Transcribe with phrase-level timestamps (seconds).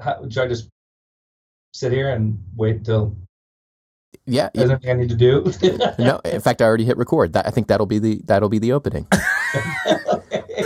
[0.00, 0.68] how, should I just
[1.72, 3.16] sit here and wait till
[4.26, 4.50] Yeah.
[4.54, 5.52] there's anything I need to do?
[5.98, 7.32] no, in fact, I already hit record.
[7.34, 9.06] That, I think that'll be the that'll be the opening.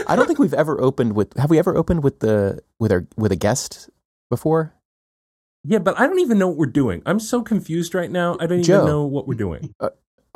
[0.06, 1.37] I don't think we've ever opened with.
[1.37, 3.88] Have we ever opened with the with our with a guest
[4.30, 4.74] before?
[5.64, 7.03] Yeah, but I don't even know what we're doing.
[7.06, 8.37] I'm so confused right now.
[8.40, 8.76] I don't Joe.
[8.78, 9.72] even know what we're doing.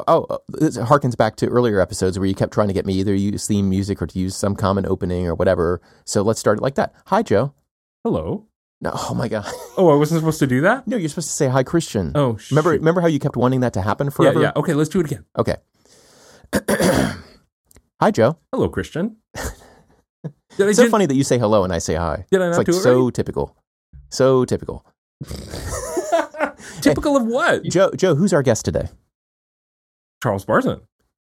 [0.07, 2.95] Oh, uh, this harkens back to earlier episodes where you kept trying to get me
[2.95, 5.81] either use theme music or to use some common opening or whatever.
[6.05, 6.95] So let's start it like that.
[7.07, 7.55] Hi, Joe.
[8.05, 8.47] Hello.
[8.87, 9.45] No, oh my God.
[9.77, 10.87] Oh, I wasn't supposed to do that.
[10.87, 12.13] No, you're supposed to say hi, Christian.
[12.15, 12.79] Oh, remember shoot.
[12.79, 14.41] remember how you kept wanting that to happen forever?
[14.41, 14.53] yeah.
[14.55, 14.61] yeah.
[14.61, 15.25] Okay, let's do it again.
[15.37, 15.57] Okay.
[18.01, 18.39] hi, Joe.
[18.53, 19.17] Hello, Christian.
[19.35, 22.27] Did I It's so did- funny that you say hello and I say hi.
[22.31, 23.15] Did I it's not like do it so right?
[23.15, 23.57] typical.
[24.09, 24.87] So typical.
[26.81, 27.65] Typical of what?
[27.65, 28.89] Joe, Joe, who's our guest today?
[30.23, 30.83] Charles Barzun.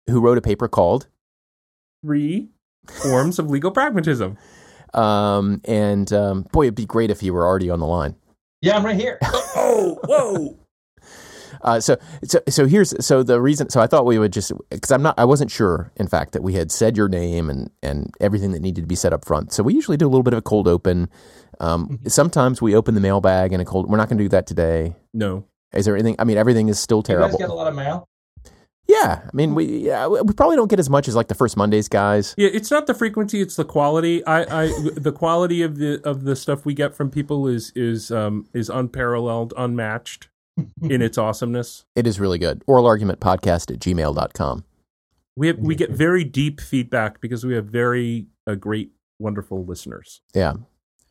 [0.10, 1.08] Who wrote a paper called
[2.04, 2.50] Three
[2.88, 4.38] forms of legal pragmatism.
[4.94, 8.16] um, and um, boy, it'd be great if he were already on the line.
[8.62, 9.20] yeah, I'm right here.
[9.54, 10.58] Oh, whoa.
[11.62, 13.70] Uh, so, so, so here's so the reason.
[13.70, 16.41] So I thought we would just because I'm not, I wasn't sure, in fact, that
[16.41, 19.51] we had said your name and and everything that needed to be set up front.
[19.51, 21.10] So we usually do a little bit of a cold open.
[21.60, 23.90] Um, sometimes we open the mailbag in a cold.
[23.90, 24.96] We're not going to do that today.
[25.13, 25.46] No.
[25.73, 26.16] Is there anything?
[26.18, 27.27] I mean, everything is still terrible.
[27.27, 27.55] You guys terrible.
[27.55, 28.07] get a lot of mail.
[28.87, 31.55] Yeah, I mean, we yeah, we probably don't get as much as like the first
[31.55, 32.34] Mondays guys.
[32.37, 34.26] Yeah, it's not the frequency; it's the quality.
[34.26, 38.12] I, I, the quality of the of the stuff we get from people is is
[38.12, 40.29] um is unparalleled, unmatched
[40.82, 41.85] in its awesomeness.
[41.96, 42.63] It is really good.
[42.68, 44.65] Oral argument podcast at gmail.com.
[45.38, 50.21] We have, we get very deep feedback because we have very uh, great, wonderful listeners.
[50.34, 50.54] Yeah.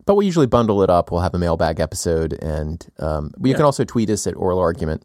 [0.05, 1.11] But we usually bundle it up.
[1.11, 3.57] We'll have a mailbag episode, and um, you Yeah.
[3.57, 5.05] can also tweet us at Oral Argument.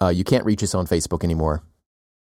[0.00, 1.62] Uh, you can't reach us on Facebook anymore.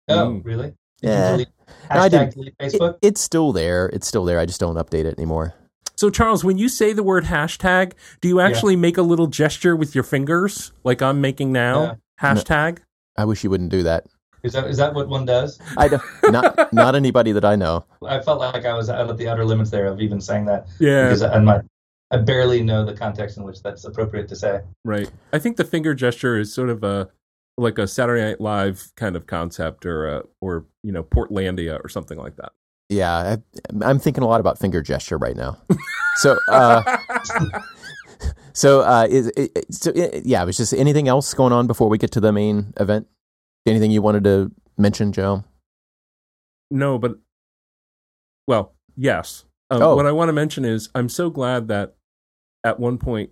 [0.08, 0.44] Oh, Mm.
[0.44, 0.74] really?
[1.02, 1.24] Did Yeah.
[1.30, 1.48] you delete,
[1.90, 2.46] I hashtag didn't.
[2.48, 2.98] It- Facebook?
[3.02, 3.86] it's still there.
[3.92, 4.38] It's still there.
[4.38, 5.54] I just don't update it anymore.
[5.96, 9.74] So, Charles, when you say the word hashtag, do you actually make a little gesture
[9.74, 11.82] with your fingers, like I'm making now?
[11.82, 11.94] Yeah.
[12.34, 12.78] Hashtag.
[13.16, 14.06] I wish you wouldn't do that.
[14.44, 15.58] Is that is that what one does?
[15.76, 17.84] I don't, not not anybody that I know.
[18.06, 20.68] I felt like I was out of the outer limits there of even saying that
[20.78, 21.06] Yeah.
[21.08, 21.60] because I, my,
[22.12, 24.60] I barely know the context in which that's appropriate to say.
[24.84, 25.10] Right.
[25.32, 27.08] I think the finger gesture is sort of a
[27.58, 31.88] like a Saturday Night Live kind of concept, or a, or you know Portlandia or
[31.88, 32.52] something like that.
[32.88, 33.38] Yeah, I,
[33.84, 35.58] I'm thinking a lot about finger gesture right now.
[36.16, 36.98] So, uh,
[38.54, 39.30] so uh, is
[39.70, 42.32] so it, yeah, it was just anything else going on before we get to the
[42.32, 43.06] main event.
[43.66, 45.44] Anything you wanted to mention, Joe?
[46.70, 47.18] no, but
[48.46, 49.44] well, yes.
[49.70, 49.96] Um, Oh.
[49.96, 51.94] What I want to mention is I'm so glad that
[52.64, 53.30] at one point,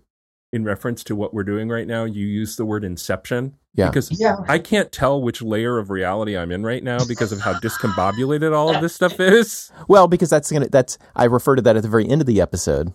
[0.56, 3.54] in reference to what we're doing right now, you use the word inception.
[3.74, 3.88] Yeah.
[3.90, 4.38] Because Yeah.
[4.48, 8.52] I can't tell which layer of reality I'm in right now because of how discombobulated
[8.52, 9.70] all of this stuff is.
[9.86, 12.40] Well, because that's gonna that's I refer to that at the very end of the
[12.40, 12.92] episode,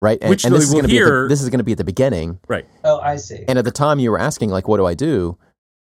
[0.00, 0.18] right?
[0.20, 1.72] And, Which and this is will gonna be at the, this is going to be
[1.72, 2.38] at the beginning.
[2.48, 2.66] Right.
[2.84, 3.44] Oh, I see.
[3.48, 5.36] And at the time you were asking, like, what do I do?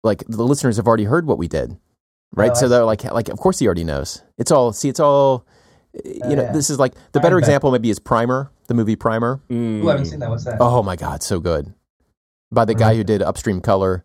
[0.04, 1.76] Like the listeners have already heard what we did,
[2.34, 2.52] right?
[2.52, 4.22] Oh, so they're like, like, of course he already knows.
[4.38, 5.44] It's all see, it's all.
[6.04, 6.52] You Oh, know, yeah.
[6.52, 7.44] this is like the I better bet.
[7.44, 9.40] example maybe is Primer, the movie Primer.
[9.50, 9.82] Mm.
[9.82, 10.30] Ooh, I haven't seen that.
[10.30, 10.58] What's that?
[10.60, 11.72] Oh my God, so good.
[12.52, 14.04] By the guy who did Upstream Color.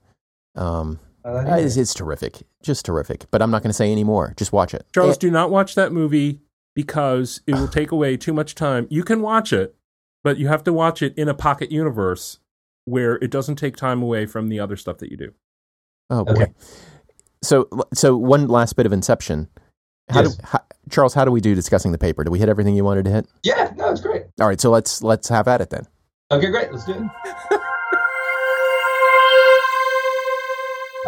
[0.56, 3.26] Um, Oh, that uh, it's, it's terrific, just terrific.
[3.30, 4.34] But I'm not going to say any more.
[4.38, 4.88] Just watch it.
[4.92, 6.40] Charles, Eh, do not watch that movie
[6.76, 8.88] because it will take away too much time.
[8.90, 9.76] You can watch it,
[10.24, 12.40] but you have to watch it in a pocket universe
[12.86, 15.34] where it doesn't take time away from the other stuff that you do.
[16.10, 16.32] Oh boy.
[16.32, 16.48] Okay.
[17.44, 19.48] So so one last bit of Inception.
[20.12, 20.36] How Yes.
[20.36, 22.24] do, how, Charles, how do we do discussing the paper?
[22.24, 23.28] Do we hit everything you wanted to hit?
[23.44, 24.24] yeah, no, it's great.
[24.40, 25.86] All right, so let's let's have at it then.
[26.32, 26.72] Okay, great.
[26.72, 27.02] Let's do it.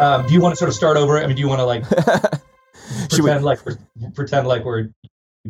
[0.00, 1.18] um, do you want to sort of start over?
[1.18, 1.84] I mean, do you want to like
[3.10, 3.76] Should we- pretend like we're
[4.14, 4.88] pretend like we're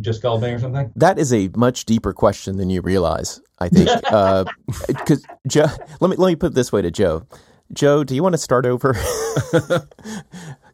[0.01, 0.93] just me or something?
[0.97, 3.41] that is a much deeper question than you realize.
[3.59, 3.89] I think
[4.89, 5.67] because Joe.
[6.01, 7.27] Let me let me put it this way to Joe.
[7.73, 8.95] Joe, do you want to start over?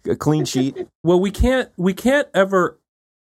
[0.09, 0.87] a clean sheet.
[1.03, 2.79] Well, we can't we can't ever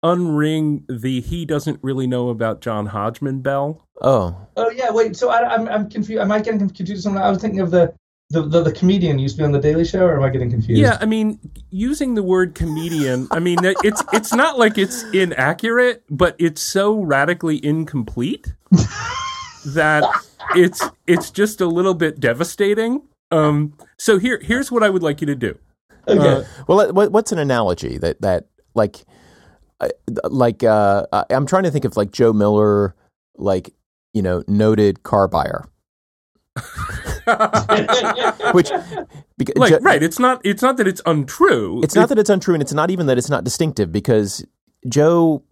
[0.04, 3.86] unring the he doesn't really know about John Hodgman bell.
[4.00, 5.16] Oh, Oh yeah, wait.
[5.16, 6.21] So I, I'm I'm confused.
[6.21, 6.91] Am I getting confused?
[6.91, 7.92] with Something I was thinking of the
[8.30, 10.50] the, the the comedian used to be on the Daily Show, or am I getting
[10.50, 10.80] confused?
[10.80, 11.39] Yeah, I mean,
[11.71, 17.00] using the word comedian, I mean, it's it's not like it's inaccurate, but it's so
[17.00, 18.54] radically incomplete
[19.66, 20.04] that
[20.54, 23.03] it's it's just a little bit devastating.
[23.33, 25.59] Um, so here here's what I would like you to do.
[26.08, 26.18] Okay.
[26.28, 29.04] Uh, well, what, what's an analogy that that like
[29.80, 29.88] uh,
[30.24, 32.94] like uh, I- I'm trying to think of like Joe Miller,
[33.36, 33.72] like
[34.14, 35.64] you know, noted car buyer,
[38.52, 38.70] which
[39.38, 41.80] because like Jo- right, it's not it's not that it's untrue.
[41.82, 44.44] It's not that it's untrue, and it's not even that it's not distinctive because
[44.88, 45.42] Joe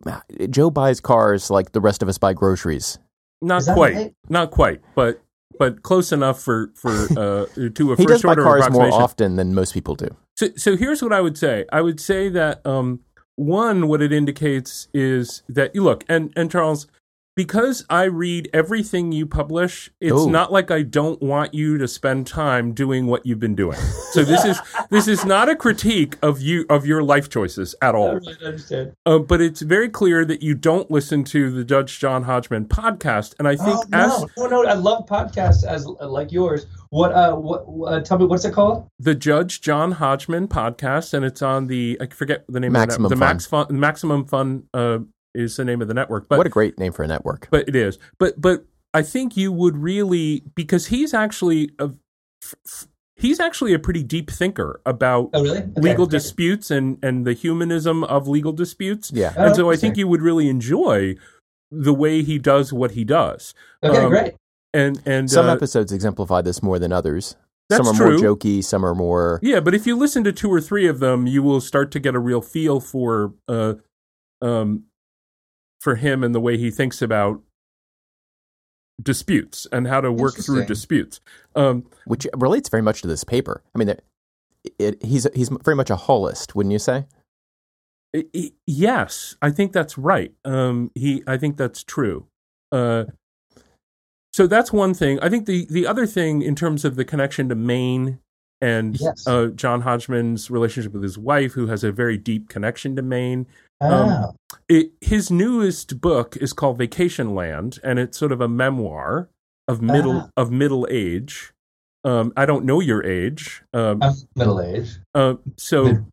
[0.51, 2.99] Joe buys cars like the rest of us buy groceries.
[3.41, 4.15] Not quite, right?
[4.29, 5.23] not quite, but
[5.59, 8.87] but close enough for for uh, to a He does first buy order cars more
[9.03, 10.09] often than most people do.
[10.39, 11.65] So, so here's what I would say.
[11.73, 13.01] I would say that um,
[13.35, 16.87] one, what it indicates is that you look, and and Charles,
[17.39, 20.29] because I read everything you publish, it's Oh.
[20.29, 23.79] not like I don't want you to spend time doing what you've been doing.
[24.11, 24.59] So this is
[24.91, 28.15] this is not a critique of you of your life choices at I all.
[28.17, 28.93] really understand.
[29.07, 33.37] Uh, but it's very clear that you don't listen to the Judge John Hodgman podcast,
[33.39, 36.67] and I think Oh, as no, no, no, I love podcasts as like yours.
[36.91, 38.89] What, uh, what, uh, tell me, what's it called?
[38.99, 43.11] the Judge John Hodgman podcast, and it's on the I forget the name Maximum of
[43.11, 43.67] the, net- Fun.
[43.69, 44.99] the Max Fun, Maximum Fun uh,
[45.35, 46.29] is the name of the network.
[46.29, 47.49] But what a great name for a network.
[47.51, 47.99] but it is.
[48.19, 48.65] But but
[48.95, 51.91] I think you would really because he's actually a
[53.17, 55.59] he's actually a pretty deep thinker about Oh, really?
[55.59, 56.13] Okay, legal okay.
[56.13, 59.11] disputes and and the humanism of legal disputes.
[59.15, 59.33] Yeah.
[59.37, 59.89] Oh, and so I interesting.
[59.91, 61.17] think you would really enjoy
[61.71, 63.55] the way he does what he does.
[63.83, 64.35] Okay, um, great.
[64.73, 67.37] And and Some uh, episodes exemplify this more than others.
[67.69, 68.19] That's some are true.
[68.19, 69.39] more jokey, some are more.
[69.43, 72.01] Yeah, but if you listen to two or three of them, you will start to
[72.01, 73.75] get a real feel for uh
[74.41, 74.85] um
[75.81, 77.41] for him and the way he thinks about
[79.01, 81.21] disputes and how to work through disputes.
[81.55, 83.63] Um which relates very much to this paper.
[83.75, 84.05] I mean, it,
[84.79, 87.07] it, he's he's very much a holist, wouldn't you say?
[88.17, 90.33] I- I- yes, I think that's right.
[90.45, 92.27] Um, he, I think that's true.
[92.73, 93.05] Uh,
[94.33, 95.21] so that's one thing.
[95.21, 98.19] I think the the other thing in terms of the connection to Maine
[98.61, 99.27] and Yes.
[99.29, 103.47] uh, John Hodgman's relationship with his wife, who has a very deep connection to Maine.
[103.81, 104.35] Oh,
[104.69, 109.29] It, his newest book is called Vacation Land, and it's sort of a memoir
[109.69, 110.31] of middle Ah.
[110.37, 111.53] of middle age.
[112.05, 114.99] Um, I don't know your age, um, I'm middle age.
[115.15, 116.05] uh, so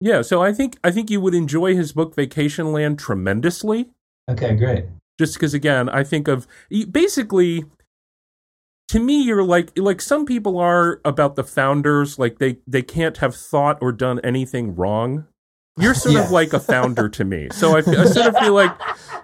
[0.00, 0.22] yeah.
[0.22, 3.90] So I think I think you would enjoy his book Vacation Land tremendously.
[4.30, 4.84] Okay, great.
[5.18, 6.46] just because again i think of
[6.90, 7.64] basically
[8.88, 13.18] to me you're like like some people are about the founders like they they can't
[13.18, 15.26] have thought or done anything wrong
[15.78, 16.24] you're sort Yeah.
[16.24, 18.72] of like a founder to me so I, I sort of feel like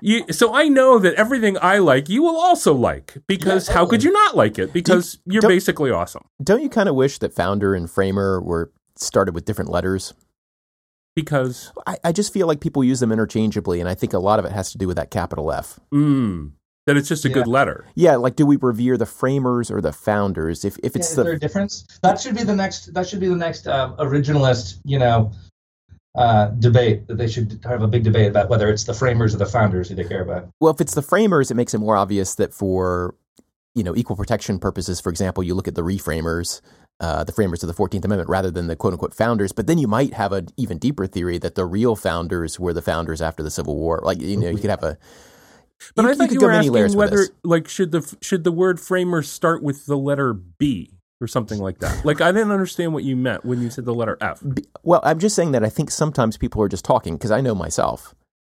[0.01, 3.87] you so i know that everything i like you will also like because Yeah, how
[3.87, 7.35] could you not like it because you're basically awesome Don't you kind of wish that
[7.35, 10.15] founder and framer were started with different letters?
[11.15, 14.39] because I, I just feel like people use them interchangeably, and I think a lot
[14.39, 15.81] of it has to do with that capital F.
[15.93, 16.53] mm,
[16.87, 17.35] that it's just a Yeah.
[17.35, 20.65] good letter Yeah, like do we revere the framers or the founders?
[20.65, 21.85] If if Yeah, it's is the there a difference?
[22.03, 22.95] That should be the next.
[22.95, 24.79] That should be the next um, originalist.
[24.85, 25.33] You know,
[26.19, 29.39] uh, debate that they should have a big debate about whether it's the framers or
[29.39, 30.49] the founders who they care about.
[30.59, 33.15] Well, if it's the framers, it makes it more obvious that for
[33.77, 36.61] you know equal protection purposes, for example, you look at the reframers,
[36.99, 39.53] uh, the framers of the Fourteenth Amendment, rather than the quote unquote founders.
[39.53, 42.83] But then you might have an even deeper theory that the real founders were the
[42.83, 44.01] founders after the Civil War.
[44.03, 44.99] Like you know, you could have a.
[45.95, 48.51] but you, i thought could you, go were asking whether like should the should the
[48.51, 52.93] word framer start with the letter b or something like that like i didn't understand
[52.93, 54.43] what you meant when you said the letter f
[54.83, 57.55] Well, I'm just saying that I think sometimes people are just talking because I know
[57.55, 58.15] myself.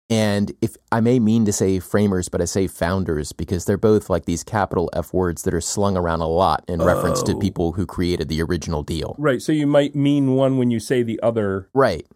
[0.09, 4.11] And if I may mean to say framers, but I say founders because they're both
[4.11, 7.39] like these capital F words that are slung around a lot in reference to Oh.
[7.39, 9.15] people who created the original deal.
[9.19, 12.07] right so you might mean one when you say the other Right.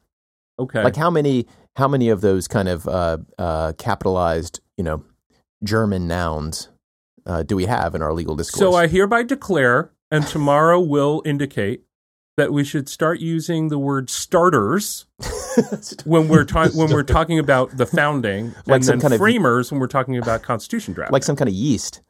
[0.59, 5.03] okay Like how many how many of those kind of uh, uh, capitalized, you know,
[5.65, 6.69] German nouns
[7.27, 8.61] uh, do we have in our legal discourse?
[8.61, 11.83] so i hereby declare and tomorrow will indicate
[12.37, 15.07] that we should start using the word starters
[16.05, 19.21] when we're ta- when we're talking about the founding, Like and some then kind of-
[19.21, 21.13] framers when we're talking about constitution draft.
[21.13, 22.01] like some kind of yeast.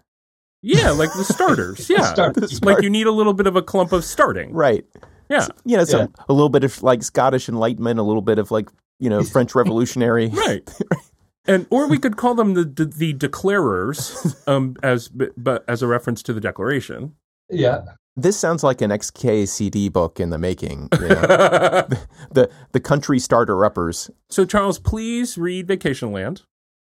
[0.62, 1.90] yeah, like the starters.
[1.90, 2.62] Yeah, Starters.
[2.64, 4.52] like you need a little bit of a clump of starting.
[4.52, 4.84] Right.
[5.30, 6.06] Yeah, You know, so Yeah.
[6.28, 8.68] a little bit of like Scottish Enlightenment, a little bit of like,
[9.00, 10.28] you know, French Revolutionary.
[10.28, 10.66] right.
[11.46, 15.86] And or we could call them the the, the declarers, um, as but as a
[15.86, 17.14] reference to the Declaration.
[17.50, 17.82] Yeah.
[18.16, 20.88] This sounds like an XKCD book in the making.
[21.00, 21.16] You know?
[22.30, 24.10] the the country starter uppers.
[24.30, 26.42] so Charles, please read Vacation Land.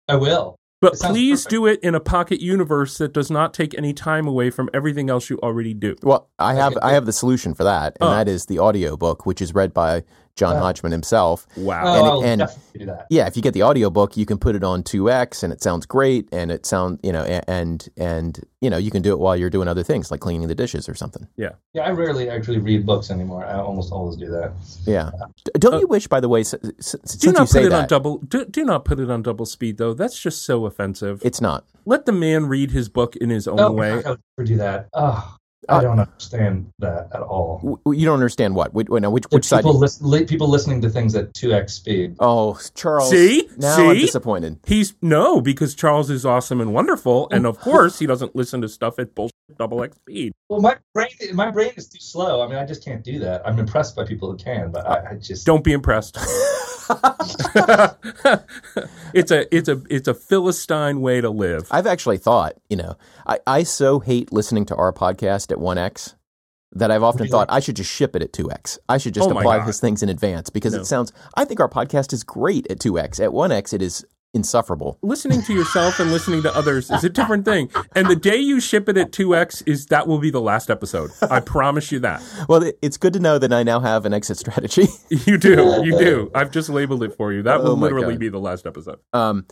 [0.09, 0.57] I will.
[0.81, 1.49] But please perfect.
[1.49, 5.09] do it in a pocket universe that does not take any time away from everything
[5.09, 5.95] else you already do.
[6.03, 6.81] Well, I have Okay.
[6.85, 8.11] I have the solution for that, and Oh.
[8.11, 10.03] that is the audio book, which is read by
[10.35, 10.59] John Oh.
[10.61, 11.45] Hodgman himself.
[11.55, 11.83] Wow.
[11.85, 13.05] Oh, And- I'll and- definitely do that.
[13.09, 15.85] Yeah, if you get the audiobook, you can put it on 2x and it sounds
[15.85, 19.35] great and it sound, you know, and and you know, you can do it while
[19.35, 21.27] you're doing other things like cleaning the dishes or something.
[21.37, 23.45] Yeah, Yeah, I rarely actually read books anymore.
[23.45, 24.53] I almost always do that.
[24.85, 25.11] Yeah.
[25.59, 27.65] Don't uh, you wish by the way s- s- since Do you not say put
[27.67, 28.17] it that on double.
[28.19, 29.93] Do, do not put it on double speed, though.
[29.93, 31.21] That's just so offensive.
[31.23, 31.65] it's not.
[31.85, 34.01] Let the man read his book in his own Oh, way.
[34.01, 34.87] God, I would never do that.
[34.93, 35.35] Oh,
[35.69, 37.57] I Uh, don't understand that at all.
[37.59, 38.73] W- w- you don't understand what?
[38.73, 39.63] Which, which, which side?
[39.63, 42.15] people, lis- li- people listening to things at 2x speed.
[42.19, 43.09] Oh, Charles.
[43.09, 43.47] See?
[43.57, 44.59] Now I'm disappointed.
[44.65, 48.69] He's no, because Charles is awesome and wonderful, and of course he doesn't listen to
[48.69, 50.33] stuff at bullshit double X speed.
[50.49, 52.41] Well, my brain, my brain is too slow.
[52.43, 53.41] I mean, I just can't do that.
[53.47, 56.17] I'm impressed by people who can, but I, I just Don't be impressed.
[59.13, 61.67] it's a it's a it's a philistine way to live.
[61.71, 66.15] I've actually thought, you know, I, I so hate listening to our podcast at 1x
[66.75, 67.29] that I've often Really?
[67.31, 68.79] thought I should just ship it at 2x.
[68.89, 70.79] I should just Oh apply these things in advance because No.
[70.79, 73.23] it sounds, I think our podcast is great at 2x.
[73.23, 74.97] At 1x, it is insufferable.
[75.01, 77.69] listening to yourself and listening to others is a different thing.
[77.95, 81.11] And the day you ship it at 2x is that will be the last episode.
[81.29, 82.21] I promise you that.
[82.49, 84.87] Well, it's good to know that I now have an exit strategy.
[85.25, 85.81] You do.
[85.85, 86.31] You do.
[86.33, 87.43] I've just labeled it for you.
[87.43, 88.19] That Oh will literally God.
[88.19, 88.99] be the last episode.
[89.13, 89.45] um,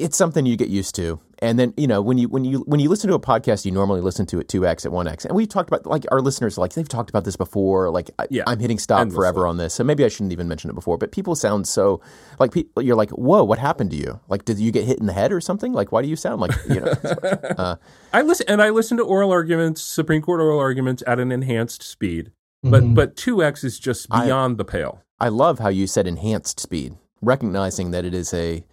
[0.00, 1.20] it's something you get used to.
[1.42, 3.70] And then, you know, when you when you when you listen to a podcast you
[3.70, 5.24] normally listen to it 2x at 1x.
[5.24, 8.26] And we've talked about like our listeners like they've talked about this before, like I,
[8.30, 8.42] Yeah.
[8.46, 9.16] I'm hitting stop Endlessly.
[9.16, 9.72] forever on this.
[9.72, 12.00] So maybe I shouldn't even mention it before, but people sound so
[12.38, 14.20] like people you're like, "Whoa, what happened to you?
[14.28, 15.72] Like did you get hit in the head or something?
[15.72, 16.92] Like why do you sound like, you know,
[17.58, 17.76] uh,
[18.12, 21.82] I listen and I listen to oral arguments, Supreme Court oral arguments at an enhanced
[21.82, 22.32] speed.
[22.62, 22.94] But Mhm.
[22.94, 25.00] but 2x is just I- beyond the pale.
[25.18, 28.64] I love how you said enhanced speed, recognizing that it is a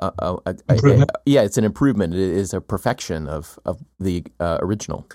[0.00, 2.14] a, a, a, a- yeah, it's an improvement.
[2.14, 5.06] It is a perfection of of the uh, original.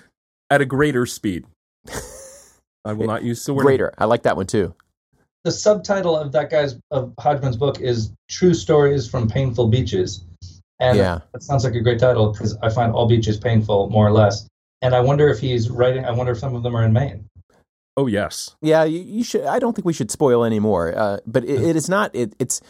[0.50, 1.44] At a greater speed.
[2.84, 3.94] I will not use the word Greater.
[3.98, 4.74] I like that one too.
[5.44, 10.24] the subtitle of that guy's of Hodgman's book is "True Stories from Painful Beaches,"
[10.80, 11.20] and Yeah.
[11.32, 14.46] that sounds like a great title because I find all beaches painful, more or less.
[14.82, 16.04] And I wonder if he's writing.
[16.04, 17.24] I wonder if some of them are in Maine.
[17.96, 18.56] Oh yes.
[18.62, 19.44] Yeah, you, you should.
[19.44, 20.96] I don't think we should spoil any more.
[20.96, 22.10] Uh, but it, it is not.
[22.16, 22.60] It, it's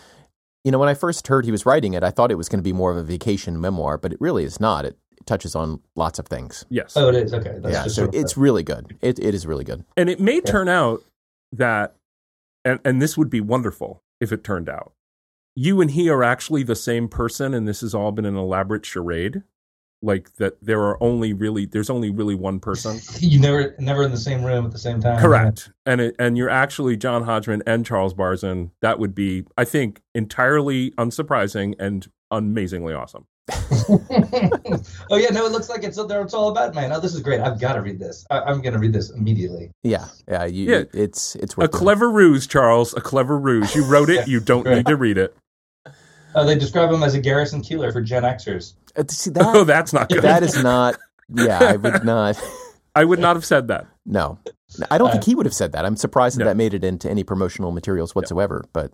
[0.64, 2.60] you know when I first heard he was writing it, I thought it was going
[2.60, 4.84] to be more of a vacation memoir, but it really is not.
[4.84, 6.64] It, touches on lots of things.
[6.68, 6.96] Yes.
[6.96, 7.58] Oh, it is okay.
[7.60, 8.96] That's yeah, just so sort of it's really good.
[9.00, 9.84] It it is really good.
[9.96, 11.04] And it may turn out
[11.52, 11.96] that,
[12.64, 14.92] and, and this would be wonderful if it turned out,
[15.54, 18.86] you and he are actually the same person, and this has all been an elaborate
[18.86, 19.42] charade.
[20.02, 23.00] Like that, there are only really, there's only really one person.
[23.20, 25.20] you never never in the same room at the same time.
[25.20, 25.70] Correct.
[25.86, 28.70] And it, and you're actually John Hodgman and Charles Barzun.
[28.80, 33.26] That would be, I think, entirely unsurprising and amazingly awesome.
[35.10, 36.92] oh yeah, no, it looks like it's it's all about man.
[36.92, 37.40] Oh, this is great.
[37.40, 38.24] I've got to read this.
[38.30, 39.70] I, I'm going to read this immediately.
[39.82, 40.44] Yeah, yeah.
[40.44, 40.82] You, Yeah.
[40.92, 41.72] it's it's A worth it.
[41.72, 42.94] clever ruse, Charles.
[42.94, 43.74] A clever ruse.
[43.74, 44.28] You wrote it.
[44.28, 45.36] You don't need to read it.
[46.34, 48.72] Uh, they describe him as a Garrison Keillor for Gen Xers.
[48.96, 50.22] Uh, see Oh, that's not good.
[50.22, 50.96] that is not.
[51.34, 52.40] Yeah, I would not.
[52.94, 53.86] I would not have said that.
[54.04, 54.38] No,
[54.90, 55.84] I don't think Uh, he would have said that.
[55.86, 56.50] I'm surprised that No.
[56.50, 58.64] that made it into any promotional materials whatsoever.
[58.72, 58.92] But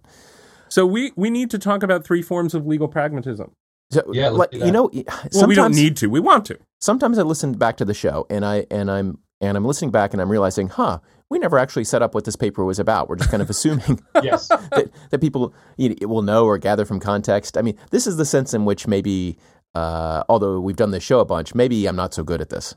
[0.68, 3.50] So we we need to talk about three forms of legal pragmatism.
[3.90, 4.72] so, Yeah, let's like, do you that.
[4.72, 4.90] know,
[5.34, 6.08] Well, we don't need to.
[6.08, 6.58] We want to.
[6.80, 10.12] sometimes I listen back to the show and I and I'm and I'm listening back
[10.12, 10.98] and I'm realizing, huh,
[11.30, 13.08] we never actually set up what this paper was about.
[13.08, 14.48] We're just kind of assuming Yes.
[14.48, 17.56] that, that people you know, will know or gather from context.
[17.56, 19.38] I mean, this is the sense in which maybe,
[19.74, 22.74] uh, although we've done this show a bunch, maybe I'm not so good at this.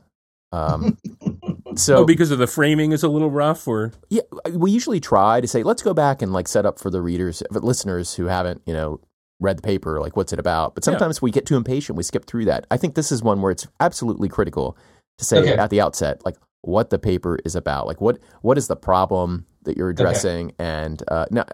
[0.52, 0.96] Um,
[1.76, 4.22] so oh, because of the framing is a little rough, or yeah,
[4.52, 7.42] we usually try to say, let's go back and like set up for the readers,
[7.52, 9.00] for listeners who haven't, you know,
[9.40, 10.74] read the paper, like what's it about.
[10.74, 10.92] But Yeah.
[10.92, 12.66] sometimes we get too impatient, we skip through that.
[12.70, 14.76] I think this is one where it's absolutely critical
[15.18, 15.56] to say Okay.
[15.56, 19.46] at the outset, like what the paper is about, like what what is the problem
[19.64, 21.44] that you're addressing, and uh, now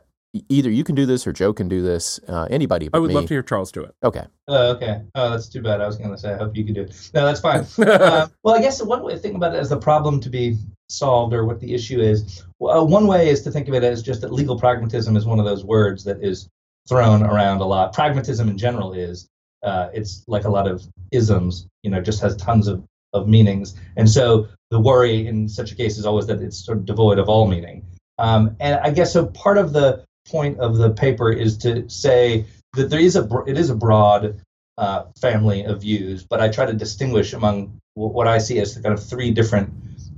[0.49, 2.21] either you can do this or Joe can do this.
[2.29, 3.15] Uh, anybody, but I would me.
[3.15, 3.95] love to hear Charles do it.
[4.05, 5.03] Okay, Oh, okay.
[5.15, 5.81] Oh, that's too bad.
[5.81, 7.11] I was going to say, I hope you can do it.
[7.13, 7.67] No, that's fine.
[7.87, 10.57] uh, well, I guess one way to think about it as the problem to be
[10.89, 12.45] solved or what the issue is.
[12.59, 15.27] Well, uh, one way is to think of it as just that legal pragmatism is
[15.27, 16.49] one of those words that is
[16.89, 17.93] thrown around a lot.
[17.93, 19.29] Pragmatism in general is.
[19.63, 23.75] Uh, it's like a lot of isms, you know, just has tons of, of meanings.
[23.97, 27.19] And so the worry in such a case is always that it's sort of devoid
[27.19, 27.85] of all meaning.
[28.19, 32.47] Um, and I guess so part of the point of the paper is to say
[32.75, 34.41] that there is a it is a broad
[34.79, 38.75] uh, family of views, but I try to distinguish among wh- what I see as
[38.75, 39.73] the kind of three different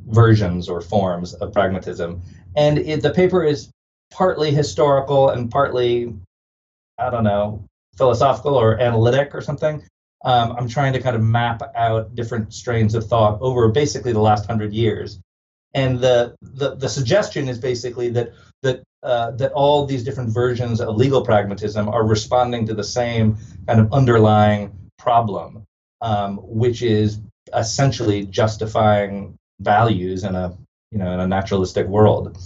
[0.06, 2.20] versions or forms of pragmatism.
[2.56, 3.70] And it, the paper is
[4.10, 6.12] partly historical and partly,
[6.98, 7.64] I don't know,
[7.96, 9.82] philosophical or analytic or something.
[10.24, 14.20] Um, I'm trying to kind of map out different strains of thought over basically the
[14.20, 15.18] last hundred years.
[15.72, 20.80] And the, the, the suggestion is basically that that uh, that all these different versions
[20.80, 25.64] of legal pragmatism are responding to the same kind of underlying problem,
[26.02, 27.20] um, which is
[27.54, 30.56] essentially justifying values in a
[30.90, 32.36] you know in a naturalistic world,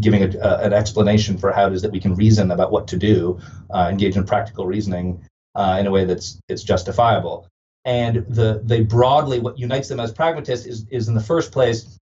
[0.00, 2.88] giving a, a, an explanation for how it is that we can reason about what
[2.88, 3.38] to do,
[3.70, 7.46] uh, engage in practical reasoning uh, in a way that's it's justifiable.
[7.84, 11.98] and the they broadly what unites them as pragmatists is is in the first place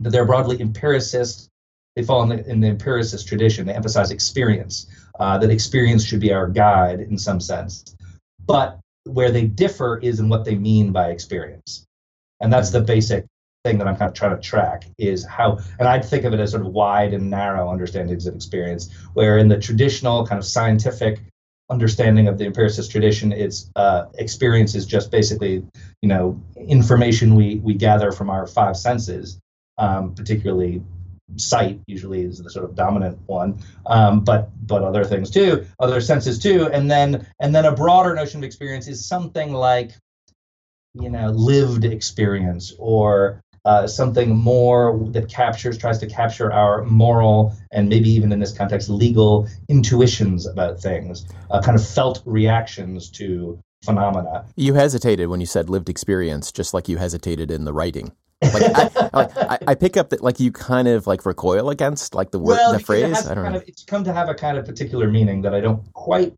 [0.00, 1.48] that they're broadly empiricists.
[1.96, 3.66] They fall in the, in the empiricist tradition.
[3.66, 4.86] They emphasize experience,
[5.20, 7.96] uh, that experience should be our guide in some sense.
[8.46, 11.84] But where they differ is in what they mean by experience,
[12.40, 13.26] and that's the basic
[13.64, 16.40] thing that I'm kind of trying to track is how, and I'd think of it
[16.40, 20.44] as sort of wide and narrow understandings of experience, where in the traditional kind of
[20.44, 21.20] scientific
[21.70, 25.64] understanding of the empiricist tradition, it's uh, experience is just basically,
[26.02, 29.38] you know, information we we gather from our five senses,
[29.78, 30.82] um, particularly
[31.36, 36.00] sight usually is the sort of dominant one um, but but other things too other
[36.00, 39.92] senses too and then and then a broader notion of experience is something like
[40.94, 47.54] you know lived experience or uh, something more that captures, tries to capture our moral
[47.70, 53.08] and maybe even in this context, legal intuitions about things, uh, kind of felt reactions
[53.08, 54.44] to phenomena.
[54.56, 58.12] You hesitated when you said lived experience, just like you hesitated in the writing.
[58.42, 62.30] Like I, I, I, pick up that like you kind of like recoil against like
[62.30, 63.26] the word well, the phrase.
[63.26, 63.58] I don't know.
[63.58, 66.34] Of, it's come to have a kind of particular meaning that I don't quite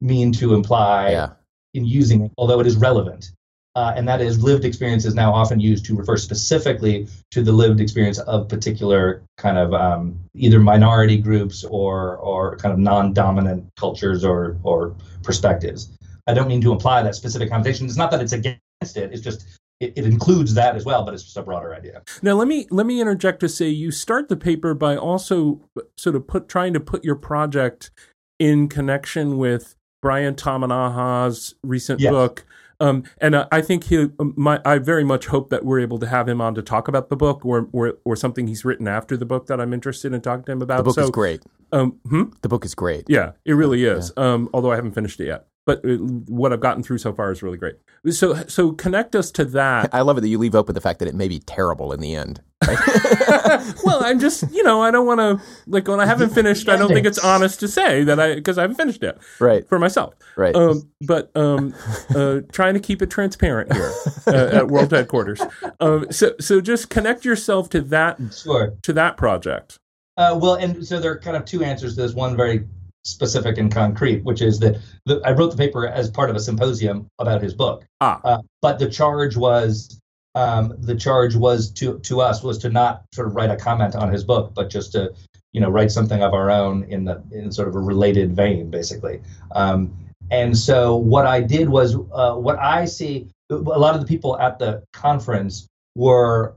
[0.00, 1.30] mean to imply yeah.
[1.74, 3.30] in using it, although it is relevant
[3.78, 7.52] uh, and that is lived experience is now often used to refer specifically to the
[7.52, 13.64] lived experience of particular kind of um, either minority groups or or kind of non-dominant
[13.76, 15.96] cultures or or perspectives.
[16.26, 17.86] I don't mean to imply that specific connotation.
[17.86, 19.12] It's not that it's against it.
[19.12, 19.46] It's just
[19.80, 22.02] it, it, includes that as well, but it's just a broader idea.
[22.22, 25.60] Now let me let me interject to say you start the paper by also
[25.96, 27.90] sort of put trying to put your project
[28.38, 32.10] in connection with Brian Tamanaha's recent yes.
[32.10, 32.44] book
[32.80, 36.06] um, and uh, I think he, my, I very much hope that we're able to
[36.06, 39.16] have him on to talk about the book or, or, or something he's written after
[39.16, 40.78] the book that I'm interested in talking to him about.
[40.78, 41.42] The book so, is great.
[41.72, 42.24] Um, hmm?
[42.42, 43.04] The book is great.
[43.08, 44.12] Yeah, it really is.
[44.16, 44.32] Yeah.
[44.32, 45.98] Um, although I haven't finished it yet but uh,
[46.28, 47.74] what I've gotten through so far is really great.
[48.08, 49.90] So, so connect us to that.
[49.94, 52.00] I love it that you leave open the fact that it may be terrible in
[52.00, 52.40] the end.
[52.66, 52.78] Right?
[53.84, 56.70] well, I'm just, you know, I don't want to like when I haven't finished.
[56.70, 59.68] I don't think it's honest to say that I because I haven't finished yet, right?
[59.68, 60.56] For myself, right?
[60.56, 61.74] Um, but um,
[62.16, 63.92] uh, trying to keep it transparent here
[64.26, 65.42] uh, at World Headquarters.
[65.80, 69.78] Um, so, so just connect yourself to that, sure, to that project.
[70.16, 72.14] Uh, well, and so there are kind of two answers to this.
[72.14, 72.66] One very
[73.08, 76.40] specific and concrete, which is that the, I wrote the paper as part of a
[76.40, 77.84] symposium about his book.
[78.00, 78.20] Ah.
[78.24, 80.00] Uh, but the charge was
[80.34, 83.96] um, the charge was to to us was to not sort of write a comment
[83.96, 85.12] on his book, but just to
[85.52, 88.70] you know write something of our own in the in sort of a related vein,
[88.70, 89.20] basically.
[89.52, 89.96] Um,
[90.30, 93.28] and so what I did was uh, what I see.
[93.50, 95.66] A lot of the people at the conference
[95.96, 96.54] were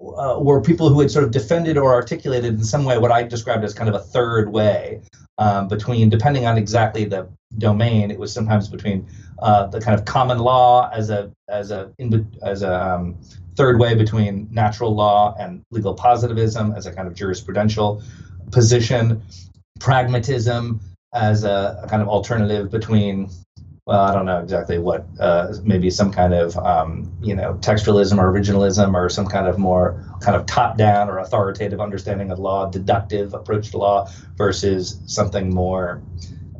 [0.00, 3.22] uh, were people who had sort of defended or articulated in some way what I
[3.22, 5.00] described as kind of a third way,
[5.40, 7.26] um, between, depending on exactly the
[7.56, 9.08] domain, it was sometimes between
[9.40, 11.90] uh, the kind of common law as a as a
[12.42, 13.18] as a um,
[13.56, 18.02] third way between natural law and legal positivism as a kind of jurisprudential
[18.52, 19.22] position,
[19.80, 20.78] pragmatism
[21.14, 23.30] as a, a kind of alternative between
[23.90, 28.18] well, I don't know exactly what, uh, maybe some kind of, um, you know, textualism
[28.18, 32.38] or originalism or some kind of more kind of top down or authoritative understanding of
[32.38, 36.00] law, deductive approach to law versus something more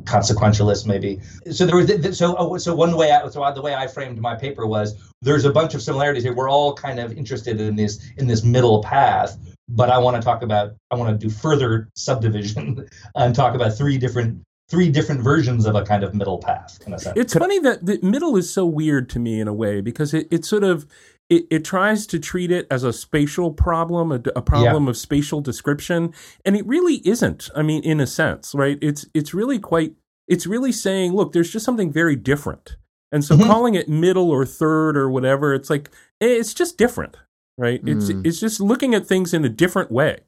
[0.03, 1.21] consequentialist maybe.
[1.49, 4.35] So there was, so, oh, so one way, I, so the way I framed my
[4.35, 6.33] paper was there's a bunch of similarities here.
[6.33, 9.37] We're all kind of interested in this, in this middle path,
[9.69, 13.77] but I want to talk about, I want to do further subdivision and talk about
[13.77, 17.17] three different three different versions of a kind of middle path in a sense.
[17.17, 20.29] It's funny that the middle is so weird to me in a way because it,
[20.31, 20.87] it sort of
[21.29, 24.89] it, it tries to treat it as a spatial problem, a, a problem yeah.
[24.89, 26.13] of spatial description,
[26.45, 27.49] and it really isn't.
[27.53, 28.77] I mean, in a sense, right?
[28.81, 29.93] It's it's really quite.
[30.27, 32.77] It's really saying, look, there's just something very different,
[33.11, 33.47] and so mm-hmm.
[33.47, 35.89] calling it middle or third or whatever, it's like
[36.21, 37.17] eh, it's just different,
[37.57, 37.83] right?
[37.83, 37.97] Mm.
[37.97, 40.19] It's it's just looking at things in a different way.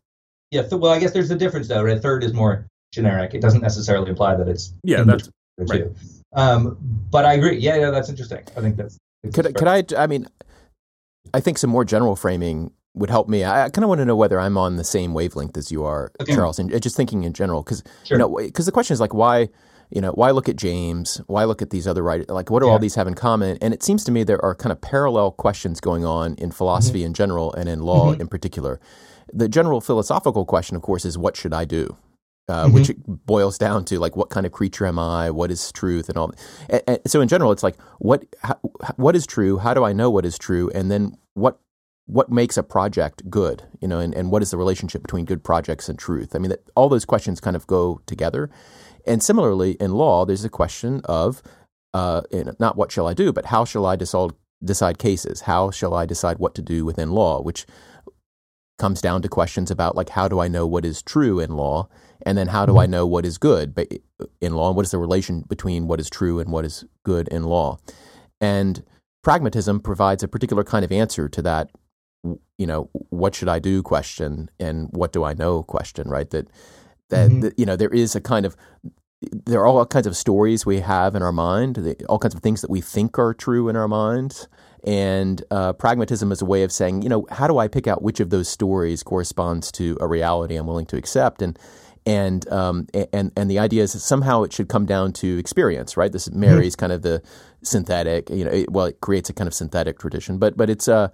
[0.51, 0.63] Yeah.
[0.63, 1.84] Th- well, I guess there's a difference though.
[1.84, 2.01] Right?
[2.01, 3.34] Third is more generic.
[3.34, 5.86] It doesn't necessarily imply that it's yeah, that's right.
[6.34, 6.77] Um,
[7.12, 7.58] but I agree.
[7.58, 8.43] Yeah, yeah, that's interesting.
[8.56, 8.97] I think that's.
[9.34, 9.84] Could could I?
[9.97, 10.27] I mean,
[11.34, 13.43] I think some more general framing would help me.
[13.43, 16.12] I, kind of want to know whether I'm on the same wavelength as you are,
[16.21, 16.36] okay.
[16.36, 18.15] Charles, and just thinking in general, because sure.
[18.15, 19.49] you know, because the question is like why.
[19.91, 21.21] You know, why look at James?
[21.27, 22.25] Why look at these other writers?
[22.27, 22.71] Like, what do yeah.
[22.71, 23.60] all these have in common?
[23.62, 26.99] And it seems to me there are kind of parallel questions going on in philosophy
[26.99, 27.08] mm-hmm.
[27.08, 28.21] in general and in law mm-hmm.
[28.21, 28.79] in particular.
[29.32, 31.95] The general philosophical question, of course, is what should I do?
[32.49, 32.73] Uh, mm-hmm.
[32.73, 35.32] which boils down to like what kind of creature am I?
[35.32, 36.34] What is truth and all.
[36.69, 38.60] And, and so in general, it's like what how,
[38.97, 39.60] what is true?
[39.60, 40.69] How do I know what is true?
[40.75, 41.60] And then what
[42.06, 43.63] what makes a project good?
[43.79, 46.36] You know, and, and what is the relationship between good projects and truth?
[46.36, 48.49] I mean, that, all those questions kind of go together.
[49.08, 51.41] And similarly, in law, there's a question of
[51.93, 52.21] uh,
[52.60, 54.32] not what shall I do, but how shall I decide
[54.63, 55.41] decide cases?
[55.41, 57.41] How shall I decide what to do within law?
[57.41, 57.65] Which
[58.79, 61.88] comes down to questions about like how do I know what is true in law,
[62.24, 62.92] and then how do I mm-hmm.
[62.92, 63.78] know what is good
[64.42, 67.28] in law, and what is the relation between what is true and what is good
[67.30, 67.78] in law,
[68.42, 68.84] and
[69.24, 71.70] pragmatism provides a particular kind of answer to that
[72.58, 76.30] you know what should i do question and what do i know question right?
[76.30, 76.48] That
[77.10, 77.40] that, mm-hmm.
[77.42, 78.56] that you know there is a kind of
[79.46, 82.62] there are all kinds of stories we have in our mind all kinds of things
[82.62, 84.50] that we think are true in our minds.
[84.86, 88.02] And uh, pragmatism is a way of saying you know how do i pick out
[88.02, 91.42] which of those stories corresponds to a reality i'm willing to accept?
[91.42, 91.58] And
[92.06, 95.96] and um, and and the idea is that somehow it should come down to experience,
[95.96, 96.12] right?
[96.12, 96.80] This marries mm-hmm.
[96.80, 97.22] kind of the
[97.62, 100.88] synthetic, you know, it, well, it creates a kind of synthetic tradition, but but it's
[100.88, 101.10] uh,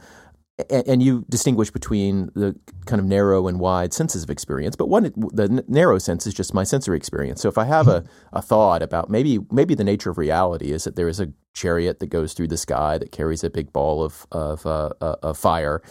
[0.70, 4.76] and you distinguish between the kind of narrow and wide senses of experience.
[4.76, 7.42] But one, the narrow sense is just my sensory experience.
[7.42, 10.84] So if I have a, a thought about maybe maybe the nature of reality is
[10.84, 14.04] that there is a chariot that goes through the sky that carries a big ball
[14.04, 15.82] of of, uh, uh, of fire,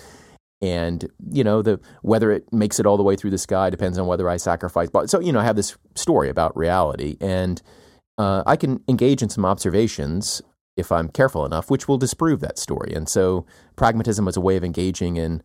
[0.61, 3.99] and you know the whether it makes it all the way through the sky depends
[3.99, 4.91] on whether I sacrifice.
[4.91, 7.63] But So you know I have this story about reality, and
[8.17, 10.43] uh, I can engage in some observations
[10.77, 12.93] if I'm careful enough, which will disprove that story.
[12.95, 13.45] And so
[13.77, 15.43] pragmatism was a way of engaging in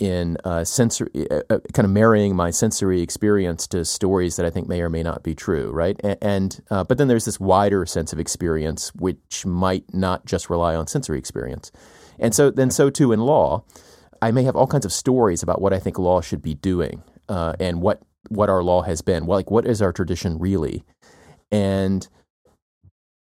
[0.00, 4.50] in uh, sensory, uh, uh, kind of marrying my sensory experience to stories that I
[4.50, 5.96] think may or may not be true, right?
[6.02, 10.50] And, and uh, but then there's this wider sense of experience which might not just
[10.50, 11.70] rely on sensory experience,
[12.18, 13.64] and so then so too in law,
[14.24, 17.02] I may have all kinds of stories about what I think law should be doing
[17.28, 19.26] uh, and what what our law has been.
[19.26, 20.82] Well, like what is our tradition really,
[21.52, 22.08] and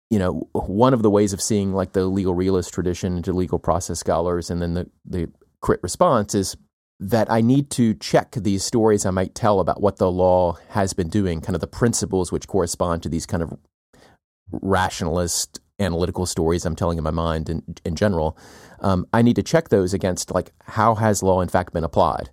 [0.09, 3.59] you know, one of the ways of seeing like the legal realist tradition into legal
[3.59, 5.29] process scholars and then the, the
[5.61, 6.55] crit response is
[7.01, 10.93] that I need to check these stories I might tell about what the law has
[10.93, 13.57] been doing, kind of the principles which correspond to these kind of
[14.49, 18.37] rationalist analytical stories I'm telling in my mind in, in general.
[18.79, 22.29] Um, I need to check those against like how has law in fact been applied?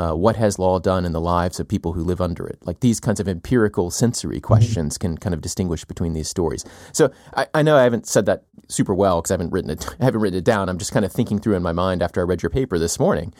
[0.00, 2.58] uh, what has law done in the lives of people who live under it?
[2.62, 4.46] Like these kinds of empirical sensory mm-hmm.
[4.46, 5.12] questions mm-hmm.
[5.12, 6.64] can kind of distinguish between these stories.
[6.92, 9.86] So I, I know I haven't said that super well because I haven't written it.
[10.00, 10.70] I haven't written it down.
[10.70, 12.98] I'm just kind of thinking through in my mind after I read your paper this
[12.98, 13.34] morning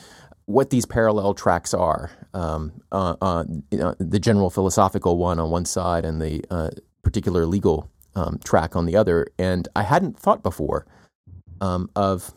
[0.45, 2.11] what these parallel tracks are.
[2.35, 6.71] Um, uh, uh, you know, the general philosophical one on one side and the uh,
[7.03, 9.27] particular legal um, track on the other.
[9.39, 10.87] And I hadn't thought before
[11.61, 12.35] um, of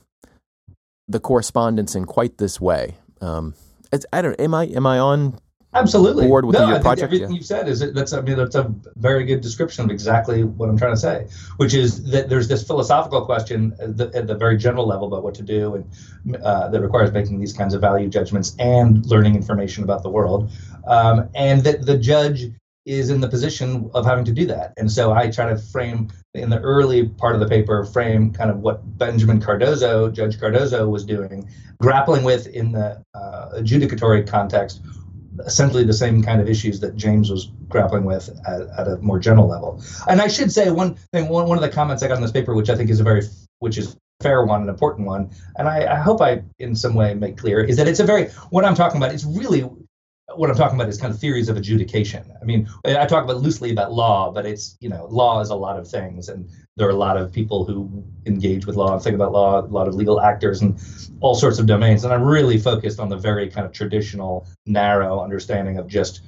[1.08, 2.96] the correspondence in quite this way.
[3.22, 3.56] Um,
[3.92, 4.40] it's, I don't.
[4.40, 5.40] Am I am I on
[5.76, 7.04] absolutely board with no, your I project?
[7.06, 7.36] everything yeah.
[7.36, 10.78] you've said is that's I mean that's a very good description of exactly what I'm
[10.78, 14.58] trying to say, which is that there's this philosophical question at the, at the very
[14.58, 18.08] general level about what to do and uh, that requires making these kinds of value
[18.08, 20.52] judgments and learning information about the world,
[20.88, 22.52] um, and that the judge
[22.86, 24.74] is in the position of having to do that.
[24.78, 28.50] And so I try to frame in the early part of the paper, frame kind
[28.50, 34.82] of what Benjamin Cardozo, Judge Cardozo, was doing, grappling with in the uh, adjudicatory context,
[35.46, 39.20] essentially the same kind of issues that James was grappling with at, at, a more
[39.20, 39.82] general level.
[40.08, 42.32] And I should say one thing, one, one of the comments I got in this
[42.32, 43.24] paper, which I think is a very,
[43.60, 47.14] which is fair one, an important one, and I, I hope I in some way
[47.14, 49.70] make clear, is that it's a very, what I'm talking about, it's really
[50.36, 52.24] what I'm talking about is kind of theories of adjudication.
[52.42, 55.56] I mean, I talk about loosely about law, but it's you know, law is a
[55.56, 59.02] lot of things, and there are a lot of people who engage with law and
[59.02, 60.80] think about law, a lot of legal actors and
[61.20, 62.04] all sorts of domains.
[62.04, 66.22] And I'm really focused on the very kind of traditional, narrow understanding of just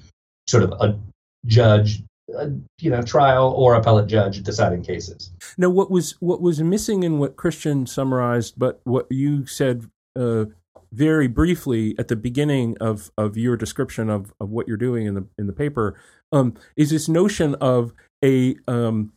[0.47, 0.99] sort of a
[1.45, 5.31] judge a, you know trial or appellate judge deciding cases.
[5.57, 10.45] Now, what was what was missing in what Christian summarized, but what you said uh,
[10.95, 15.13] very briefly at the beginning of, of your description of, of what you're doing in
[15.13, 15.99] the in the paper
[16.31, 19.11] um, is this notion of a um,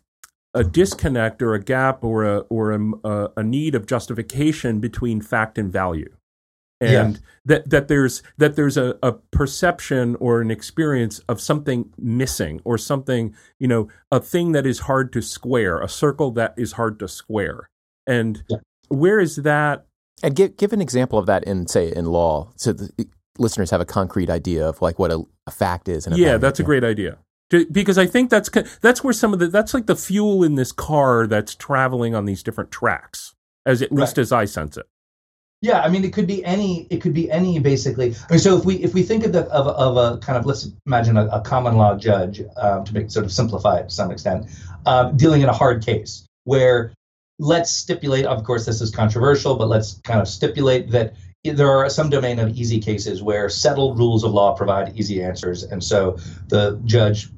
[0.55, 5.59] a disconnect or a gap or a or a, a need of justification between fact
[5.59, 6.13] and value
[6.81, 7.21] and yeah.
[7.45, 12.79] that that there's that there's a, a perception or an experience of something missing or
[12.79, 16.99] something you know a thing that is hard to square a circle that is hard
[16.99, 17.69] to square
[18.07, 18.59] and yeah.
[18.89, 19.87] where is that
[20.23, 23.81] and give give an example of that in say in law, so the listeners have
[23.81, 26.07] a concrete idea of like what a, a fact is.
[26.07, 27.19] And yeah, that's a great idea
[27.51, 28.51] because I think that's
[28.81, 32.27] that's where some of the that's like the fuel in this car that's traveling on
[32.27, 34.87] these different tracks, as at least as I sense it.
[35.61, 36.87] Yeah, I mean, it could be any.
[36.91, 38.15] It could be any, basically.
[38.29, 40.47] I mean, so if we if we think of the of, of a kind of
[40.47, 43.95] let's imagine a, a common law judge um, to make sort of simplify it to
[43.95, 44.47] some extent,
[44.87, 46.93] uh, dealing in a hard case where
[47.39, 51.89] let's stipulate, of course, this is controversial, but let's kind of stipulate that there are
[51.89, 55.63] some domain of easy cases where settled rules of law provide easy answers.
[55.63, 57.29] And so the judge,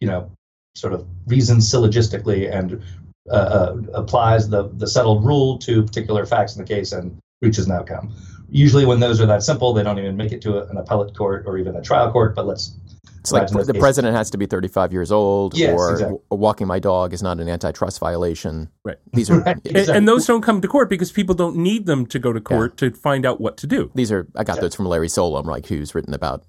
[0.00, 0.30] you know,
[0.74, 2.82] sort of reasons syllogistically and
[3.30, 7.66] uh, uh, applies the the settled rule to particular facts in the case and reaches
[7.66, 8.12] an outcome.
[8.50, 11.16] Usually, when those are that simple, they don't even make it to a, an appellate
[11.16, 12.34] court or even a trial court.
[12.34, 12.74] But let's
[13.20, 16.18] it's like the president has to be 35 years old, yes, or exactly.
[16.30, 18.70] walking my dog is not an antitrust violation.
[18.84, 18.96] Right.
[19.12, 19.58] These are, right.
[19.66, 22.40] and, and, those don't come to court because people don't need them to go to
[22.40, 22.88] court yeah.
[22.88, 23.90] to find out what to do.
[23.94, 24.62] These are I got yeah.
[24.62, 26.44] those from Larry Solum, like who's written about.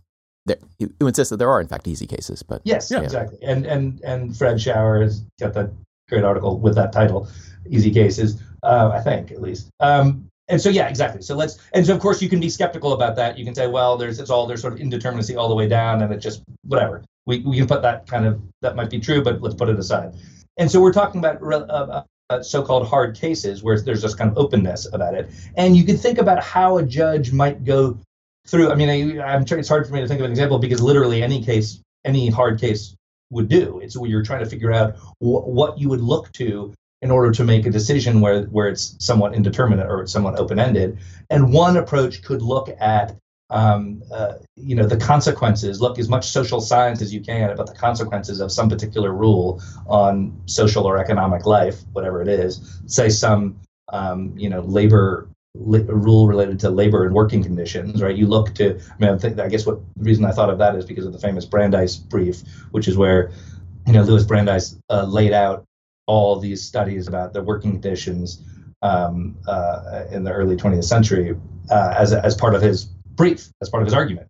[0.47, 3.01] who insists that there are in fact easy cases, but yes, yeah.
[3.01, 3.37] exactly.
[3.41, 5.71] And and and Fred Schauer has got that
[6.09, 7.27] great article with that title,
[7.69, 9.69] "Easy Cases." Uh, I think at least.
[9.79, 11.21] Um, and so yeah, exactly.
[11.21, 13.37] So let's and so of course you can be skeptical about that.
[13.37, 16.01] You can say, well, there's it's all there's sort of indeterminacy all the way down,
[16.03, 17.03] and it just whatever.
[17.25, 19.79] We we can put that kind of that might be true, but let's put it
[19.79, 20.13] aside.
[20.57, 24.37] And so we're talking about uh, uh, so-called hard cases where there's just kind of
[24.37, 27.97] openness about it, and you can think about how a judge might go
[28.45, 28.71] through.
[28.71, 31.23] I mean, I, am it's hard for me to think of an example because literally
[31.23, 32.93] any case, any hard case
[33.29, 33.79] would do.
[33.79, 37.31] It's where you're trying to figure out wh- what you would look to in order
[37.31, 40.97] to make a decision where where it's somewhat indeterminate or it's somewhat open ended.
[41.29, 43.15] And one approach could look at
[43.49, 45.81] um, uh, you know the consequences.
[45.81, 49.61] Look as much social science as you can about the consequences of some particular rule
[49.87, 52.79] on social or economic life, whatever it is.
[52.85, 53.59] Say some
[53.89, 58.15] um, you know labor rule related to labor and working conditions, right?
[58.15, 58.79] You look to.
[58.79, 61.11] I mean, I, I guess what the reason I thought of that is because of
[61.11, 63.31] the famous Brandeis brief, which is where
[63.85, 65.65] you know Louis Brandeis uh, laid out
[66.07, 68.43] all these studies about the working conditions
[68.81, 71.35] um, uh, in the early 20th century
[71.69, 74.27] uh, as, as part of his brief, as part of his argument.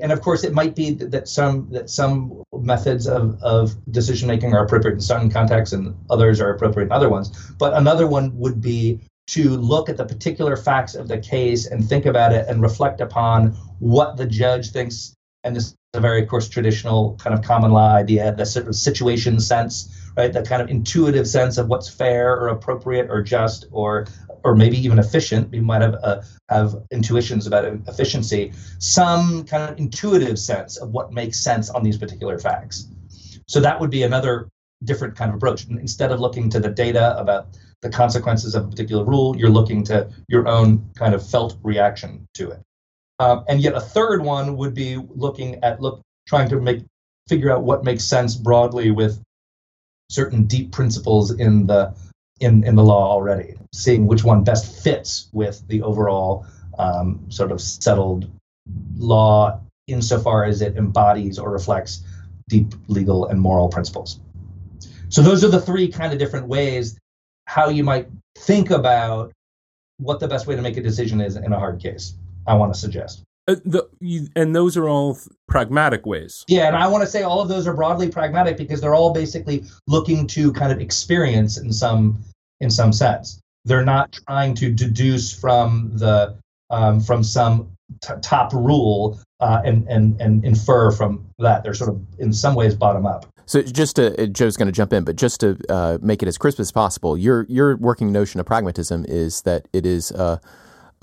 [0.00, 4.52] And of course, it might be that some that some methods of, of decision making
[4.52, 7.52] are appropriate in some contexts and others are appropriate in other ones.
[7.58, 11.88] But another one would be to look at the particular facts of the case and
[11.88, 15.14] think about it and reflect upon what the judge thinks.
[15.44, 18.66] And this is a very, of course, traditional kind of common law idea, the sort
[18.66, 20.32] of situation sense right?
[20.32, 24.06] That kind of intuitive sense of what's fair or appropriate or just or
[24.44, 25.50] or maybe even efficient.
[25.50, 28.52] We might have uh, have intuitions about efficiency.
[28.78, 32.88] Some kind of intuitive sense of what makes sense on these particular facts.
[33.48, 34.48] So that would be another
[34.84, 35.66] different kind of approach.
[35.68, 37.48] Instead of looking to the data about
[37.82, 42.26] the consequences of a particular rule, you're looking to your own kind of felt reaction
[42.34, 42.60] to it.
[43.18, 46.82] Um, and yet a third one would be looking at look trying to make
[47.28, 49.22] figure out what makes sense broadly with
[50.14, 51.94] certain deep principles in the
[52.40, 56.46] in, in the law already, seeing which one best fits with the overall
[56.78, 58.30] um, sort of settled
[58.96, 62.02] law insofar as it embodies or reflects
[62.48, 64.20] deep legal and moral principles.
[65.08, 66.98] So those are the three kind of different ways
[67.46, 69.32] how you might think about
[69.98, 72.14] what the best way to make a decision is in a hard case.
[72.46, 73.22] I want to suggest.
[73.46, 76.44] Uh, the, you, and those are all pragmatic ways.
[76.48, 79.12] Yeah, and I want to say all of those are broadly pragmatic because they're all
[79.12, 82.22] basically looking to kind of experience in some
[82.60, 83.40] in some sense.
[83.66, 86.36] They're not trying to deduce from the
[86.70, 91.64] um, from some t- top rule uh, and and and infer from that.
[91.64, 93.26] They're sort of in some ways bottom up.
[93.44, 96.28] So just to uh, Joe's going to jump in, but just to uh, make it
[96.28, 100.12] as crisp as possible, your your working notion of pragmatism is that it is.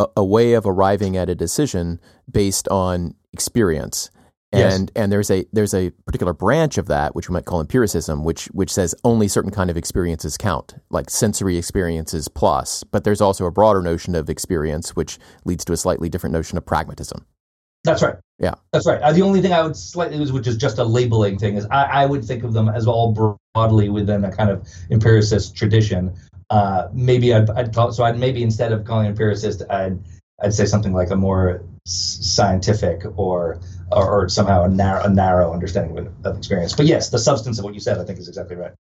[0.02, 2.00] A, a way of arriving at a decision
[2.32, 4.10] based on experience.
[4.54, 5.04] And yes.
[5.04, 8.48] and there's a there's a particular branch of that which we might call empiricism, which
[8.48, 12.84] which says only certain kind of experiences count, like sensory experiences plus.
[12.84, 16.58] But there's also a broader notion of experience, which leads to a slightly different notion
[16.58, 17.26] of pragmatism.
[17.84, 18.16] That's right.
[18.40, 19.02] Yeah, that's right.
[19.02, 21.84] Uh, the only thing I would slightly, which is just a labeling thing, is I,
[21.84, 26.14] I would think of them as all broadly within a kind of empiricist tradition.
[26.52, 29.98] Uh, maybe I'd, I'd, call so I'd maybe instead of calling an empiricist, I'd
[30.42, 33.62] I'd say something like a more scientific or
[33.92, 36.74] or, or somehow a narrow, a narrow understanding of, of experience.
[36.74, 38.74] But yes, the substance of what you said, I think, is exactly right.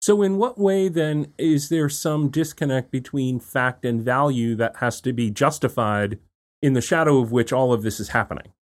[0.00, 5.00] So, in what way then is there some disconnect between fact and value that has
[5.02, 6.18] to be justified
[6.62, 8.52] in the shadow of which all of this is happening?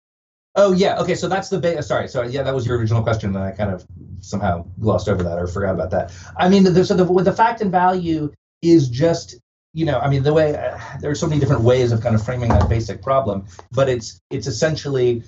[0.57, 1.15] Oh yeah, okay.
[1.15, 2.09] So that's the ba- sorry.
[2.09, 3.87] So yeah, that was your original question, and I kind of
[4.21, 6.13] somehow glossed over that or forgot about that.
[6.37, 8.33] I mean, the, so the, the fact and value
[8.71, 9.37] is just
[9.75, 12.15] you know i mean the way uh, there are so many different ways of kind
[12.15, 15.23] of framing that basic problem but it's it's essentially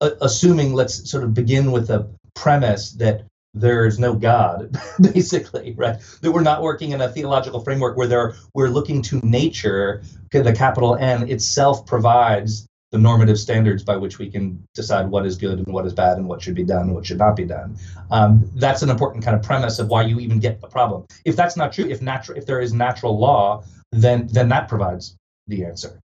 [0.00, 5.98] uh, assuming let's sort of begin with a premise that there's no god basically right?
[6.20, 10.52] That we're not working in a theological framework where there we're looking to nature the
[10.52, 15.58] capital n itself provides the normative standards by which we can decide what is good
[15.58, 17.76] and what is bad and what should be done and what should not be done.
[18.10, 21.06] Um, that's an important kind of premise of why you even get the problem.
[21.24, 25.16] If that's not true, if natural, if there is natural law, then then that provides
[25.46, 26.00] the answer.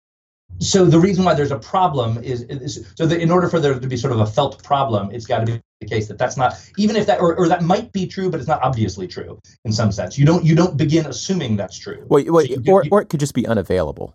[0.59, 3.79] so the reason why there's a problem is, is so that in order for there
[3.79, 6.37] to be sort of a felt problem, it's got to be the case that that's
[6.37, 9.39] not even if that or, or that might be true, but it's not obviously true
[9.65, 10.19] in some sense.
[10.19, 12.05] You don't you don't begin assuming that's true.
[12.09, 14.15] Well, well so or, or it could just be unavailable,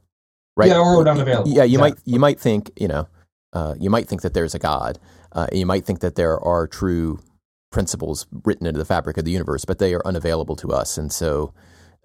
[0.57, 0.69] right?
[0.69, 1.49] Yeah, or unavailable.
[1.49, 3.07] Yeah, you might you might think you know
[3.53, 4.99] uh, you might think that there's a God.
[5.31, 7.19] Uh, you might think that there are true
[7.71, 11.11] principles written into the fabric of the universe, but they are unavailable to us, and
[11.11, 11.53] so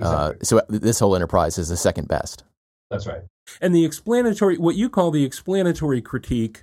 [0.00, 0.44] uh, exactly.
[0.44, 2.44] so this whole enterprise is the second best.
[2.90, 3.22] That's right.
[3.60, 6.62] And the explanatory, what you call the explanatory critique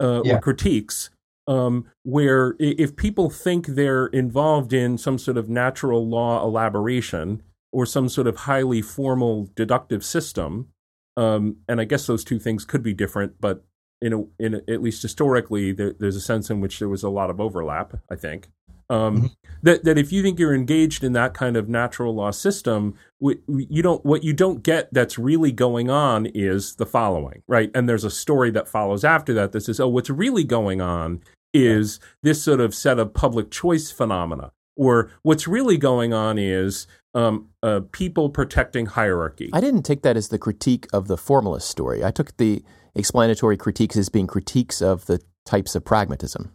[0.00, 0.36] uh, yeah.
[0.36, 1.10] or critiques,
[1.48, 7.42] um, where if people think they're involved in some sort of natural law elaboration
[7.72, 10.68] or some sort of highly formal deductive system,
[11.16, 13.64] um, and I guess those two things could be different, but
[14.00, 17.02] in a, in a, at least historically, there, there's a sense in which there was
[17.02, 17.94] a lot of overlap.
[18.10, 18.48] I think.
[18.90, 19.26] Um, mm-hmm.
[19.62, 23.82] That that if you think you're engaged in that kind of natural law system, you
[23.82, 27.70] don't what you don't get that's really going on is the following, right?
[27.74, 31.22] And there's a story that follows after that that says, oh, what's really going on
[31.54, 36.86] is this sort of set of public choice phenomena, or what's really going on is
[37.14, 39.50] um, uh, people protecting hierarchy.
[39.52, 42.04] I didn't take that as the critique of the formalist story.
[42.04, 46.52] I took the explanatory critiques as being critiques of the types of pragmatism.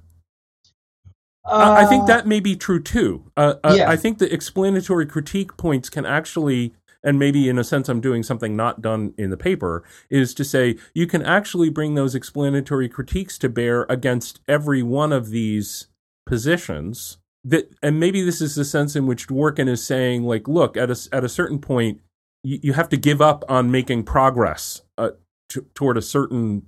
[1.46, 3.32] Uh, I think that may be true too.
[3.38, 3.90] Uh, uh, yeah.
[3.90, 8.22] I think the explanatory critique points can actually, and maybe in a sense I'm doing
[8.22, 12.90] something not done in the paper, is to say you can actually bring those explanatory
[12.90, 15.88] critiques to bear against every one of these
[16.26, 17.18] positions.
[17.50, 20.92] That, and maybe this is the sense in which Dworkin is saying, like, look, at
[20.92, 22.02] a, at a certain point,
[22.44, 25.12] you, you have to give up on making progress uh,
[25.50, 26.68] t- toward a certain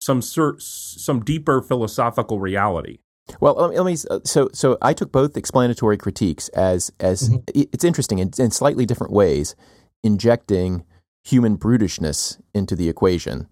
[0.00, 2.98] some cert, some deeper philosophical reality.
[3.40, 7.28] Well, let me, let me, uh, so so I took both explanatory critiques as as
[7.28, 7.60] mm-hmm.
[7.72, 9.54] it's interesting in, in, slightly different ways,
[10.02, 10.84] injecting
[11.24, 13.46] human brutishness into the equation.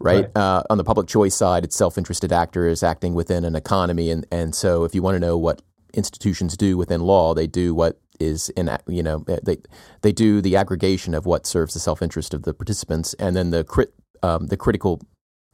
[0.00, 0.36] Right, right.
[0.36, 4.54] Uh, on the public choice side, it's self-interested actors acting within an economy, and and
[4.54, 5.62] so if you want to know what
[5.94, 9.56] institutions do within law, they do what is in you know they
[10.02, 13.64] they do the aggregation of what serves the self-interest of the participants, and then the
[13.64, 15.00] crit um, the critical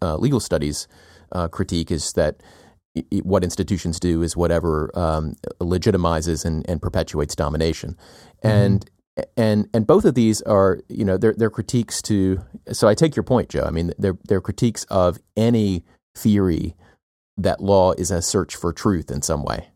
[0.02, 0.86] uh, legal studies
[1.32, 2.36] uh, critique is that
[3.22, 7.96] what institutions do is whatever um, legitimizes and, and, perpetuates domination,
[8.42, 8.48] mm-hmm.
[8.48, 8.90] and
[9.36, 12.40] and and both of these are you know they're they're critiques to.
[12.72, 13.64] So I take your point, Joe.
[13.64, 15.84] I mean they're they're critiques of any
[16.16, 16.74] theory
[17.36, 19.68] that law is a search for truth in some way,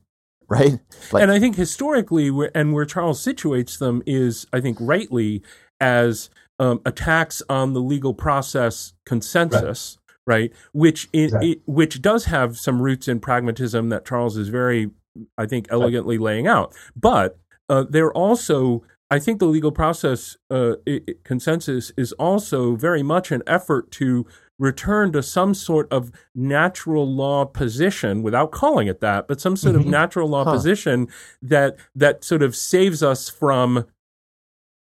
[0.53, 0.79] right?
[1.13, 5.43] Like, and I think historically, and where Charles situates them is, I think, rightly
[5.81, 9.97] as um, attacks on the legal process consensus.
[9.97, 10.53] Right right?
[10.73, 11.51] Which in, exactly.
[11.53, 14.91] it, which does have some roots in pragmatism that Charles is very,
[15.37, 16.25] I think, elegantly right.
[16.25, 16.75] laying out.
[16.95, 17.39] But
[17.69, 23.33] uh, they're also, I think, the legal process uh, it, consensus is also very much
[23.33, 24.27] an effort to
[24.59, 29.75] return to some sort of natural law position without calling it that, but some sort
[29.75, 29.87] mm-hmm.
[29.87, 30.53] of natural law huh.
[30.53, 31.09] position
[31.41, 33.87] that that sort of saves us from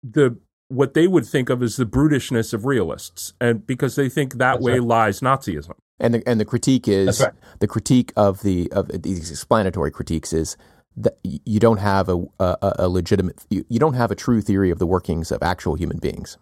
[0.02, 0.36] the
[0.68, 4.38] what they would think of as the brutishness of realists, and because they think that
[4.38, 4.82] That's way right.
[4.82, 5.72] lies Nazism.
[5.98, 7.32] And the and the critique is right.
[7.58, 10.56] the critique of the of these explanatory critiques is
[10.96, 14.70] that you don't have a a, a legitimate you, you, don't have a true theory
[14.70, 16.38] of the workings of actual human beings,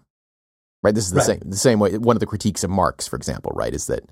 [0.82, 0.94] right?
[0.94, 1.26] This is the right.
[1.26, 1.98] same the same way.
[1.98, 4.04] One of the critiques of Marx, for example, right, is that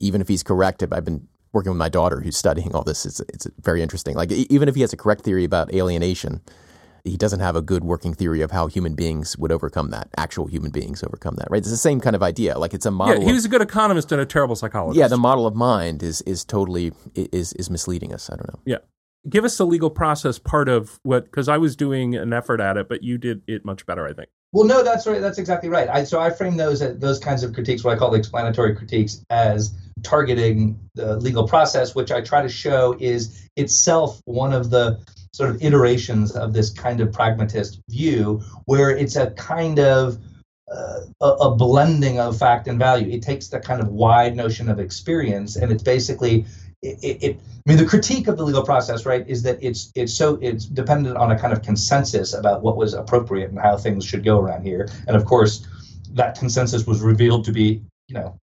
[0.00, 3.06] even if he's correct, I've been working with my daughter who's studying all this.
[3.06, 4.14] It's it's very interesting.
[4.16, 6.40] Like even if he has a correct theory about alienation
[7.04, 10.08] he doesn't have a good working theory of how human beings would overcome that.
[10.16, 11.58] Actual human beings overcome that, right?
[11.58, 12.58] It's the same kind of idea.
[12.58, 13.20] Like it's a model.
[13.20, 14.98] Yeah, he was of, a good economist and a terrible psychologist.
[14.98, 18.30] Yeah, the model of mind is is totally is is misleading us.
[18.30, 18.60] I don't know.
[18.64, 18.78] Yeah,
[19.28, 22.76] give us the legal process part of what because I was doing an effort at
[22.76, 24.28] it, but you did it much better, I think.
[24.52, 25.20] Well, no, that's right.
[25.20, 25.88] That's exactly right.
[25.88, 29.24] I, so I frame those those kinds of critiques, what I call the explanatory critiques,
[29.30, 35.00] as targeting the legal process, which I try to show is itself one of the
[35.32, 40.18] sort of iterations of this kind of pragmatist view, where it's a kind of
[40.70, 43.10] uh, a, a, blending of fact and value.
[43.10, 46.46] It takes the kind of wide notion of experience, and it's basically
[46.82, 50.12] it, it, I mean, the critique of the legal process, right, is that it's it's
[50.12, 54.04] so it's dependent on a kind of consensus about what was appropriate and how things
[54.04, 54.88] should go around here.
[55.06, 55.66] And of course,
[56.14, 58.36] that consensus was revealed to be, you know,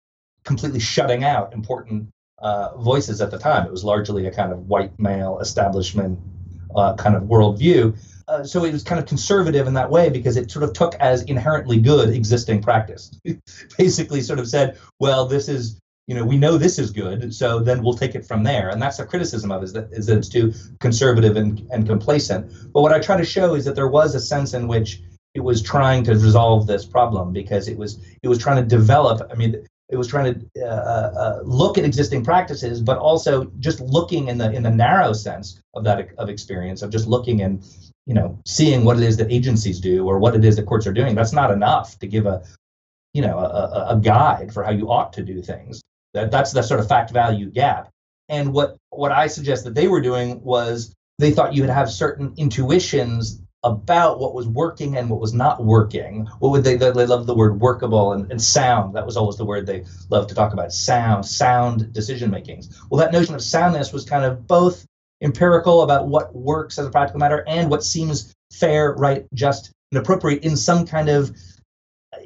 [0.45, 3.65] completely shutting out important uh, voices at the time.
[3.65, 6.17] It was largely a kind of white male establishment
[6.73, 7.97] uh, kind of worldview.
[8.29, 10.95] Uh, so it was kind of conservative in that way because it sort of took
[10.95, 13.19] as inherently good existing practice.
[13.77, 15.79] Basically, sort of said, well, this is
[16.09, 18.69] you know we know this is good, so then we'll take it from there.
[18.69, 21.85] And that's a criticism of it, is that is that it's too conservative and, and
[21.85, 22.51] complacent.
[22.73, 25.03] But what I try to show is that there was a sense in which
[25.35, 29.21] it was trying to resolve this problem because it was it was trying to develop.
[29.31, 33.79] I mean, it was trying to uh, uh, look at existing practices, but also just
[33.79, 37.63] looking in the in the narrow sense of that of experience of just looking and
[38.07, 40.87] you know seeing what it is that agencies do or what it is that courts
[40.87, 41.13] are doing.
[41.13, 42.41] That's not enough to give a
[43.13, 45.83] you know a, a guide for how you ought to do things.
[46.13, 47.89] That that's the sort of fact value gap.
[48.29, 51.91] And what what I suggest that they were doing was they thought you would have
[51.91, 56.25] certain intuitions about what was working and what was not working.
[56.39, 56.77] What would they?
[56.77, 58.95] They love the word workable and, and sound.
[58.95, 60.71] That was always the word they loved to talk about.
[60.71, 62.81] Sound, sound decision makings.
[62.89, 64.85] Well, that notion of soundness was kind of both
[65.21, 69.99] empirical about what works as a practical matter and what seems fair, right, just, and
[69.99, 71.35] appropriate in some kind of
[72.13, 72.19] uh,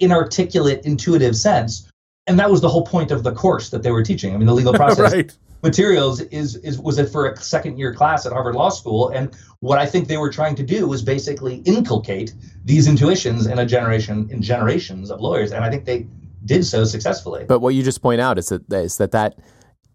[0.00, 1.87] inarticulate, intuitive sense.
[2.28, 4.34] And that was the whole point of the course that they were teaching.
[4.34, 7.92] I mean, the legal process right materials is is was it for a second year
[7.92, 11.02] class at Harvard Law School and what I think they were trying to do was
[11.02, 12.32] basically inculcate
[12.64, 16.06] these intuitions in a generation in generations of lawyers and I think they
[16.44, 17.44] did so successfully.
[17.46, 19.38] But what you just point out is that is that that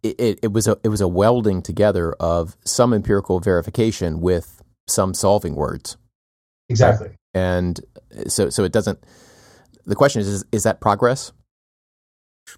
[0.03, 5.13] it, it was a it was a welding together of some empirical verification with some
[5.13, 5.95] solving words.
[6.67, 7.11] Exactly.
[7.34, 7.79] And
[8.27, 8.99] so so it doesn't
[9.86, 11.31] the question is is, is that progress?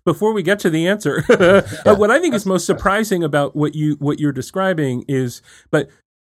[0.04, 3.76] Before we get to the answer, yeah, what I think is most surprising about what
[3.76, 5.90] you what you're describing is, but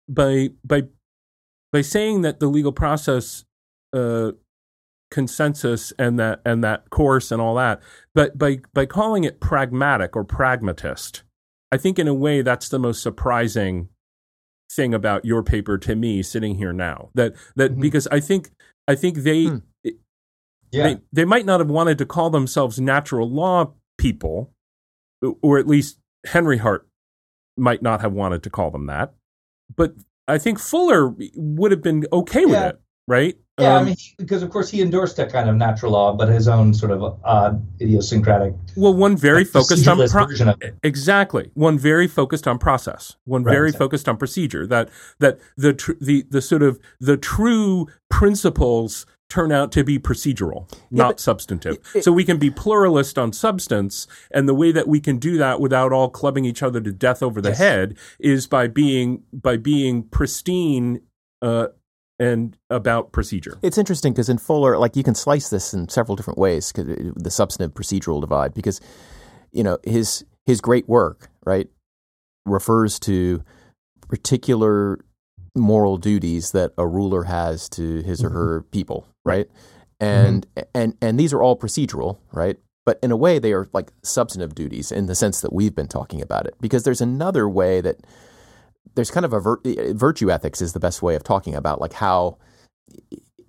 [0.07, 0.83] by by
[1.71, 3.45] by saying that the legal process
[3.93, 4.31] uh,
[5.11, 7.81] consensus and that and that course and all that,
[8.13, 11.23] but by by calling it pragmatic or pragmatist,
[11.71, 13.89] I think in a way that's the most surprising
[14.71, 17.09] thing about your paper to me sitting here now.
[17.15, 17.81] That that mm-hmm.
[17.81, 18.51] because I think
[18.87, 19.57] I think they hmm.
[20.71, 20.83] Yeah.
[20.83, 24.53] They, they might not have wanted to call themselves natural law people,
[25.41, 26.87] or at least Henry Hart
[27.57, 29.13] might not have wanted to call them that.
[29.75, 29.95] But
[30.27, 32.69] I think Fuller would have been okay with yeah.
[32.69, 33.37] it, right?
[33.59, 36.29] Yeah, um, I mean, because of course he endorsed that kind of natural law, but
[36.29, 38.53] his own sort of odd, idiosyncratic.
[38.77, 40.27] Well, one very focused on pro-
[40.81, 41.51] exactly.
[41.55, 43.17] One very focused on process.
[43.25, 43.85] One right, very exactly.
[43.85, 44.65] focused on procedure.
[44.65, 44.89] That
[45.19, 50.71] that the tr- the the sort of the true principles turn out to be procedural,
[50.71, 51.77] yeah, not substantive.
[51.93, 55.37] It, so we can be pluralist on substance, and the way that we can do
[55.37, 57.57] that without all clubbing each other to death over the yes.
[57.57, 61.01] head is by being by being pristine
[61.41, 61.67] uh,
[62.19, 63.57] and about procedure.
[63.61, 67.31] It's interesting because in Fuller, like you can slice this in several different ways, the
[67.31, 68.81] substantive procedural divide, because
[69.51, 71.67] you know his his great work, right,
[72.45, 73.43] refers to
[74.07, 74.99] particular
[75.55, 78.37] moral duties that a ruler has to his or mm-hmm.
[78.37, 79.47] her people, right?
[79.99, 80.69] And mm-hmm.
[80.73, 82.57] and and these are all procedural, right?
[82.85, 85.87] But in a way, they are like substantive duties in the sense that we've been
[85.87, 86.55] talking about it.
[86.59, 87.97] Because there's another way that
[88.95, 89.61] there's kind of a vir-
[89.93, 92.37] virtue ethics is the best way of talking about like how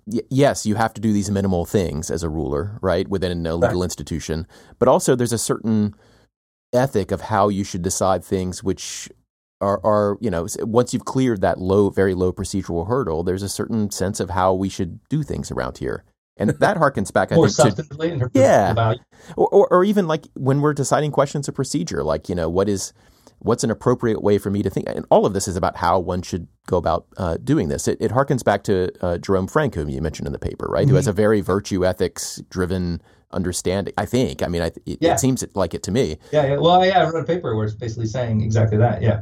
[0.05, 3.79] yes, you have to do these minimal things as a ruler, right, within a legal
[3.79, 3.85] right.
[3.85, 4.47] institution.
[4.79, 5.95] But also, there's a certain
[6.73, 9.09] ethic of how you should decide things which
[9.61, 13.49] are, are you know once you've cleared that low very low procedural hurdle there's a
[13.49, 16.03] certain sense of how we should do things around here
[16.37, 18.95] and that harkens back I More think to, yeah
[19.35, 22.67] or, or, or even like when we're deciding questions of procedure like you know what
[22.67, 22.93] is
[23.39, 25.99] what's an appropriate way for me to think and all of this is about how
[25.99, 29.75] one should go about uh, doing this it, it harkens back to uh, Jerome Frank
[29.75, 30.91] whom you mentioned in the paper right mm-hmm.
[30.91, 33.01] who has a very virtue ethics driven
[33.33, 33.93] understanding.
[33.97, 34.43] I think.
[34.43, 35.13] I mean, I, it, yeah.
[35.13, 36.17] it, seems like it to me.
[36.31, 36.57] Yeah, yeah.
[36.57, 39.01] Well, yeah, I wrote a paper where it's basically saying exactly that.
[39.01, 39.21] Yeah.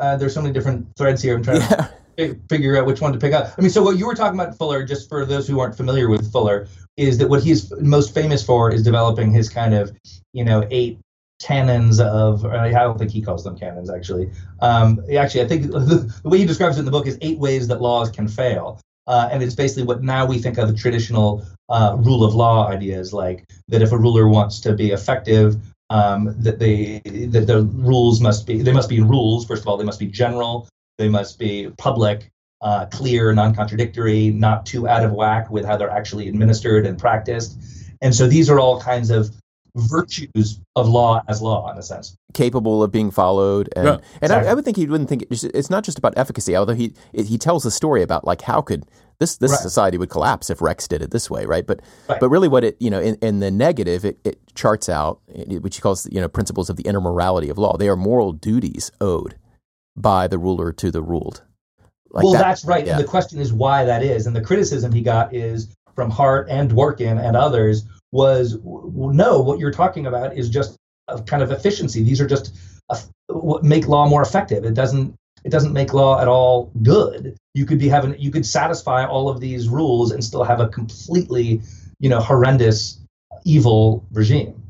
[0.00, 1.36] Uh, there's so many different threads here.
[1.36, 1.88] I'm trying yeah.
[2.16, 3.52] to figure out which one to pick up.
[3.56, 6.08] I mean, so what you were talking about Fuller, just for those who aren't familiar
[6.08, 9.94] with Fuller, is that what he's most famous for is developing his kind of,
[10.32, 10.98] you know, eight
[11.40, 14.30] canons of I don't think he calls them canons actually.
[14.60, 15.78] Um, actually, I think the,
[16.22, 18.80] the way he describes it in the book is eight ways that laws can fail.
[19.06, 22.68] Uh, and it's basically what now we think of the traditional uh, rule of law
[22.68, 25.56] ideas, like that if a ruler wants to be effective,
[25.90, 29.44] um, that they that the rules must be they must be rules.
[29.44, 30.68] First of all, they must be general.
[30.98, 32.30] They must be public,
[32.60, 37.58] uh, clear, non-contradictory, not too out of whack with how they're actually administered and practiced.
[38.02, 39.30] And so these are all kinds of
[39.76, 44.32] virtues of law as law in a sense capable of being followed and yeah, and
[44.32, 47.38] I, I, would think he wouldn't think it's not just about efficacy although he he
[47.38, 48.84] tells the story about like how could
[49.20, 49.60] this this right.
[49.60, 51.66] society would collapse if Rex did it this way, right?
[51.66, 52.18] But right.
[52.18, 55.58] but really, what it you know in, in the negative, it, it charts out eh,
[55.58, 57.76] which he calls you know principles of the inner morality of law.
[57.76, 59.36] They are moral duties owed
[59.94, 61.42] by the ruler to the ruled.
[62.10, 62.84] Like well, that, that's right.
[62.84, 62.92] Yeah.
[62.92, 66.48] And the question is why that is, and the criticism he got is from Hart
[66.48, 70.76] and Dworkin and others was well, no, what you're talking about is just
[71.08, 72.02] a kind of efficiency.
[72.02, 72.56] These are just
[73.62, 74.64] make law more effective.
[74.64, 75.14] It doesn't
[75.44, 77.36] it doesn't make law at all good.
[77.54, 80.68] You could be having you could satisfy all of these rules and still have a
[80.68, 81.62] completely,
[81.98, 82.98] you know, horrendous,
[83.44, 84.60] evil regime.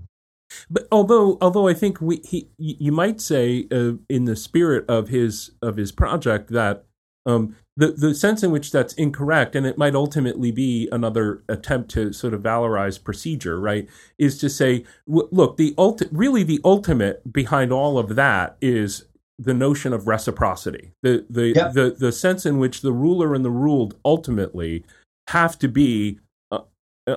[0.71, 5.09] But although although I think we he you might say uh, in the spirit of
[5.09, 6.85] his of his project that
[7.27, 11.91] um, the the sense in which that's incorrect, and it might ultimately be another attempt
[11.93, 13.89] to sort of valorize procedure, right?
[14.19, 19.05] Is to say, w- look, the ulti- really the ultimate behind all of that is
[19.43, 21.73] the notion of reciprocity, the the Yep.
[21.73, 24.85] the the sense in which the ruler and the ruled ultimately
[25.29, 26.19] have to be
[26.51, 26.61] uh,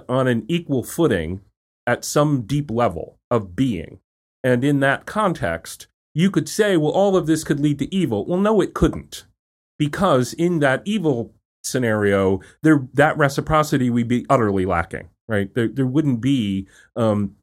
[0.08, 1.42] on an equal footing
[1.86, 4.00] at some deep level of being,
[4.44, 8.26] and in that context, you could say, well, all of this could lead to evil.
[8.26, 9.26] Well, no, it couldn't
[9.78, 15.54] because in that evil scenario, there that reciprocity would be utterly lacking, right?
[15.54, 17.36] There there wouldn't be um,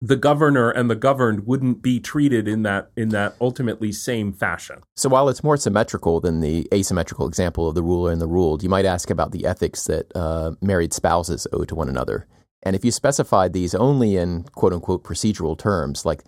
[0.00, 4.82] the governor and the governed wouldn't be treated in that in that ultimately same fashion.
[4.96, 8.62] So while it's more symmetrical than the asymmetrical example of the ruler and the ruled,
[8.62, 12.26] you might ask about the ethics that uh, married spouses owe to one another.
[12.62, 16.22] And if you specified these only in quote unquote procedural terms, like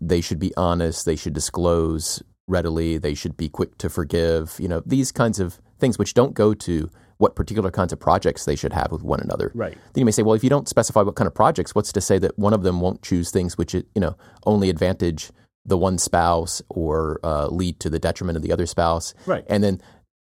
[0.00, 4.68] they should be honest, they should disclose readily, they should be quick to forgive, you
[4.68, 6.90] know, these kinds of things which don't go to
[7.20, 9.52] what particular kinds of projects they should have with one another.
[9.54, 9.74] Right.
[9.92, 12.00] Then you may say, well, if you don't specify what kind of projects, what's to
[12.00, 14.16] say that one of them won't choose things which, you know,
[14.46, 15.30] only advantage
[15.66, 19.12] the one spouse or uh, lead to the detriment of the other spouse?
[19.26, 19.44] Right.
[19.48, 19.82] And then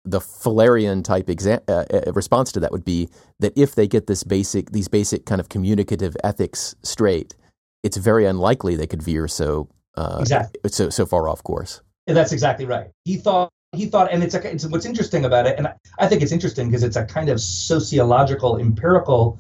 [0.04, 3.08] the Fullerian type exa- uh, uh, response to that would be
[3.40, 7.34] that if they get this basic, these basic kind of communicative ethics straight,
[7.82, 10.60] it's very unlikely they could veer so uh, Exactly.
[10.70, 11.80] so so far off course.
[12.06, 12.90] And that's exactly right.
[13.04, 16.22] He thought he thought, and it's a, it's what's interesting about it, and I, think
[16.22, 19.38] it's interesting because it's a kind of sociological, empirical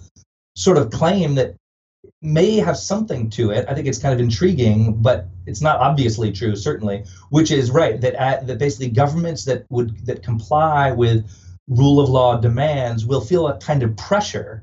[0.54, 1.54] sort of claim that
[2.22, 3.66] may have something to it.
[3.68, 7.04] I think it's kind of intriguing, but it's not obviously true, certainly.
[7.30, 11.24] Which is right that uh, that basically governments that would that comply with
[11.68, 14.62] rule of law demands will feel a kind of pressure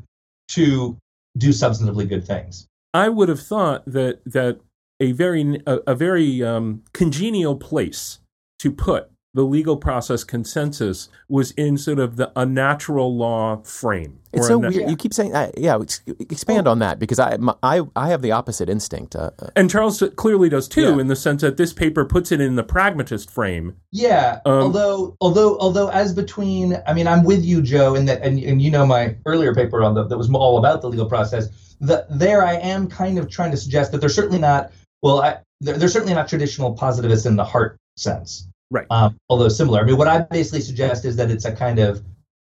[0.50, 0.98] to
[1.38, 2.68] do substantively good things.
[2.94, 4.60] I would have thought that that
[5.00, 8.20] a very a, a very um, congenial place
[8.60, 14.20] to put the legal process consensus was in sort of the unnatural law frame.
[14.32, 14.90] It's so a na- weird.
[14.90, 15.58] You keep saying that.
[15.58, 15.80] Yeah,
[16.20, 19.16] expand on that because I my, I I have the opposite instinct.
[19.16, 21.00] Uh, uh, And Charles clearly does too, Yeah.
[21.00, 23.76] in the sense that this paper puts it in the pragmatist frame.
[23.92, 28.22] Yeah, Um, although although although as between, I mean, I'm with you, Joe, in that,
[28.22, 31.08] and and you know my earlier paper on the that was all about the legal
[31.08, 31.50] process.
[31.82, 34.72] That there, I am kind of trying to suggest that they're certainly not.
[35.02, 38.48] Well, I, they're, they're certainly not traditional positivists in the Hart sense.
[38.72, 38.88] Right.
[38.90, 39.82] Um, although similar.
[39.82, 42.04] I mean, what I basically suggest is that it's a kind of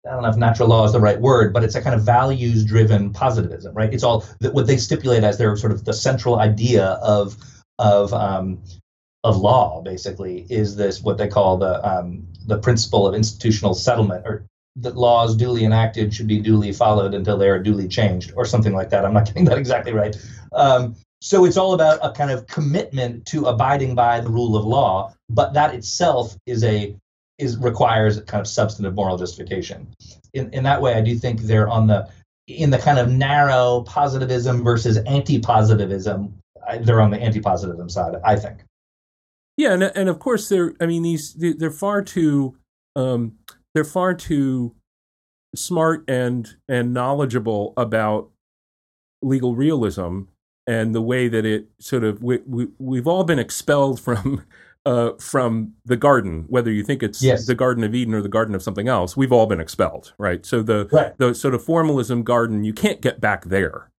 [0.07, 2.03] I don't know if natural law is the right word, but it's a kind of
[2.03, 3.93] values-driven positivism, right?
[3.93, 7.37] It's all that what they stipulate as their sort of the central idea of
[7.77, 8.61] of um,
[9.23, 14.25] of law basically is this what they call the um, the principle of institutional settlement
[14.25, 14.45] or
[14.77, 18.73] that laws duly enacted should be duly followed until they are duly changed or something
[18.73, 20.15] like that i'm not getting that exactly right
[20.53, 24.65] um, so it's all about a kind of commitment to abiding by the rule of
[24.65, 26.95] law but that itself is a
[27.37, 29.87] is requires a kind of substantive moral justification
[30.33, 32.09] in, in that way i do think they're on the
[32.47, 36.33] in the kind of narrow positivism versus anti-positivism
[36.81, 38.59] they're on the anti-positivism side i think
[39.57, 40.73] Yeah, and and of course they're.
[40.79, 42.55] I mean, these they- they're far too.
[42.95, 43.33] Um,
[43.75, 44.73] they're far too
[45.55, 48.29] smart and and knowledgeable about
[49.21, 50.21] legal realism
[50.67, 54.43] and the way that it sort of we, we we've all been expelled from
[54.85, 57.45] uh, from the garden, whether you think it's Yes.
[57.45, 59.15] the Garden of Eden or the Garden of something else.
[59.15, 60.45] We've all been expelled, right?
[60.45, 61.17] So the Right.
[61.17, 63.89] the sort of formalism garden, you can't get back there,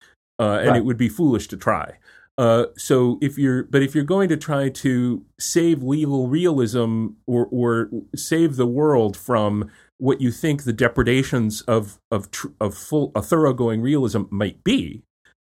[0.40, 0.76] uh, and Right.
[0.78, 1.98] it would be foolish to try.
[2.38, 7.46] Uh, so if you're, but if you're going to try to save legal realism or
[7.52, 13.12] or save the world from what you think the depredations of of tr- of full
[13.14, 15.02] a thoroughgoing realism might be,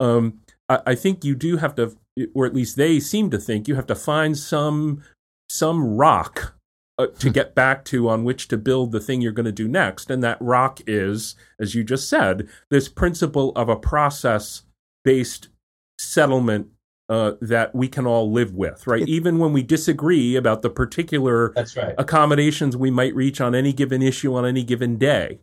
[0.01, 1.95] um, I, I think you do have to,
[2.33, 5.03] or at least they seem to think you have to find some
[5.49, 6.55] some rock
[6.97, 9.67] uh, to get back to on which to build the thing you're going to do
[9.67, 14.63] next, and that rock is, as you just said, this principle of a process
[15.03, 15.49] based
[15.99, 16.67] settlement
[17.09, 19.07] uh, that we can all live with, right?
[19.07, 24.01] Even when we disagree about the particular right accommodations we might reach on any given
[24.01, 25.39] issue on any given day.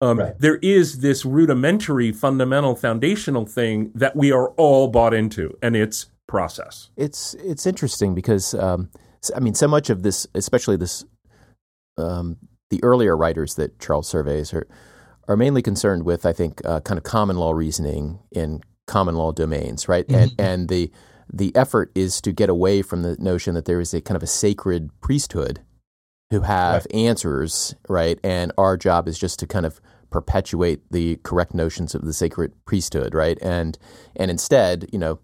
[0.00, 0.38] Um, Right.
[0.38, 6.06] There is this rudimentary, fundamental, foundational thing that we are all bought into, and it's
[6.26, 6.90] process.
[6.96, 8.88] it's it's interesting because um,
[9.34, 11.04] I mean, so much of this, especially this,
[11.98, 12.36] um,
[12.70, 14.66] the earlier writers that Charles surveys are
[15.28, 19.32] are mainly concerned with, I think, uh, kind of common law reasoning in common law
[19.32, 20.04] domains, right?
[20.08, 20.90] And and the
[21.32, 24.22] the effort is to get away from the notion that there is a kind of
[24.22, 25.60] a sacred priesthood
[26.30, 26.94] who have right.
[26.94, 28.18] answers, right?
[28.22, 32.52] And our job is just to kind of perpetuate the correct notions of the sacred
[32.64, 33.38] priesthood, right?
[33.42, 33.78] And
[34.16, 35.18] and instead, you know,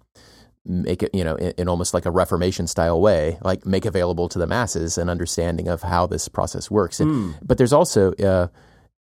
[0.65, 4.29] make it, you know, in, in, almost like a Reformation style way, like make available
[4.29, 6.99] to the masses an understanding of how this process works.
[6.99, 7.35] And, mm.
[7.43, 8.49] But there's also, uh,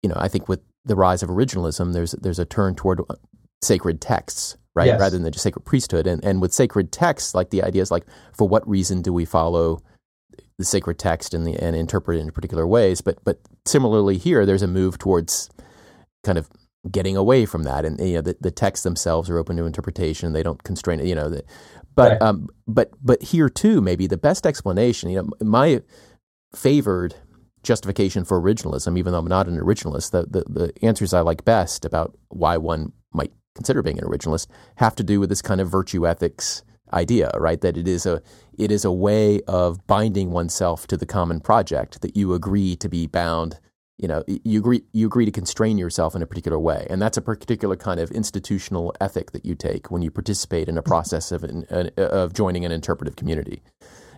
[0.01, 3.15] you know, I think with the rise of originalism, there's there's a turn toward uh,
[3.61, 4.99] sacred texts, right, yes.
[4.99, 6.07] rather than just sacred priesthood.
[6.07, 9.25] And and with sacred texts, like the idea is like, for what reason do we
[9.25, 9.81] follow
[10.61, 13.01] the sacred text and the and interpret it in particular ways?
[13.01, 15.49] But but similarly here, there's a move towards
[16.23, 16.49] kind of
[16.89, 17.85] getting away from that.
[17.85, 21.07] And you know, the, the texts themselves are open to interpretation; they don't constrain it.
[21.07, 21.43] You know, the,
[21.95, 22.21] but right.
[22.21, 25.09] um, but but here too, maybe the best explanation.
[25.09, 25.81] You know, my
[26.55, 27.15] favored
[27.63, 31.45] justification for originalism, even though I'm not an originalist, the, the, the answers I like
[31.45, 34.47] best about why one might consider being an originalist
[34.77, 36.63] have to do with this kind of virtue ethics
[36.93, 37.59] idea, right?
[37.61, 38.21] That it is a
[38.57, 42.89] it is a way of binding oneself to the common project that you agree to
[42.89, 43.59] be bound
[44.01, 47.17] you know you agree you agree to constrain yourself in a particular way and that's
[47.17, 51.31] a particular kind of institutional ethic that you take when you participate in a process
[51.31, 51.65] of an,
[51.97, 53.61] of joining an interpretive community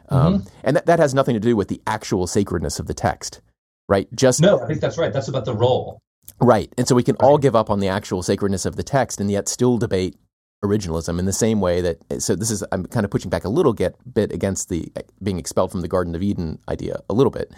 [0.10, 0.48] um, mm-hmm.
[0.64, 3.42] and that, that has nothing to do with the actual sacredness of the text
[3.90, 6.00] right just no i think that's right that's about the role
[6.40, 7.28] right and so we can right.
[7.28, 10.16] all give up on the actual sacredness of the text and yet still debate
[10.64, 13.50] originalism in the same way that so this is i'm kind of pushing back a
[13.50, 14.92] little get, bit against the
[15.22, 17.52] being expelled from the garden of eden idea a little bit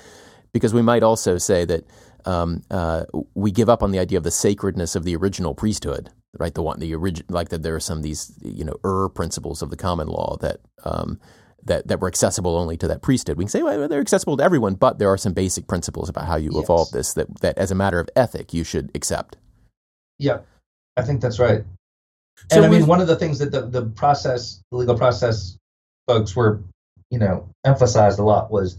[0.54, 1.86] because we might also say that
[2.26, 3.04] um, uh,
[3.34, 6.54] we give up on the idea of the sacredness of the original priesthood, right?
[6.54, 9.62] The one, the origin, like that there are some of these, you know, er principles
[9.62, 11.20] of the common law that um,
[11.64, 13.38] that that were accessible only to that priesthood.
[13.38, 16.26] We can say well, they're accessible to everyone, but there are some basic principles about
[16.26, 16.64] how you yes.
[16.64, 19.38] evolve this that that as a matter of ethic you should accept.
[20.18, 20.40] Yeah,
[20.98, 21.64] I think that's right.
[22.52, 25.58] So and I mean, one of the things that the the process, the legal process
[26.08, 26.62] folks were,
[27.10, 28.78] you know, emphasized a lot was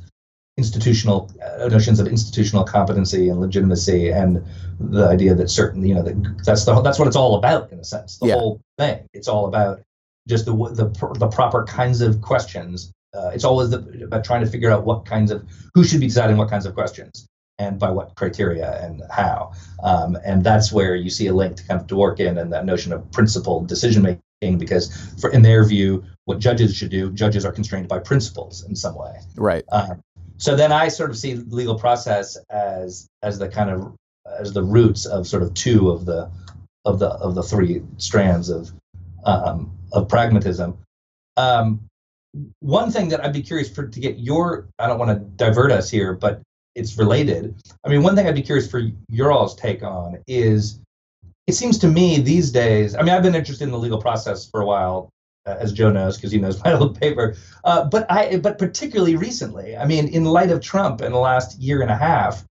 [0.56, 4.42] institutional uh, notions of institutional competency and legitimacy and
[4.80, 7.78] the idea that certain you know that that's the that's what it's all about in
[7.78, 8.34] a sense the yeah.
[8.34, 9.06] whole thing.
[9.12, 9.82] It's all about
[10.28, 12.92] just the the, the proper kinds of questions.
[13.14, 16.06] Uh, it's always the, about trying to figure out what kinds of who should be
[16.06, 17.26] deciding what kinds of questions
[17.58, 19.52] and by what criteria and how.
[19.82, 22.92] Um, and that's where you see a link to kind of Dworkin and that notion
[22.92, 27.52] of principled decision making because for in their view what judges should do judges are
[27.52, 29.18] constrained by principles in some way.
[29.36, 29.64] Right.
[29.72, 30.02] Um,
[30.36, 33.94] so then I sort of see legal process as as the kind of
[34.38, 36.30] as the roots of sort of two of the
[36.84, 38.70] of the of the three strands of
[39.24, 40.78] um, of pragmatism.
[41.36, 41.80] Um,
[42.60, 45.72] one thing that I'd be curious for to get your I don't want to divert
[45.72, 46.42] us here, but
[46.76, 47.54] it's related.
[47.84, 50.78] I mean, one thing I'd be curious for your all's take on is
[51.46, 52.94] it seems to me these days.
[52.94, 55.10] I mean, I've been interested in the legal process for a while,
[55.46, 57.36] uh, as Joe knows because he knows my old paper.
[57.64, 61.58] Uh, but I, but particularly recently, I mean, in light of Trump in the last
[61.58, 62.44] year and a half,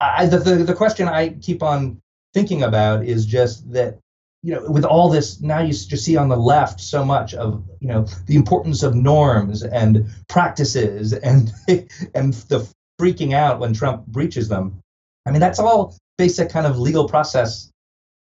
[0.00, 2.00] I, the, the the question I keep on
[2.34, 3.98] thinking about is just that
[4.42, 7.64] you know with all this now you just see on the left so much of
[7.80, 11.50] you know the importance of norms and practices and
[12.14, 12.68] and the
[13.00, 14.80] freaking out when Trump breaches them.
[15.26, 17.70] I mean, that's all basic kind of legal process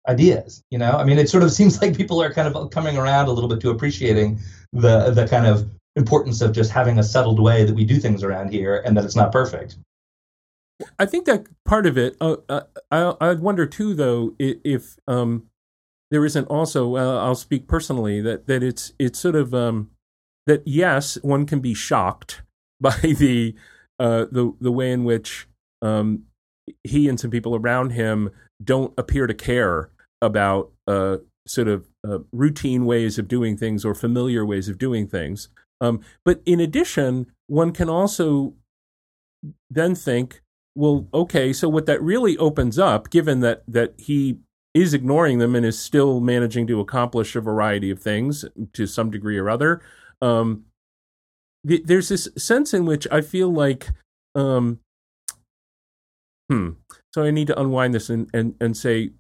[0.08, 2.98] ideas you know i mean it sort of seems like people are kind of coming
[2.98, 4.40] around a little bit to appreciating
[4.74, 8.24] the the kind of importance of just having a settled way that we do things
[8.24, 9.78] around here and that it's not perfect
[11.00, 12.62] i think that part of it uh, uh,
[12.92, 15.46] I, I wonder too though if um,
[16.12, 19.90] there isn't also uh, i'll speak personally that that it's it's sort of um,
[20.48, 22.42] that yes one can be shocked
[22.82, 23.56] by the
[24.00, 25.48] uh, the the way in which
[25.82, 26.24] um,
[26.84, 28.30] he and some people around him
[28.64, 29.92] don't appear to care
[30.22, 31.18] about uh,
[31.48, 35.50] sort of uh, routine ways of doing things or familiar ways of doing things.
[35.82, 38.54] Um, but in addition, one can also
[39.70, 40.42] then think,
[40.74, 44.40] well, okay, so what that really opens up, given that that he
[44.74, 48.44] is ignoring them and is still managing to accomplish a variety of things
[48.74, 49.82] to some degree or other,
[50.22, 50.66] um,
[51.68, 53.90] th- there's this sense in which I feel like,
[54.36, 54.80] um,
[56.50, 56.72] hmm.
[57.14, 59.12] So I need to unwind this and and and say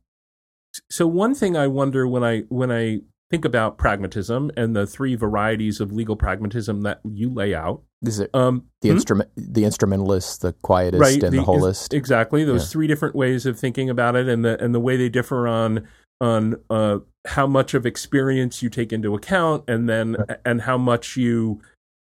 [0.89, 2.99] so one thing I wonder when I when I
[3.31, 7.81] think about pragmatism and the three varieties of legal pragmatism that you lay out.
[8.03, 8.95] Is it um, the hmm?
[8.95, 11.93] instrument, the instrumentalist, the quietist, right, and the, the holist?
[11.93, 12.69] Exactly, those yeah.
[12.69, 15.87] three different ways of thinking about it, and the and the way they differ on
[16.21, 20.37] on uh, how much of experience you take into account, and then right.
[20.45, 21.61] and how much you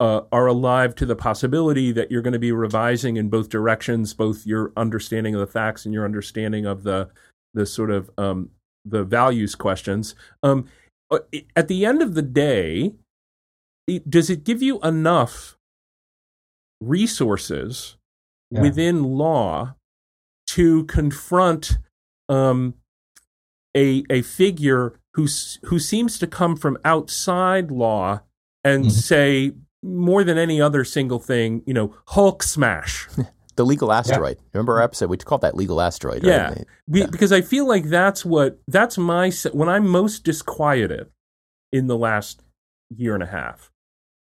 [0.04, 4.14] uh, are alive to the possibility that you're going to be revising in both directions,
[4.14, 7.10] both your understanding of the facts and your understanding of the
[7.54, 8.50] the sort of um,
[8.84, 10.14] the values questions.
[10.44, 10.66] Um,
[11.10, 11.20] uh,
[11.56, 12.96] at the end of the day,
[14.10, 15.58] does it give you enough
[16.82, 17.96] resources
[18.52, 18.62] Yeah.
[18.62, 19.76] within law
[20.48, 21.78] to confront
[22.28, 22.74] um,
[23.76, 25.28] a a figure who
[25.64, 28.22] who seems to come from outside law
[28.66, 28.92] and Mhm.
[28.92, 29.54] say
[29.84, 33.08] more than any other single thing, you know, Hulk smash.
[33.56, 34.40] The legal asteroid.
[34.52, 35.12] Remember our episode?
[35.12, 36.24] We called that legal asteroid.
[36.24, 36.56] Yeah.
[36.88, 37.06] We, Yeah.
[37.06, 41.12] Because I feel like that's what that's my when I'm most disquieted
[41.72, 42.42] in the last
[42.90, 43.70] year and a half.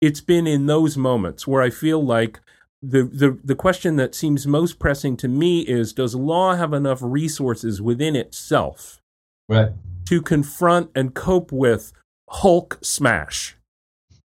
[0.02, 2.42] It's been in those moments where I feel like
[2.82, 7.00] the the the question that seems most pressing to me is does law have enough
[7.02, 9.02] resources within itself
[9.48, 9.72] Right.
[10.10, 11.94] to confront and cope with
[12.30, 13.56] Hulk smash?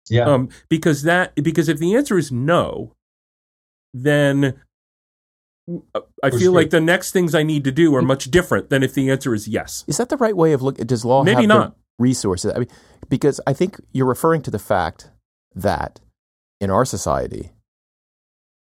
[0.08, 0.24] Yeah.
[0.24, 2.92] Um, because that because if the answer is no,
[3.92, 4.60] then
[5.94, 6.52] uh, I feel sure.
[6.52, 9.34] like the next things I need to do are much different than if the answer
[9.34, 9.84] is yes.
[9.86, 10.76] Is that the right way of look?
[10.76, 11.70] Does law Maybe have not.
[11.70, 12.52] the resources?
[12.54, 12.68] I mean,
[13.08, 15.10] because I think you're referring to the fact
[15.54, 16.00] that
[16.60, 17.52] in our society,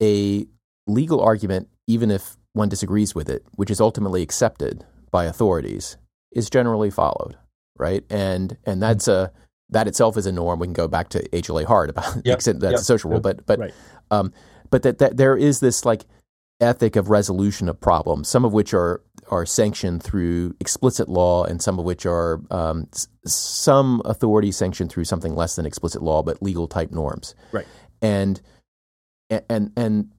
[0.02, 0.46] a
[0.86, 5.96] legal argument, even if one disagrees with it, which is ultimately accepted by authorities,
[6.32, 7.36] is generally followed,
[7.78, 8.04] right?
[8.10, 9.32] And and that's a
[9.70, 10.58] that itself is a norm.
[10.60, 11.64] We can go back to H.L.A.
[11.64, 13.74] Hart about the Yep, extent that's yep, a social rule, but but Right.
[14.10, 14.32] um,
[14.70, 16.04] but that, that there is this like
[16.60, 21.62] ethic of resolution of problems, some of which are are sanctioned through explicit law, and
[21.62, 26.22] some of which are um, s- some authority sanctioned through something less than explicit law,
[26.22, 27.34] but legal type norms.
[27.52, 27.66] Right.
[28.02, 28.40] And
[29.48, 30.10] and and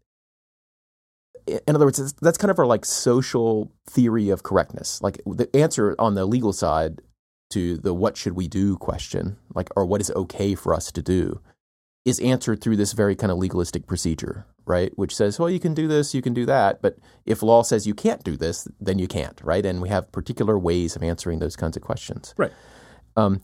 [1.47, 5.01] in other words, that's kind of our like social theory of correctness.
[5.01, 7.01] Like the answer on the legal side
[7.51, 11.01] to the what should we do question, like or what is okay for us to
[11.01, 11.41] do,
[12.05, 14.91] is answered through this very kind of legalistic procedure, right?
[14.97, 17.85] Which says, well, you can do this, you can do that, but if law says
[17.85, 19.65] you can't do this, then you can't, right?
[19.65, 22.33] And we have particular ways of answering those kinds of questions.
[22.37, 22.51] Right.
[23.15, 23.41] Um,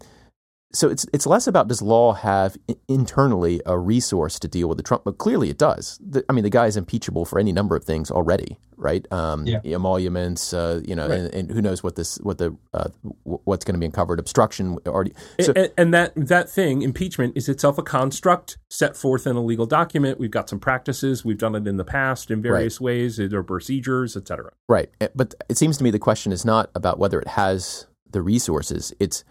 [0.74, 2.58] so it's it's less about does law have
[2.88, 5.98] internally a resource to deal with the Trump, but clearly it does.
[6.06, 9.10] The, I mean, the guy is impeachable for any number of things already, right?
[9.12, 9.60] Um, Yeah.
[9.64, 11.20] Emoluments, uh, you know, Right.
[11.20, 12.90] and, and who knows what this what the uh,
[13.24, 15.14] what's going to be uncovered, obstruction already.
[15.40, 19.42] So, and, and that that thing, impeachment, is itself a construct set forth in a
[19.44, 20.20] legal document.
[20.20, 21.24] We've got some practices.
[21.24, 23.18] We've done it in the past in various ways.
[23.18, 24.52] There are procedures, etc.
[24.68, 24.90] Right.
[25.00, 28.22] Eh, But it seems to me the question is not about whether it has the
[28.22, 28.94] resources.
[29.00, 29.24] It's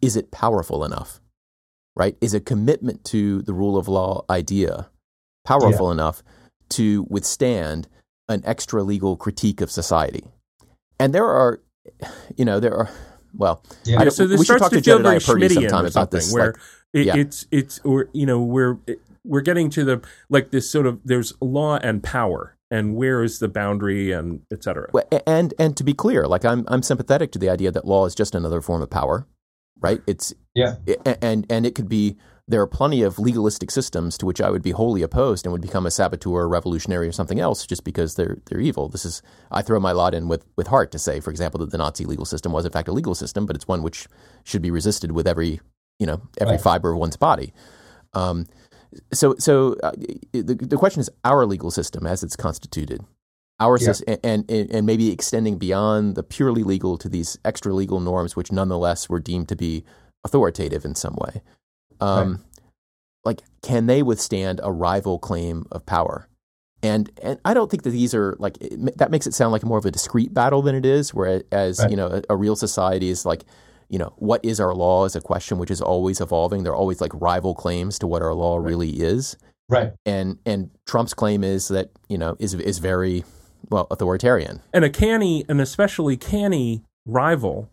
[0.00, 1.20] is it powerful enough?
[1.94, 2.16] Right?
[2.20, 4.90] Is a commitment to the rule of law idea
[5.44, 6.22] powerful enough
[6.70, 7.88] to withstand
[8.28, 10.24] an extra legal critique of society?
[11.00, 11.60] And there are,
[12.36, 12.90] you know, there are,
[13.34, 13.96] well, Yeah.
[13.96, 15.46] I Yeah, don't- so this we should starts talk to to feel Jedediah very Purdy
[15.54, 16.32] Schmittian sometime or about something, this.
[16.32, 16.56] where like,
[16.92, 17.16] it, yeah.
[17.16, 18.78] it's it's or you know we're
[19.24, 20.00] we're getting to the
[20.30, 24.88] like this sort of there's law and power, and where is the boundary, and etc.
[24.94, 27.86] Well, a- and and to be clear, like I'm I'm sympathetic to the idea that
[27.86, 29.26] law is just another form of power,
[29.80, 30.00] right?
[30.06, 30.76] It's Yeah.
[31.22, 32.16] and and it could be
[32.48, 35.60] there are plenty of legalistic systems to which I would be wholly opposed and would
[35.62, 38.88] become a saboteur, or revolutionary, or something else just because they're they're evil.
[38.88, 39.20] This is
[39.50, 42.04] I throw my lot in with with Hart to say, for example, that the Nazi
[42.04, 44.06] legal system was in fact a legal system, but it's one which
[44.44, 45.60] should be resisted with every
[45.98, 46.60] you know every Right.
[46.60, 47.52] fiber of one's body.
[48.14, 48.46] Um,
[49.12, 49.90] so so uh,
[50.32, 53.04] the the question is our legal system as it's constituted
[53.60, 53.88] our Yeah.
[53.88, 58.36] sys- and, and and maybe extending beyond the purely legal to these extra legal norms,
[58.36, 59.84] which nonetheless were deemed to be
[60.24, 61.42] authoritative in some way.
[62.00, 62.44] Um,
[63.24, 66.28] Like, can they withstand a rival claim of power?
[66.82, 69.64] And and I don't think that these are like it, that makes it sound like
[69.64, 71.12] more of a discrete battle than it is.
[71.12, 71.90] Whereas Right.
[71.90, 73.44] you know a, a real society is like
[73.88, 76.62] you know what is our law is a question which is always evolving.
[76.62, 79.36] There are always like rival claims to what our law really is
[79.68, 79.92] Right.
[80.04, 83.24] and and Trump's claim is that you know is is very
[83.70, 84.60] well authoritarian.
[84.72, 87.70] and a canny, an especially canny rival,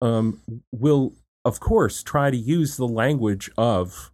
[0.00, 0.40] um,
[0.72, 1.12] will
[1.44, 4.10] of course try to use the language of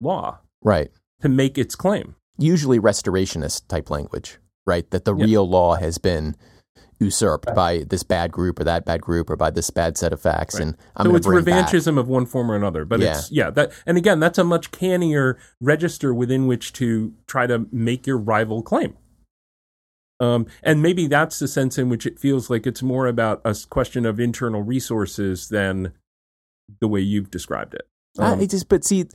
[0.00, 0.90] law Right.
[1.20, 2.14] to make its claim.
[2.38, 4.90] Usually restorationist type language, right?
[4.90, 5.24] That the Yeah.
[5.26, 6.34] real law has been
[6.98, 7.56] usurped Right.
[7.56, 10.56] by this bad group or that bad group or by this bad set of facts,
[10.56, 10.64] Right.
[10.68, 11.66] and I'm so it's to bring back.
[11.68, 12.84] revanchism of one form or another.
[12.84, 13.12] But Yeah.
[13.18, 17.66] it's yeah that and again that's a much cannier register within which to try to
[17.72, 18.96] make your rival claim.
[20.20, 23.56] Um, and maybe that's the sense in which it feels like it's more about a
[23.70, 25.92] question of internal resources than
[26.80, 27.88] the way you've described it.
[28.18, 29.06] Um, I just, but see,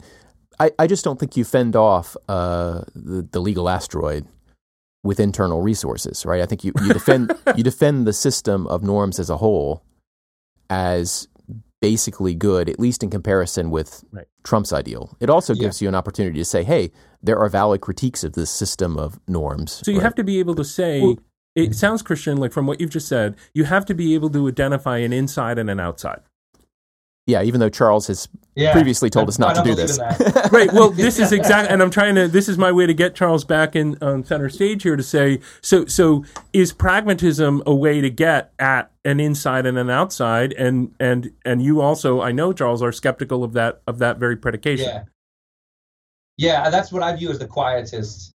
[0.60, 4.26] I, I just don't think you fend off uh, the, the legal asteroid
[5.04, 6.42] with internal resources, right?
[6.42, 9.84] I think you, you defend you defend the system of norms as a whole
[10.70, 11.28] as
[11.82, 14.26] basically good, at least in comparison with Right.
[14.44, 15.16] Trump's ideal.
[15.20, 15.62] It also Yeah.
[15.62, 16.92] gives you an opportunity to say, hey,
[17.26, 19.82] there are valid critiques of this system of norms.
[19.84, 21.02] So you have to be able to say.
[21.02, 21.18] Well-
[21.56, 21.72] it mm-hmm.
[21.72, 23.36] sounds Christian, like from what you've just said.
[23.54, 26.20] You have to be able to identify an inside and an outside.
[27.28, 28.72] Yeah, even though Charles has Yeah.
[28.72, 30.52] previously told I- us not I to don't do believe this.
[30.52, 30.72] Right.
[30.72, 32.28] Well, this is exactly, and I'm trying to.
[32.28, 35.40] This is my way to get Charles back in on center stage here to say.
[35.62, 36.24] So, so
[36.54, 40.54] is pragmatism a way to get at an inside and an outside?
[40.54, 44.36] And and and you also, I know, Charles, are skeptical of that of that very
[44.36, 44.90] predication.
[44.90, 45.04] Yeah.
[46.38, 48.32] Yeah, that's what I view as the quietist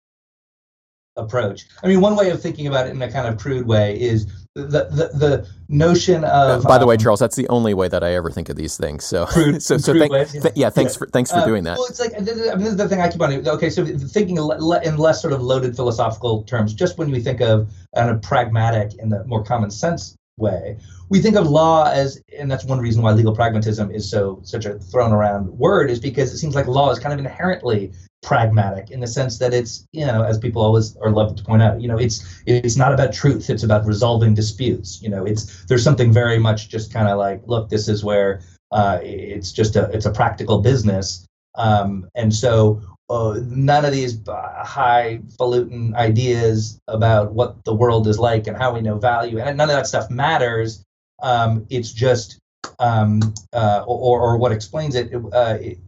[1.17, 1.67] approach.
[1.83, 4.27] I mean, one way of thinking about it in a kind of crude way is
[4.55, 6.65] the the, the notion Uh, of.
[6.65, 8.77] by the way, um, Charles, that's the only way that I ever think of these
[8.77, 9.05] things.
[9.05, 10.41] So, Crude- so, so crude thank, ways, yeah.
[10.43, 10.99] th- yeah, thanks Yeah.
[10.99, 11.79] for thanks for Uh, doing that.
[11.79, 13.49] Well, it's like I mean, this is the thing I keep on.
[13.49, 17.71] Okay, so thinking in less sort of loaded philosophical terms, just when we think of
[17.95, 20.77] kind of pragmatic in the more common sense way,
[21.09, 24.65] we think of law as, and that's one reason why legal pragmatism is so such
[24.65, 28.91] a thrown around word, is because it seems like law is kind of inherently pragmatic
[28.91, 31.81] in the sense that it's you know as people always are love to point out
[31.81, 35.01] you know it's it's not about truth it's about resolving disputes.
[35.03, 38.41] You know it's there's something very much just kind of like look this is where
[38.73, 41.27] uh, it's just a it's a practical business.
[41.55, 48.47] Um, and so uh, none of these highfalutin ideas about what the world is like
[48.47, 50.85] and how we know value and none of that stuff matters
[51.23, 52.41] um, it's just
[52.79, 55.79] um, uh, or, or what explains it, uh, it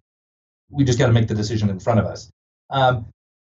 [0.71, 2.31] we just got to make the decision in front of us.
[2.71, 3.07] Um,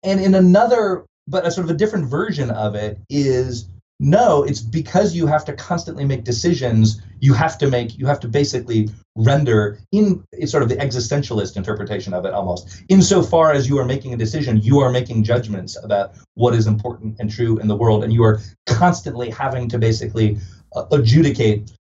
[0.04, 3.68] and in another, but a sort of a different version of it is
[4.00, 7.02] no, it's because you have to constantly make decisions.
[7.20, 11.56] You have to make, you have to basically render in it's sort of the existentialist
[11.56, 12.84] interpretation of it almost.
[12.90, 17.18] Insofar as you are making a decision, you are making judgments about what is important
[17.20, 20.38] and true in the world, and you are constantly having to basically
[20.76, 21.72] uh, adjudicate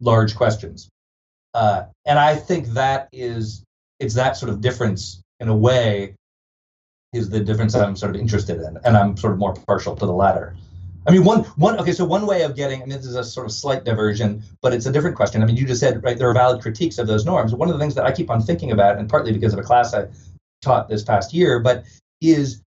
[0.00, 0.88] large questions.
[1.54, 3.64] Uh, and I think that is
[3.98, 6.14] it's that sort of difference in a way
[7.14, 9.96] is the difference that I'm sort of interested in, and I'm sort of more partial
[9.96, 10.54] to the latter.
[11.06, 13.22] I mean, one one okay, so one way of getting, I mean, this is a
[13.24, 15.42] sort of slight diversion, but it's a different question.
[15.42, 17.54] I mean, you just said right there are valid critiques of those norms.
[17.54, 19.62] One of the things that I keep on thinking about, and partly because of a
[19.62, 20.06] class I
[20.62, 21.84] taught this past year, but
[22.20, 22.62] is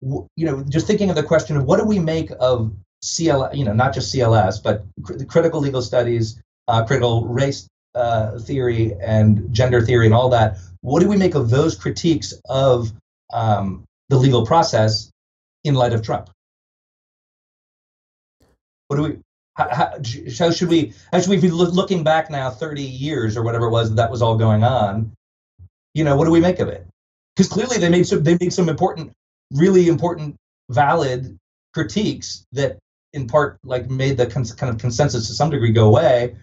[0.00, 2.72] you know just thinking of the question of what do we make of
[3.02, 8.38] CL, you know, not just CLS, but cr- critical legal studies, uh, critical race uh,
[8.38, 10.58] theory and gender theory and all that.
[10.80, 12.92] What do we make of those critiques of
[13.32, 15.10] um, the legal process
[15.64, 16.30] in light of Trump?
[18.92, 19.18] What do we?
[19.54, 19.92] How, how,
[20.38, 20.92] how should we?
[21.10, 24.10] How should we be looking back now, thirty years or whatever it was that, that
[24.10, 25.12] was all going on?
[25.94, 26.86] You know, what do we make of it?
[27.34, 29.12] Because clearly they made some they made some important,
[29.50, 30.36] really important,
[30.68, 31.38] valid
[31.72, 32.78] critiques that
[33.14, 36.36] in part like made the cons- kind of consensus to some degree go away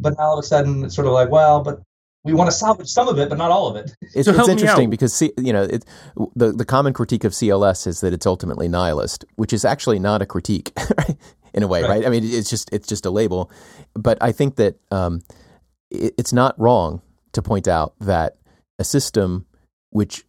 [0.00, 1.82] but now all of a sudden it's sort of like, well, but
[2.24, 3.94] we want to salvage some of it, but not all of it.
[4.14, 5.84] It's, So it's interesting because C, you know it,
[6.34, 10.22] the the common critique of CLS is that it's ultimately nihilist, which is actually not
[10.22, 11.16] a critique right?
[11.54, 11.90] In a way, Right.
[11.90, 12.06] right.
[12.06, 13.50] I mean, it's just it's just a label.
[13.94, 15.22] But I think that um,
[15.90, 18.36] it, it's not wrong to point out that
[18.78, 19.46] a system
[19.90, 20.24] which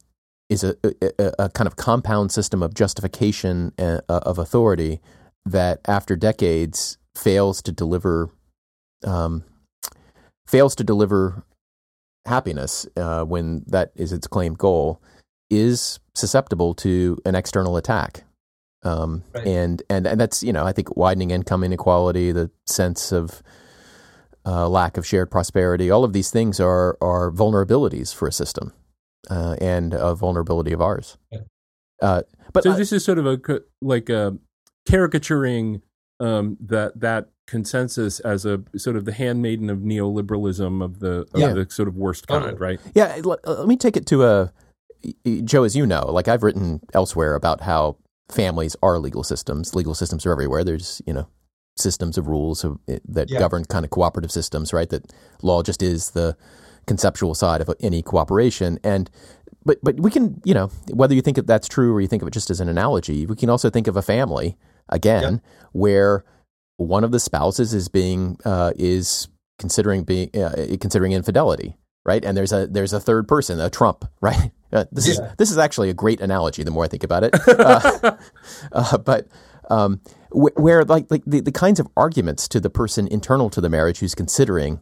[0.49, 4.99] is a, a, a kind of compound system of justification uh, of authority
[5.45, 8.29] that after decades fails to deliver
[9.05, 9.43] um,
[10.47, 11.43] fails to deliver
[12.25, 15.01] happiness uh, when that is its claimed goal
[15.49, 18.23] is susceptible to an external attack.
[18.83, 19.45] Um, Right.
[19.45, 23.43] and, and and that's you know I think widening income inequality, the sense of
[24.45, 28.71] uh, lack of shared prosperity, all of these things are are vulnerabilities for a system,
[29.29, 31.17] uh, and a vulnerability of ours.
[31.31, 31.39] Yeah.
[32.01, 32.21] Uh,
[32.53, 34.37] but so I- this is sort of a like a
[34.87, 35.81] caricaturing
[36.21, 41.39] um, that that consensus as a sort of the handmaiden of neoliberalism of the of
[41.39, 41.53] Yeah.
[41.53, 42.59] the sort of worst kind, Totally.
[42.59, 42.79] right?
[42.95, 44.53] Yeah, let, let me take it to a
[45.43, 47.97] Joe, as you know, like I've written elsewhere about how
[48.31, 49.75] families are legal systems.
[49.75, 50.63] Legal systems are everywhere.
[50.63, 51.27] There's you know
[51.77, 52.77] systems of rules of,
[53.07, 53.39] that Yeah.
[53.39, 54.89] govern kind of cooperative systems, right?
[54.89, 55.11] That
[55.41, 56.35] law just is the
[56.87, 59.09] conceptual side of any cooperation, and
[59.65, 62.21] but but we can you know whether you think that that's true or you think
[62.21, 64.57] of it just as an analogy, we can also think of a family
[64.89, 66.23] again where
[66.77, 69.27] one of the spouses is being uh, is
[69.59, 71.75] considering being uh, considering infidelity,
[72.05, 72.23] right?
[72.25, 74.51] And there's a there's a third person, a Trump, right?
[74.71, 76.63] Uh, this is this is actually a great analogy.
[76.63, 78.17] The more I think about it, uh,
[78.71, 79.27] uh, but
[79.69, 83.61] um, wh- where like like the, the kinds of arguments to the person internal to
[83.61, 84.79] the marriage who's considering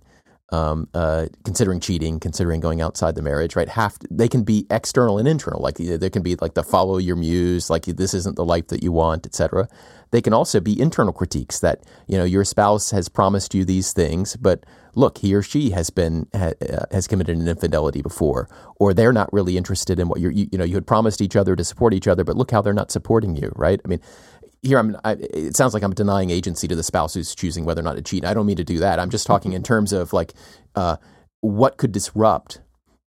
[0.52, 3.68] um, uh, considering cheating, considering going outside the marriage, right?
[3.68, 5.62] Have to, they can be external and internal.
[5.62, 8.82] Like there can be like the follow your muse, like this isn't the life that
[8.82, 9.68] you want, etc.
[10.12, 13.92] They can also be internal critiques that you know your spouse has promised you these
[13.92, 14.66] things, but
[14.98, 19.14] look, he or she has been ha, uh, has committed an infidelity before, or they're
[19.14, 21.64] not really interested in what you're, you, you know you had promised each other to
[21.64, 23.80] support each other, but look how they're not supporting you, right?
[23.86, 24.02] I mean,
[24.62, 24.98] here I'm.
[25.04, 27.96] I, it sounds like I'm denying agency to the spouse who's choosing whether or not
[27.96, 28.26] to cheat.
[28.26, 29.00] I don't mean to do that.
[29.00, 30.34] I'm just talking in terms of like
[30.76, 30.98] uh,
[31.42, 32.62] what could disrupt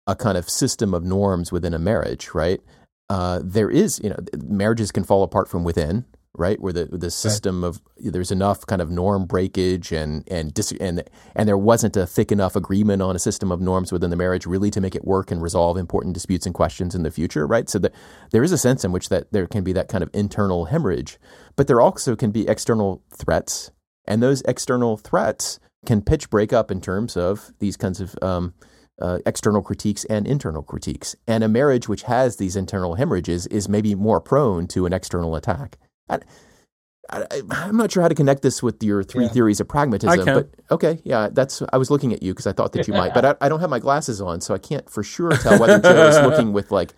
[0.08, 2.62] a kind of system of norms within a marriage, right?
[3.10, 6.06] Uh, there is, you know, marriages can fall apart from within,
[6.36, 6.60] right?
[6.60, 7.70] Where the the system right.
[7.70, 11.04] of there's enough kind of norm breakage and and dis, and
[11.36, 14.46] and there wasn't a thick enough agreement on a system of norms within the marriage
[14.46, 17.70] really to make it work and resolve important disputes and questions in the future, right?
[17.70, 17.94] So that
[18.32, 21.20] there is a sense in which that there can be that kind of internal hemorrhage,
[21.56, 23.72] but there also can be external threats,
[24.08, 28.54] and those external threats can pitch break up in terms of these kinds of um,
[29.02, 31.16] uh, external critiques and internal critiques.
[31.28, 35.36] And a marriage which has these internal hemorrhages is maybe more prone to an external
[35.36, 35.78] attack.
[37.10, 39.32] I, am not sure how to connect this with your three yeah.
[39.32, 41.62] theories of pragmatism, but okay, yeah, that's.
[41.72, 43.60] I was looking at you because I thought that you might, but I, I, don't
[43.60, 46.72] have my glasses on, so I can't for sure tell whether Joe is looking with
[46.72, 46.94] like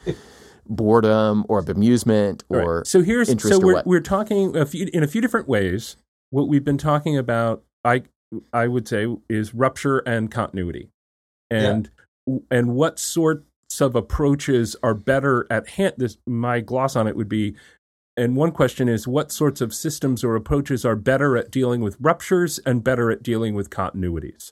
[0.68, 2.88] boredom or bemusement or right.
[2.88, 5.97] so here's so we're we're talking a few in a few different ways.
[6.30, 8.03] What we've been talking about, I
[8.53, 10.89] I would say, is rupture and continuity,
[11.49, 11.89] and
[12.28, 12.38] yeah.
[12.51, 13.45] and what sorts
[13.82, 15.95] of approaches are better at hand.
[15.97, 17.55] This my gloss on it would be
[18.18, 21.97] and one question is what sorts of systems or approaches are better at dealing with
[21.99, 24.51] ruptures and better at dealing with continuities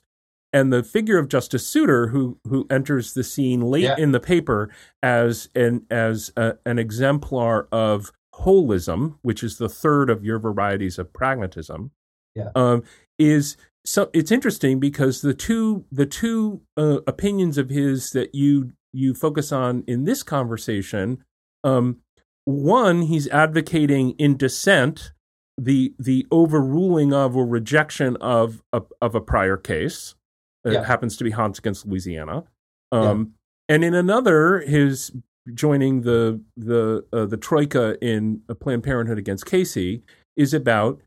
[0.54, 3.96] and the figure of justice souter who who enters the scene late yeah.
[3.98, 4.70] in the paper
[5.02, 10.98] as an as a, an exemplar of holism which is the third of your varieties
[10.98, 11.90] of pragmatism
[12.34, 12.48] yeah.
[12.54, 12.82] um,
[13.18, 18.72] is so it's interesting because the two the two uh, opinions of his that you
[18.92, 21.22] you focus on in this conversation
[21.64, 21.98] um,
[22.44, 25.12] one, he's advocating in dissent
[25.56, 30.14] the the overruling of or rejection of a, of a prior case.
[30.64, 30.84] It yeah.
[30.84, 32.44] happens to be Hans against Louisiana.
[32.90, 33.34] Um,
[33.68, 33.74] yeah.
[33.76, 35.12] And in another, his
[35.52, 40.02] joining the the uh, the troika in Planned Parenthood against Casey
[40.36, 41.00] is about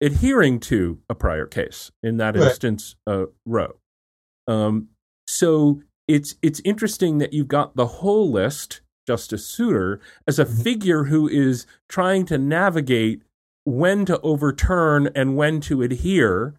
[0.00, 1.90] adhering to a prior case.
[2.02, 2.48] In that right.
[2.48, 3.76] instance, uh, Roe.
[4.46, 4.88] Um,
[5.26, 10.62] so it's it's interesting that you've got the whole list Justice Souter as a mm-hmm.
[10.62, 13.22] figure who is trying to navigate
[13.64, 16.54] when to overturn and when to adhere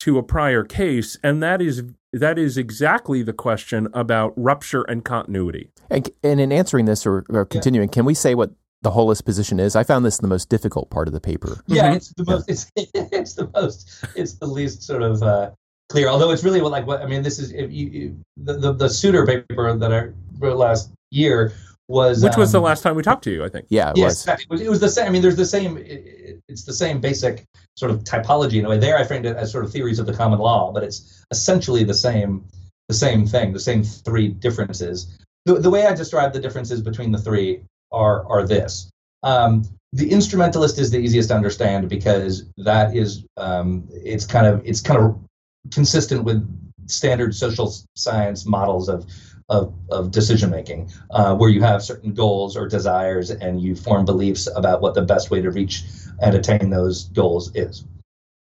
[0.00, 1.82] to a prior case, and that is
[2.12, 5.70] that is exactly the question about rupture and continuity.
[5.90, 7.92] And, and in answering this or, or continuing, yeah.
[7.92, 9.76] can we say what the holist position is?
[9.76, 11.60] I found this the most difficult part of the paper.
[11.66, 11.96] Yeah, mm-hmm.
[11.96, 12.48] it's the most.
[12.48, 14.04] It's, it's the most.
[14.14, 15.50] It's the least sort of uh,
[15.88, 16.08] clear.
[16.08, 17.22] Although it's really what like what I mean.
[17.22, 20.08] This is you, you, the, the the Souter paper that I
[20.38, 21.52] wrote last year
[21.88, 23.66] was which was um, the last time we talked to you i think.
[23.70, 24.40] Yeah it yes, was.
[24.40, 27.00] It, was it was the same i mean there's the same it, it's the same
[27.00, 27.44] basic
[27.76, 28.78] sort of typology in a way.
[28.78, 31.84] There i framed it as sort of theories of the common law but it's essentially
[31.84, 32.44] the same
[32.88, 35.18] the same thing the same three differences.
[35.46, 38.90] The, the way i describe the differences between the three are are this.
[39.22, 44.62] Um, the instrumentalist is the easiest to understand because that is um, it's kind of
[44.66, 45.18] it's kind of
[45.72, 46.46] consistent with
[46.86, 49.06] standard social science models of
[49.48, 54.04] of, of decision making, uh, where you have certain goals or desires and you form
[54.04, 55.84] beliefs about what the best way to reach
[56.20, 57.84] and attain those goals is.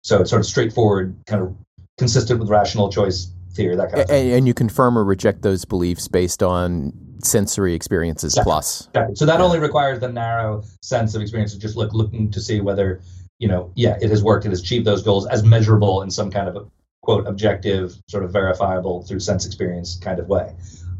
[0.02, 1.54] So it's sort of straightforward, kind of
[1.98, 4.32] consistent with rational choice theory, that kind of thing.
[4.32, 6.92] And, you confirm or reject those beliefs based on
[7.22, 8.88] sensory experiences plus.
[9.14, 9.44] So that yeah.
[9.44, 13.00] only requires the narrow sense of experience of just look looking to see whether,
[13.38, 16.30] you know, yeah, it has worked, it has achieved those goals as measurable in some
[16.30, 16.66] kind of a
[17.02, 20.54] quote objective, sort of verifiable through sense experience kind of way.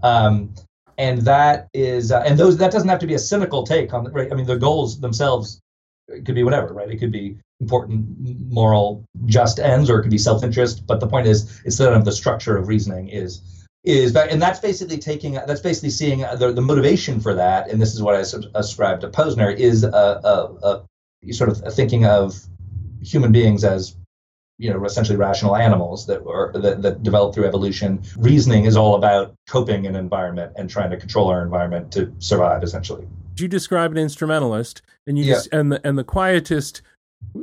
[0.05, 0.55] Um,
[0.99, 4.05] and that is, uh, and those that doesn't have to be a cynical take on,
[4.13, 4.31] right?
[4.31, 5.61] I mean, the goals themselves
[6.09, 6.91] could be whatever, right?
[6.91, 8.07] It could be important,
[8.53, 10.87] moral, just ends, or it could be self-interest.
[10.87, 13.41] But the point is, it's of the structure of reasoning is
[13.83, 17.71] is that, and that's basically taking, that's basically seeing the, the motivation for that.
[17.71, 18.21] And this is what I
[18.59, 19.89] ascribe to Posner is a,
[20.25, 20.83] a,
[21.27, 22.35] a sort of thinking of
[23.03, 23.95] human beings as
[24.59, 28.95] you know essentially rational animals that were that, that developed through evolution reasoning is all
[28.95, 33.49] about coping in an environment and trying to control our environment to survive essentially you
[33.49, 35.35] describe an instrumentalist and you yeah.
[35.35, 36.83] just, and the and the quietist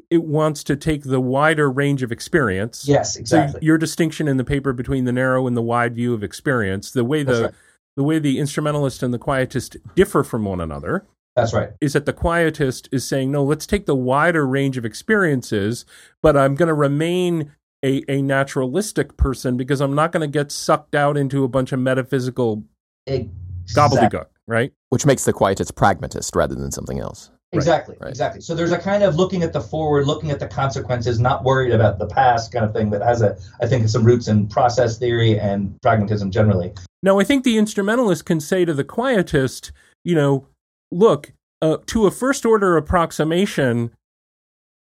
[0.10, 4.38] it wants to take the wider range of experience yes exactly so your distinction in
[4.38, 7.54] the paper between the narrow and the wide view of experience the way the right.
[7.98, 11.06] the way the instrumentalist and the quietist differ from one another
[11.36, 11.70] that's right.
[11.80, 15.86] Is that the quietist is saying, no, let's take the wider range of experiences,
[16.22, 17.54] but I'm going to remain
[17.84, 21.72] a, a naturalistic person because I'm not going to get sucked out into a bunch
[21.72, 22.64] of metaphysical
[23.08, 23.34] exactly.
[23.74, 24.74] gobbledygook, right?
[24.90, 27.32] Which makes the quietist pragmatist rather than something else.
[27.54, 28.10] Exactly, right.
[28.10, 28.40] exactly.
[28.40, 31.74] So there's a kind of looking at the forward, looking at the consequences, not worried
[31.74, 34.98] about the past kind of thing that has a, I think, some roots in process
[34.98, 36.74] theory and pragmatism generally.
[37.04, 39.74] Now, I think the instrumentalist can say to the quietist,
[40.06, 40.48] you know,
[40.92, 43.92] look, uh, to a first order approximation,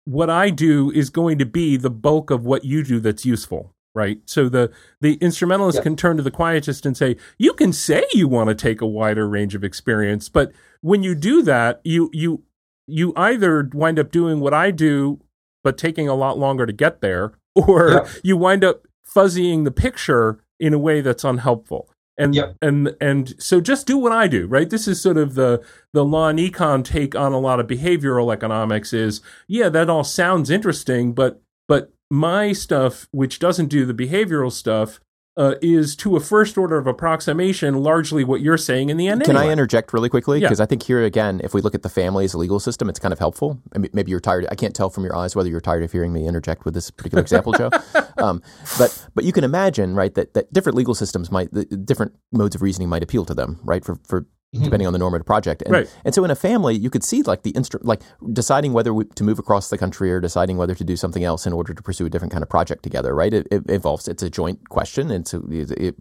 [0.05, 3.73] what I do is going to be the bulk of what you do that's useful,
[3.95, 4.21] right?
[4.25, 4.71] So the
[5.01, 8.55] the instrumentalist can turn to the quietist and say, "You can say you want to
[8.55, 12.43] take a wider range of experience, but when you do that, you you
[12.87, 15.21] you either wind up doing what I do,
[15.65, 20.39] but taking a lot longer to get there, or you wind up fuzzying the picture
[20.61, 22.57] in a way that's unhelpful." And Yep.
[22.63, 24.71] and and so just do what I do, right?
[24.71, 25.63] This is sort of the
[25.93, 30.05] the law and econ take on a lot of behavioral economics is, yeah, that all
[30.05, 35.01] sounds interesting, but but my stuff, which doesn't do the behavioral stuff,
[35.37, 39.25] uh, is to a first order of approximation largely what you're saying in the end.
[39.25, 40.41] Can I interject really quickly?
[40.41, 40.49] Yeah.
[40.49, 42.89] Because I think here again, if we look at the family as a legal system,
[42.89, 43.61] it's kind of helpful.
[43.75, 44.47] I mean, Maybe you're tired.
[44.51, 46.91] I can't tell from your eyes whether you're tired of hearing me interject with this
[46.91, 47.71] particular example, Joe.
[48.19, 48.41] Um,
[48.79, 51.51] but but you can imagine, right, that, that different legal systems might,
[51.85, 54.27] different modes of reasoning might appeal to them, right, for for
[54.57, 54.65] Hmm.
[54.65, 55.63] depending on the normative project.
[55.63, 55.89] And, Right.
[56.05, 58.03] and so in a family, you could see like the instru- like
[58.33, 61.47] deciding whether we, to move across the country or deciding whether to do something else
[61.47, 63.33] in order to pursue a different kind of project together, right?
[63.33, 65.95] It, it involves it's a joint question, and so it, it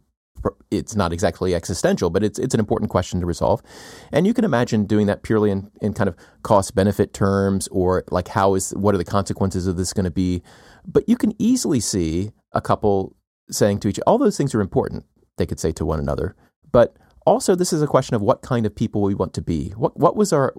[0.69, 3.61] it's not exactly existential, but it's it's an important question to resolve.
[4.11, 8.03] And you can imagine doing that purely in, in kind of cost benefit terms or
[8.11, 10.43] like how is what are the consequences of this going to be.
[10.85, 13.15] But you can easily see a couple
[13.49, 15.05] saying to each all those things are important,
[15.37, 16.35] they could say to one another.
[16.71, 16.95] But
[17.25, 19.69] also this is a question of what kind of people we want to be.
[19.71, 20.53] What what was our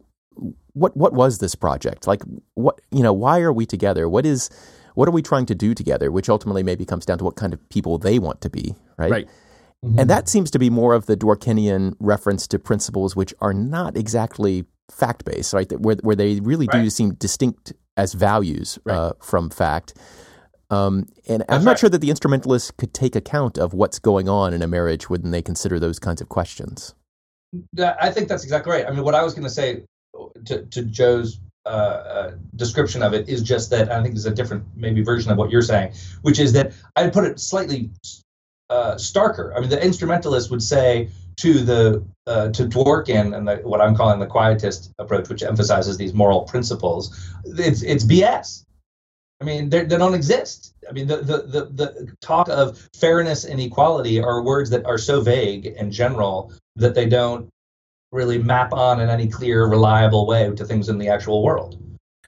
[0.73, 2.07] what what was this project?
[2.07, 2.23] Like
[2.55, 4.09] what you know, why are we together?
[4.09, 4.51] What is
[4.95, 6.11] what are we trying to do together?
[6.11, 9.11] Which ultimately maybe comes down to what kind of people they want to be, right?
[9.11, 9.29] Right.
[9.83, 13.97] And that seems to be more of the Dworkinian reference to principles which are not
[13.97, 15.71] exactly fact based, right?
[15.81, 18.97] Where, where they really do seem distinct as values Right.
[18.97, 19.95] uh, from fact.
[20.71, 21.79] Um, and I'm not right.
[21.79, 25.31] sure that the instrumentalists could take account of what's going on in a marriage when
[25.31, 26.95] they consider those kinds of questions.
[27.79, 28.87] I think that's exactly right.
[28.87, 29.85] I mean, what I was going to say
[30.47, 34.31] to, to Joe's uh, uh, description of it is just that I think there's a
[34.31, 35.93] different, maybe version of what you're saying,
[36.23, 37.91] which is that I'd put it slightly
[38.71, 39.57] uh, starker.
[39.57, 41.09] I mean, the instrumentalist would say
[41.39, 45.97] to the uh, to Dworkin and the, what I'm calling the quietist approach, which emphasizes
[45.97, 48.65] these moral principles, it's it's BS.
[49.41, 50.75] I mean, they don't exist.
[50.89, 54.99] I mean, the, the the the talk of fairness and equality are words that are
[54.99, 57.49] so vague and general that they don't
[58.13, 61.79] really map on in any clear, reliable way to things in the actual world.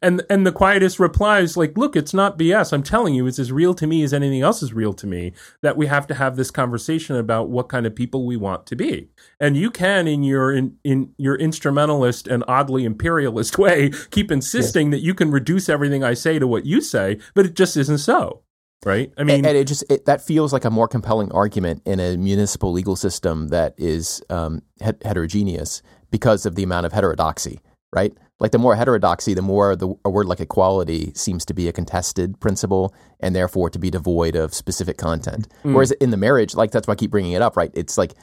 [0.03, 2.73] And and the quietist replies like, "Look, it's not BS.
[2.73, 5.33] I'm telling you, it's as real to me as anything else is real to me.
[5.63, 8.77] That we have to have this conversation about what kind of people we want to
[8.77, 9.09] be.
[9.41, 14.91] And you can, in your in, in your instrumentalist and oddly imperialist way, keep insisting
[14.91, 17.99] that you can reduce everything I say to what you say, but it just isn't
[17.99, 18.43] so,
[18.85, 19.13] right?
[19.17, 22.17] I mean, and it just it, that feels like a more compelling argument in a
[22.17, 27.61] municipal legal system that is um, heterogeneous because of the amount of heterodoxy,
[27.93, 28.17] right?
[28.41, 31.73] Like the more heterodoxy, the more the, a word like equality seems to be a
[31.73, 35.49] contested principle and therefore to be devoid of specific content.
[35.65, 35.75] Mm.
[35.75, 37.73] Whereas in the marriage, like that's why I keep bringing it up, right?
[37.75, 38.15] It's like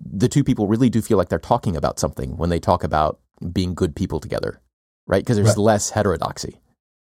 [0.00, 3.18] the two people really do feel like they're talking about something when they talk about
[3.52, 4.60] being good people together,
[5.08, 5.22] right?
[5.24, 5.58] Because there's Right.
[5.58, 6.60] less heterodoxy.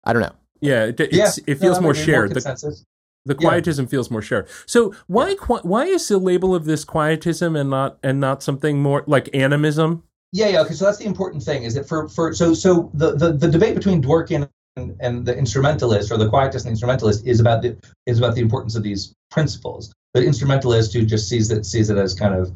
[0.03, 0.35] I don't know.
[0.61, 2.29] yeah, it, it's, it feels No, more maybe shared.
[2.29, 2.85] The- consensus.
[3.25, 3.49] The Yeah.
[3.49, 4.47] quietism feels more shared.
[4.65, 8.81] So why qui- why is the label of this quietism and not and not something
[8.81, 10.03] more like animism?
[10.31, 10.61] Yeah, yeah.
[10.61, 13.49] Okay, so that's the important thing is that for for so so the the, the
[13.49, 17.61] debate between Dworkin and, and the instrumentalist or the quietist and the instrumentalist is about
[17.61, 19.93] the is about the importance of these principles.
[20.13, 22.53] The instrumentalist who just sees it sees it as kind of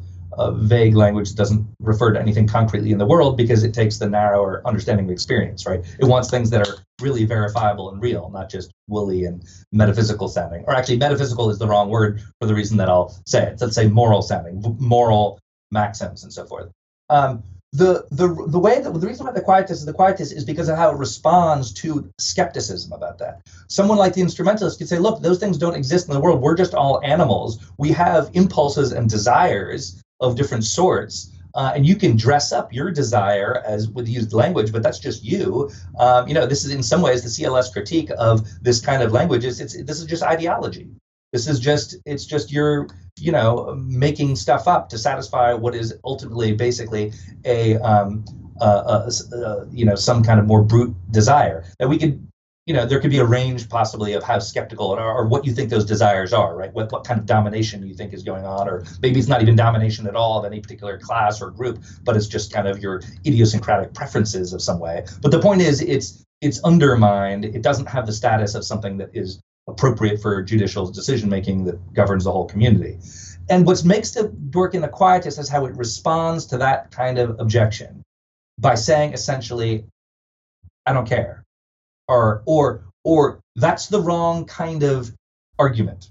[0.68, 4.08] vague language that doesn't refer to anything concretely in the world because it takes the
[4.08, 5.80] narrower understanding of experience, right?
[5.98, 10.64] It wants things that are really verifiable and real, not just woolly and metaphysical sounding.
[10.66, 13.60] Or actually, metaphysical is the wrong word for the reason that I'll say it.
[13.60, 15.38] Let's say moral sounding, moral
[15.70, 16.70] maxims and so forth.
[17.08, 17.42] Um,
[17.76, 20.68] the the the way that the reason why the quietist is the quietist is because
[20.68, 23.42] of how it responds to skepticism about that.
[23.68, 26.40] Someone like the instrumentalist could say, "Look, those things don't exist in the world.
[26.40, 27.58] We're just all animals.
[27.76, 32.90] We have impulses and desires of different sorts." Uh, and you can dress up your
[32.90, 35.70] desire as with used language, but that's just you.
[35.98, 39.12] Um, you know, this is in some ways the CLS critique of this kind of
[39.12, 39.44] language.
[39.44, 40.88] Is it's this is just ideology.
[41.32, 45.94] This is just it's just your you know making stuff up to satisfy what is
[46.04, 47.12] ultimately basically
[47.44, 48.24] a um,
[49.72, 51.64] you know some kind of more brute desire.
[51.78, 52.26] That we could
[52.66, 55.52] you know there could be a range possibly of how skeptical or, or what you
[55.52, 56.72] think those desires are right?
[56.72, 59.56] What, what kind of domination you think is going on or maybe it's not even
[59.56, 63.02] domination at all of any particular class or group but it's just kind of your
[63.24, 65.06] idiosyncratic preferences of some way.
[65.22, 67.44] But the point is it's it's undermined.
[67.44, 71.92] It doesn't have the status of something that is appropriate for judicial decision making that
[71.92, 72.98] governs the whole community
[73.48, 77.38] and what makes the Dworkin the quietist is how it responds to that kind of
[77.38, 78.02] objection
[78.58, 79.84] by saying essentially,
[80.84, 81.44] I don't care.
[82.08, 85.12] Or or or that's the wrong kind of
[85.58, 86.10] argument.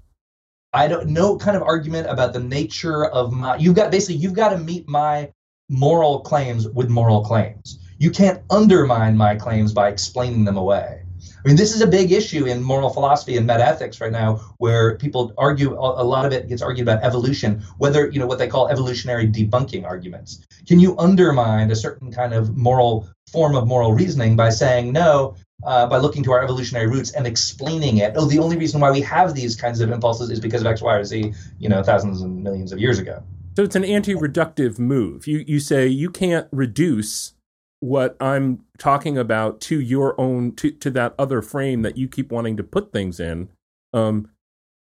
[0.72, 3.56] I don't no kind of argument about the nature of my.
[3.56, 5.30] You've got basically you've got to meet my
[5.68, 7.78] moral claims with moral claims.
[7.98, 11.02] You can't undermine my claims by explaining them away.
[11.46, 14.96] I mean, this is a big issue in moral philosophy and metaethics right now, where
[14.96, 18.48] people argue a lot of it gets argued about evolution, whether you know what they
[18.48, 20.44] call evolutionary debunking arguments.
[20.66, 25.36] Can you undermine a certain kind of moral form of moral reasoning by saying no,
[25.62, 28.14] uh, by looking to our evolutionary roots and explaining it?
[28.16, 30.82] Oh, the only reason why we have these kinds of impulses is because of X,
[30.82, 33.22] Y, or Z, you know, thousands and millions of years ago.
[33.56, 35.28] So it's an anti-reductive move.
[35.28, 37.34] You you say you can't reduce
[37.80, 42.32] what I'm talking about to your own to, to that other frame that you keep
[42.32, 43.48] wanting to put things in.
[43.92, 44.30] Um,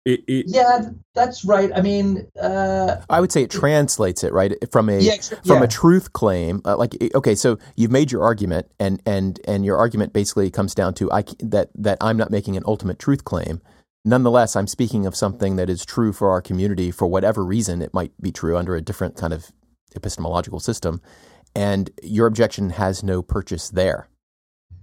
[0.03, 1.71] it, it, yeah, that's right.
[1.75, 5.63] I mean, uh, I would say it translates it right from a yeah, from yeah.
[5.63, 6.61] a truth claim.
[6.65, 10.73] Uh, like, okay, so you've made your argument, and and and your argument basically comes
[10.73, 13.61] down to I that that I'm not making an ultimate truth claim.
[14.03, 17.93] Nonetheless, I'm speaking of something that is true for our community for whatever reason it
[17.93, 19.51] might be true under a different kind of
[19.95, 20.99] epistemological system
[21.55, 24.07] and your objection has no purchase there,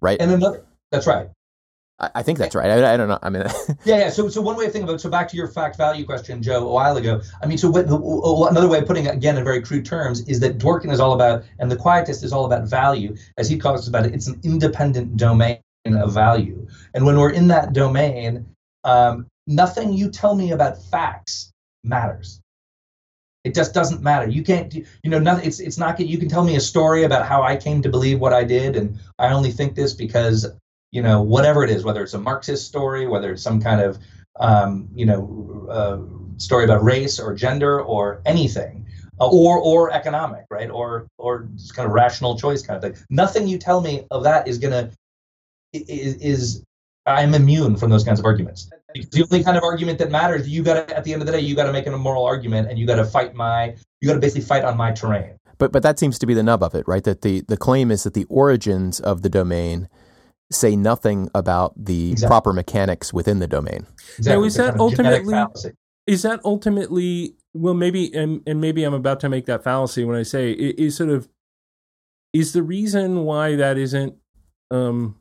[0.00, 0.20] right?
[0.20, 1.28] And another, that's right.
[1.98, 2.70] I, I think that's right.
[2.70, 3.18] I, I, don't know.
[3.22, 3.44] I mean,
[3.84, 4.10] yeah, yeah.
[4.10, 6.68] So, so one way of thinking about so back to your fact value question, Joe,
[6.68, 7.20] a while ago.
[7.42, 10.40] I mean, so what, another way of putting it again in very crude terms is
[10.40, 13.88] that Dworkin is all about, and the Quietist is all about value, as he talks
[13.88, 14.14] about it.
[14.14, 18.46] It's an independent domain of value, and when we're in that domain,
[18.84, 21.50] um, nothing you tell me about facts
[21.82, 22.40] matters.
[23.48, 24.28] It just doesn't matter.
[24.28, 25.46] You can't, you know, nothing.
[25.46, 25.98] It's it's not.
[25.98, 28.76] You can tell me a story about how I came to believe what I did,
[28.76, 30.46] and I only think this because,
[30.90, 33.98] you know, whatever it is, whether it's a Marxist story, whether it's some kind of,
[34.38, 35.98] um, you know, uh,
[36.36, 38.86] story about race or gender or anything,
[39.18, 43.02] uh, or or economic, right, or or just kind of rational choice kind of thing.
[43.08, 44.90] Nothing you tell me of that is gonna
[45.72, 46.64] is, is
[47.06, 48.68] I'm immune from those kinds of arguments.
[48.94, 51.32] The only kind of argument that matters, you got to, at the end of the
[51.32, 54.08] day, you got to make an immoral argument and you got to fight my, you
[54.08, 55.38] got to basically fight on my terrain.
[55.58, 57.04] But, but that seems to be the nub of it, right?
[57.04, 59.88] That the, the claim is that the origins of the domain
[60.50, 62.28] say nothing about the exactly.
[62.28, 63.86] proper mechanics within the domain.
[64.16, 64.40] Exactly.
[64.40, 65.72] Now, is that ultimately,
[66.06, 70.16] is that ultimately, well, maybe, and, and maybe I'm about to make that fallacy when
[70.16, 71.28] I say, is sort of,
[72.32, 74.14] is the reason why that isn't,
[74.70, 75.17] um,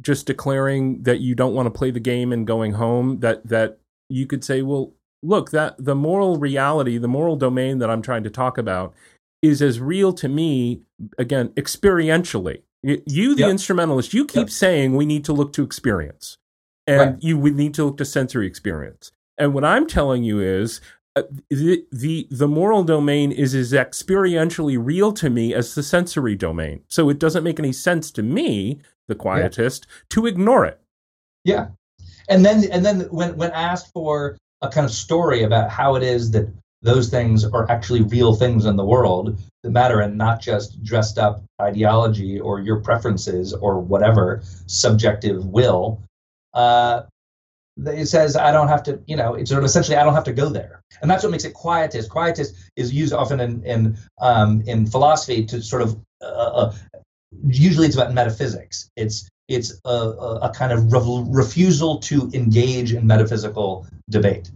[0.00, 3.78] just declaring that you don't want to play the game and going home that that
[4.08, 8.22] you could say well look that the moral reality the moral domain that i'm trying
[8.22, 8.94] to talk about
[9.42, 10.80] is as real to me
[11.18, 13.50] again experientially you the yep.
[13.50, 14.50] instrumentalist you keep yep.
[14.50, 16.38] saying we need to look to experience
[16.86, 17.22] and right.
[17.22, 20.80] you would need to look to sensory experience and what i'm telling you is
[21.16, 26.36] uh, the, the the moral domain is as experientially real to me as the sensory
[26.36, 28.80] domain so it doesn't make any sense to me
[29.10, 29.94] the quietist, yeah.
[30.08, 30.80] to ignore it.
[31.44, 31.68] Yeah.
[32.30, 36.02] And then and then when when asked for a kind of story about how it
[36.02, 36.48] is that
[36.82, 41.18] those things are actually real things in the world that matter and not just dressed
[41.18, 46.00] up ideology or your preferences or whatever subjective will
[46.54, 47.02] uh,
[47.86, 50.24] it says i don't have to you know it's sort of essentially i don't have
[50.24, 53.98] to go there and that's what makes it quietist quietist is used often in in
[54.20, 56.74] um, in philosophy to sort of uh, uh
[57.46, 58.90] usually it's about metaphysics.
[58.96, 64.48] It's it's a, a, kind of re- refusal to engage in metaphysical debate.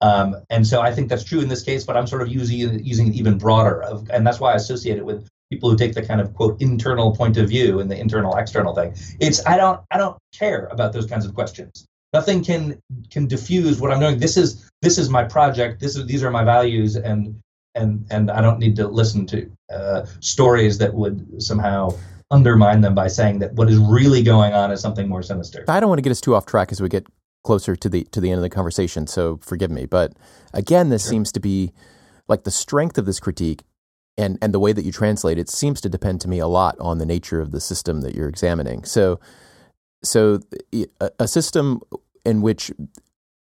[0.00, 2.84] Um, and so I think that's true in this case, but I'm sort of using
[2.84, 5.94] using it even broader, of, and that's why I associate it with people who take
[5.94, 8.94] the kind of quote internal point of view and the internal external thing.
[9.20, 11.86] It's I don't I don't care about those kinds of questions.
[12.14, 12.80] Nothing can
[13.10, 14.18] can diffuse what I'm doing.
[14.20, 15.80] This is this is my project.
[15.80, 17.38] This is these are my values, and
[17.74, 21.90] and and I don't need to listen to uh, stories that would somehow
[22.30, 25.64] undermine them by saying that what is really going on is something more sinister.
[25.66, 27.04] I don't want to get us too off track as we get
[27.42, 29.84] closer to the to the end of the conversation, so forgive me.
[29.84, 30.12] But
[30.52, 31.10] again, this sure.
[31.10, 31.72] seems to be
[32.28, 33.64] like the strength of this critique
[34.16, 36.76] and and the way that you translate it seems to depend to me a lot
[36.78, 38.84] on the nature of the system that you're examining.
[38.84, 39.18] So
[40.04, 40.40] so
[41.18, 41.80] a, system
[42.24, 42.70] in which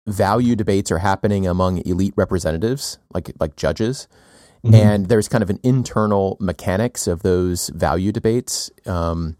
[0.08, 4.08] value debates are happening among elite representatives like like judges
[4.66, 4.76] Mm-hmm.
[4.76, 8.72] And there's kind of an internal mechanics of those value debates.
[8.86, 9.36] Um,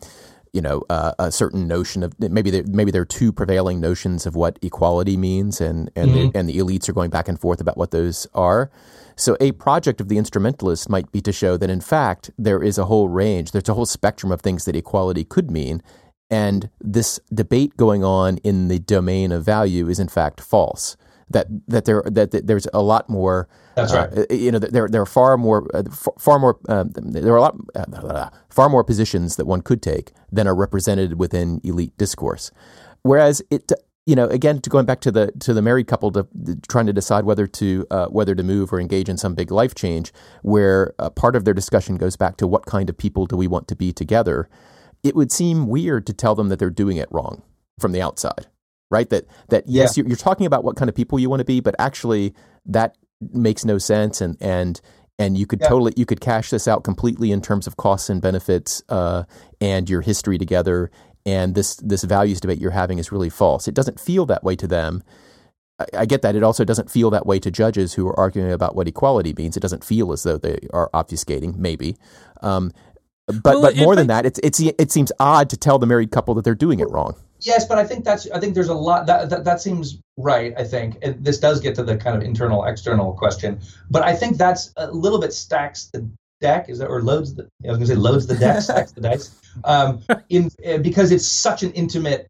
[0.52, 4.28] you know, uh, a certain notion of maybe there, maybe there are two prevailing notions
[4.28, 6.30] of what equality means, and and mm-hmm.
[6.32, 8.70] the, and the elites are going back and forth about what those are.
[9.16, 12.78] So, a project of the instrumentalist might be to show that in fact there is
[12.78, 15.82] a whole range, there's a whole spectrum of things that equality could mean,
[16.34, 20.98] and this debate going on in the domain of value is in fact false
[21.30, 23.48] that that there that, that there's a lot more.
[23.76, 24.32] That's uh, right.
[24.32, 25.84] you know, there there are far more uh,
[26.20, 30.12] far more uh, there are a lot uh, far more positions that one could take
[30.32, 32.52] than are represented within elite discourse.
[33.02, 33.72] Whereas it
[34.06, 36.88] you know, again, to going back to the to the married couple to, to trying
[36.88, 40.14] to decide whether to uh, whether to move or engage in some big life change,
[40.42, 43.48] where uh, part of their discussion goes back to what kind of people do we
[43.48, 44.50] want to be together.
[45.04, 47.44] It would seem weird to tell them that they're doing it wrong
[47.80, 48.48] from the outside,
[48.90, 49.10] right?
[49.10, 50.02] That that yes, yeah.
[50.02, 52.34] you're, you're talking about what kind of people you want to be, but actually
[52.66, 52.98] that
[53.34, 54.80] makes no sense, and and
[55.20, 55.68] and you could yeah.
[55.68, 59.24] totally you could cash this out completely in terms of costs and benefits uh,
[59.62, 60.90] and your history together
[61.26, 63.68] and this this values debate you're having is really false.
[63.68, 65.04] It doesn't feel that way to them.
[65.80, 66.36] I, I get that.
[66.36, 69.56] It also doesn't feel that way to judges who are arguing about what equality means.
[69.56, 71.56] It doesn't feel as though they are obfuscating.
[71.56, 71.98] Maybe.
[72.42, 72.72] Um,
[73.28, 76.12] but well, but more than that, it's it's it seems odd to tell the married
[76.12, 77.16] couple that they're doing it wrong.
[77.40, 80.54] Yes, but I think that's I think there's a lot that that, that seems right.
[80.58, 83.60] I think and this does get to the kind of internal external question,
[83.90, 86.10] but I think that's a little bit stacks the
[86.42, 89.02] deck is that or loads the I was gonna say loads the deck stacks the
[89.02, 92.28] dice um, in uh, because it's such an intimate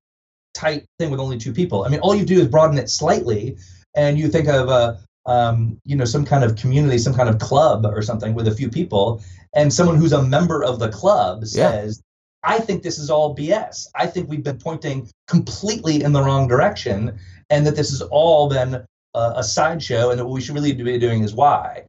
[0.54, 1.84] tight thing with only two people.
[1.84, 3.58] I mean, all you do is broaden it slightly,
[3.96, 7.40] and you think of a um, you know some kind of community, some kind of
[7.40, 9.22] club or something with a few people,
[9.54, 11.98] and someone who's a member of the club says.
[11.98, 12.04] Yeah.
[12.46, 13.88] I think this is all BS.
[13.96, 17.18] I think we've been pointing completely in the wrong direction,
[17.50, 20.74] and that this has all been a, a sideshow, and that what we should really
[20.74, 21.86] be doing is why.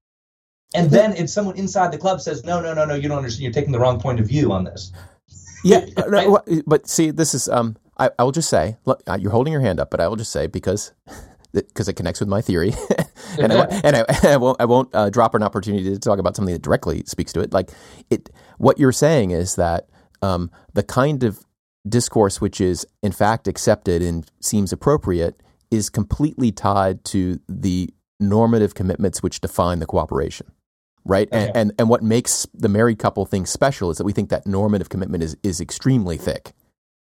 [0.75, 3.43] And then if someone inside the club says, no, no, no, no, you don't understand,
[3.43, 4.93] you're taking the wrong point of view on this.
[5.65, 6.29] Yeah, right?
[6.67, 9.63] but see, this is, um, I, I will just say, look, uh, you're holding your
[9.63, 10.93] hand up, but I will just say because
[11.53, 12.73] because it connects with my theory,
[13.39, 16.37] and, I, and I, I, won't, I won't uh, drop an opportunity to talk about
[16.37, 17.53] something that directly speaks to it.
[17.53, 17.71] Like
[18.11, 19.89] it, what you're saying is that
[20.23, 21.45] um, the kind of
[21.87, 25.37] discourse which is in fact accepted and seems appropriate
[25.71, 30.47] is completely tied to the normative commitments which define the cooperation
[31.05, 31.29] right?
[31.29, 31.47] Okay.
[31.47, 34.47] And, and and what makes the married couple thing special is that we think that
[34.47, 36.53] normative commitment is is extremely thick,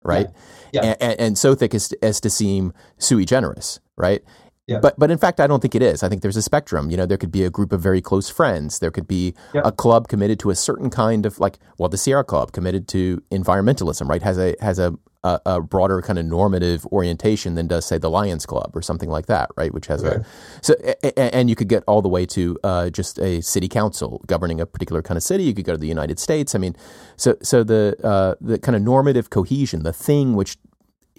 [0.03, 0.29] right?
[0.73, 0.85] Yeah.
[0.85, 0.95] yeah.
[1.01, 4.23] And, and, so thick as to, as to seem sui generis, right?
[4.67, 4.81] Yeah.
[4.81, 6.03] But but in fact, I don't think it is.
[6.03, 6.91] I think there's a spectrum.
[6.91, 8.81] You know, there could be a group of very close friends.
[8.81, 9.65] There could be yep.
[9.65, 13.23] a club committed to a certain kind of like well, the Sierra Club committed to
[13.31, 14.23] environmentalism, right?
[14.23, 18.11] Has a has a a, a, broader kind of normative orientation than does say the
[18.11, 19.73] Lions Club or something like that, right?
[19.75, 20.23] Which has okay.
[20.23, 20.25] a
[20.63, 20.75] so
[21.17, 24.67] and you could get all the way to uh, just a city council governing a
[24.67, 25.45] particular kind of city.
[25.45, 26.55] You could go to the United States.
[26.55, 26.77] I mean,
[27.17, 30.57] so so the uh, the kind of normative cohesion, the thing which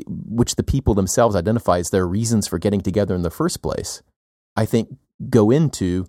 [0.05, 4.01] which the people themselves identify as their reasons for getting together in the first place,
[4.55, 4.89] I think
[5.29, 6.07] go into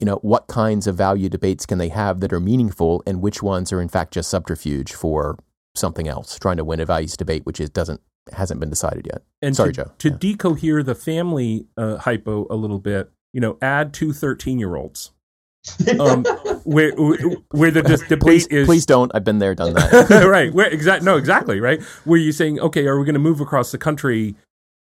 [0.00, 3.42] you know what kinds of value debates can they have that are meaningful and which
[3.42, 5.38] ones are in fact just subterfuge for
[5.74, 8.00] something else, trying to win a values debate, which is doesn't
[8.32, 9.22] hasn't been decided yet.
[9.40, 9.92] And sorry, to, Joe.
[9.98, 10.16] To yeah.
[10.16, 15.12] decohere the family uh, hypo a little bit, you know, add two 13 year olds.
[16.00, 16.24] um,
[16.64, 18.66] where where the debate please, is.
[18.66, 19.10] Please don't.
[19.14, 20.26] I've been there, done that.
[20.28, 20.52] right.
[20.52, 21.04] Where exact?
[21.04, 21.60] No, exactly.
[21.60, 21.82] Right.
[22.04, 24.34] Where you're saying, okay, are we going to move across the country?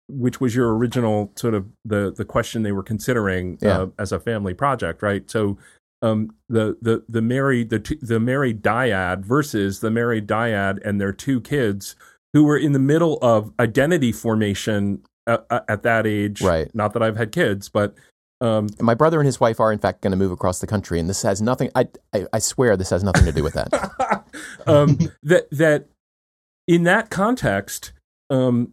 [0.09, 3.79] Which was your original sort of the the question they were considering yeah.
[3.79, 5.29] uh, as a family project, right?
[5.31, 5.59] So
[6.03, 11.13] um, the the the married the the married dyad versus the married dyad and their
[11.13, 11.97] two kids
[12.33, 16.43] who were in the middle of identity formation at, at that age.
[16.43, 16.73] Right.
[16.75, 17.95] Not that I've had kids, but
[18.41, 21.01] um, my brother and his wife are in fact going to move across the country,
[21.01, 21.71] and this has nothing.
[21.75, 24.25] I, I, I swear this has nothing to do with that.
[24.67, 25.89] um, that that
[26.69, 27.93] in that context,
[28.29, 28.73] um,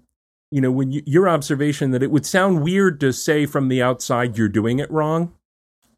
[0.51, 3.81] you know, when you, your observation that it would sound weird to say from the
[3.81, 5.33] outside you're doing it wrong,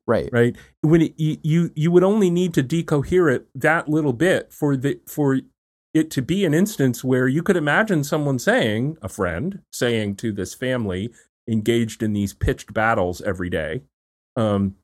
[0.05, 0.29] right?
[0.31, 0.55] Right.
[0.81, 4.77] When it, you, you you would only need to decohere it that little bit for
[4.77, 5.39] the for
[5.95, 10.31] it to be an instance where you could imagine someone saying, a friend saying to
[10.33, 11.09] this family,
[11.47, 13.81] engaged in these pitched battles every day.
[14.35, 14.75] Um,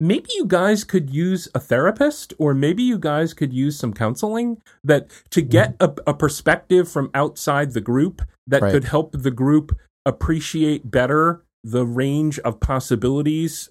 [0.00, 4.60] maybe you guys could use a therapist or maybe you guys could use some counseling
[4.82, 6.00] that to get mm-hmm.
[6.06, 8.72] a, a perspective from outside the group that right.
[8.72, 13.70] could help the group appreciate better the range of possibilities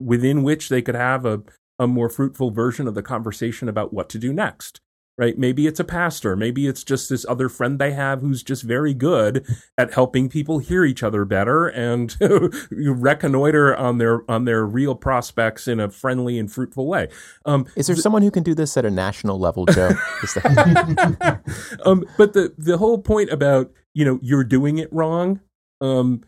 [0.00, 1.42] within which they could have a,
[1.78, 4.80] a more fruitful version of the conversation about what to do next
[5.18, 5.36] right?
[5.36, 6.36] Maybe it's a pastor.
[6.36, 10.58] Maybe it's just this other friend they have who's just very good at helping people
[10.58, 12.16] hear each other better and
[12.70, 17.08] reconnoiter on their on their real prospects in a friendly and fruitful way.
[17.44, 19.90] Um, Is there th- someone who can do this at a national level, Joe?
[21.84, 25.40] um, but the the whole point about you know you're doing it wrong.
[25.80, 26.24] Um,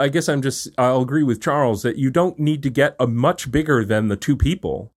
[0.00, 3.06] I guess I'm just I'll agree with Charles that you don't need to get a
[3.06, 4.92] much bigger than the two people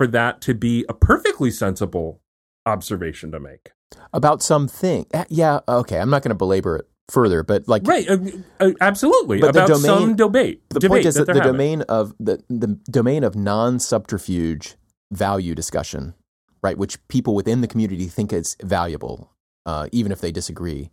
[0.00, 2.22] for that to be a perfectly sensible
[2.64, 3.72] observation to make
[4.14, 5.04] about something.
[5.12, 5.98] Eh, yeah, okay.
[5.98, 8.16] I'm not going to belabor it further, but like right, uh,
[8.60, 10.62] uh, absolutely but about domain, some debate.
[10.70, 11.52] The debate point is that, that the having.
[11.52, 14.76] domain of the the domain of non subterfuge
[15.12, 16.14] value discussion,
[16.62, 19.30] right, which people within the community think is valuable,
[19.66, 20.90] uh, even if they disagree,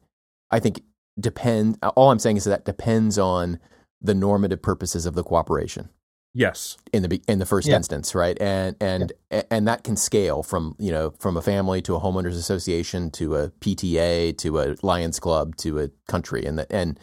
[0.51, 0.81] I think
[1.17, 1.77] depend.
[1.95, 3.57] All I'm saying is that depends on
[4.01, 5.87] the normative purposes of the cooperation.
[6.33, 6.77] Yes.
[6.93, 7.77] In the in the first Yeah.
[7.77, 9.11] instance, right, and and
[9.49, 13.35] and that can scale from you know from a family to a homeowners association to
[13.35, 16.99] a PTA to a Lions Club to a country, and the, and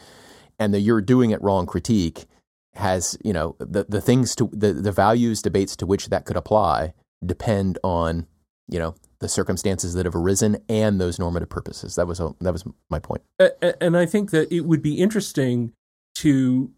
[0.58, 2.26] and the you're doing it wrong critique
[2.74, 6.36] has you know the the things to the the values debates to which that could
[6.36, 6.92] apply
[7.24, 8.26] depend on
[8.68, 11.94] you know the circumstances that have arisen and those normative purposes.
[11.96, 13.22] That was a, that was my point.
[13.40, 15.72] A- a- and I think that it would be interesting
[16.16, 16.70] to,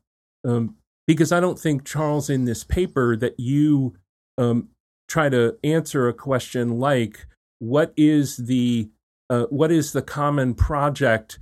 [0.44, 0.76] um,
[1.06, 3.94] because I don't think Charles in this paper that you
[4.38, 4.68] um,
[5.08, 7.26] try to answer a question like,
[7.58, 8.88] what is the
[9.30, 11.38] uh, what is the common project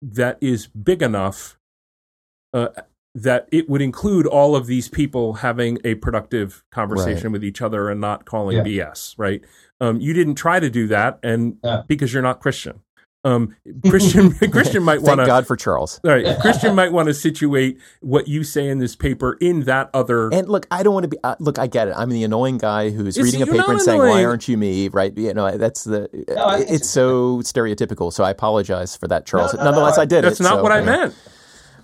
[0.00, 1.58] that is big enough
[2.54, 2.68] uh,
[3.14, 7.90] that it would include all of these people having a productive conversation with each other
[7.90, 9.42] and not calling BS, right?
[9.80, 11.82] Um, you didn't try to do that, and Yeah.
[11.86, 12.80] because you're not Christian.
[13.24, 13.56] Um,
[13.88, 15.24] Christian Christian might want to.
[15.24, 16.00] Thank God for Charles.
[16.04, 16.38] right.
[16.40, 20.28] Christian might want to situate what you say in this paper in that other.
[20.32, 21.18] And look, I don't want to be.
[21.24, 21.94] Uh, look, I get it.
[21.96, 24.56] I'm the annoying guy who's It's- reading a paper not and saying, "Why aren't you
[24.56, 25.16] me?" Right?
[25.18, 26.08] You know, that's the.
[26.28, 28.12] No, I think it's so stereotypical.
[28.12, 29.52] So I apologize for that, Charles.
[29.52, 30.44] No, no, Nonetheless, no, I did that's it.
[30.44, 30.92] not so, what I you know.
[30.98, 31.14] meant.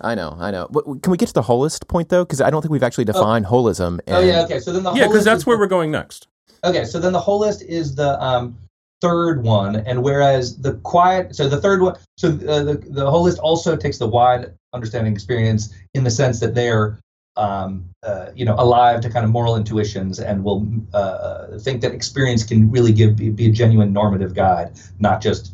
[0.00, 0.68] I know, I know.
[0.70, 2.24] But can we get to the holist point though?
[2.24, 4.00] Because I don't think we've actually defined holism.
[4.06, 4.60] And, Oh yeah, okay.
[4.60, 6.28] So then the Yeah, because that's is where the- we're going next.
[6.62, 8.56] Okay, so then the holist is the um,
[9.04, 13.38] third one, and whereas the quiet, so the third one, so uh, the the holist
[13.38, 16.98] also takes the wide understanding experience in the sense that they're
[17.36, 21.92] um, uh, you know alive to kind of moral intuitions and will uh, think that
[21.92, 25.52] experience can really give be, be a genuine normative guide, not just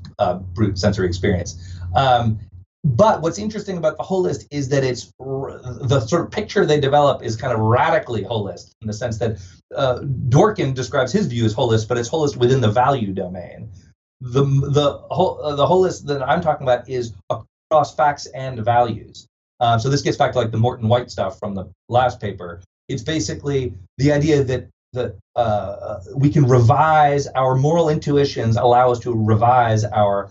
[0.54, 1.50] brute sensory experience.
[1.96, 2.38] Um,
[2.84, 7.22] but what's interesting about the holist is that it's the sort of picture they develop
[7.22, 9.38] is kind of radically holist in the sense that
[9.74, 13.70] uh, Dworkin describes his view as holist, but it's holist within the value domain.
[14.20, 19.26] The the whole uh, the holist that I'm talking about is across facts and values.
[19.60, 22.62] Uh, so this gets back to like the Morton White stuff from the last paper.
[22.88, 28.98] It's basically the idea that that uh, we can revise our moral intuitions, allow us
[29.00, 30.30] to revise our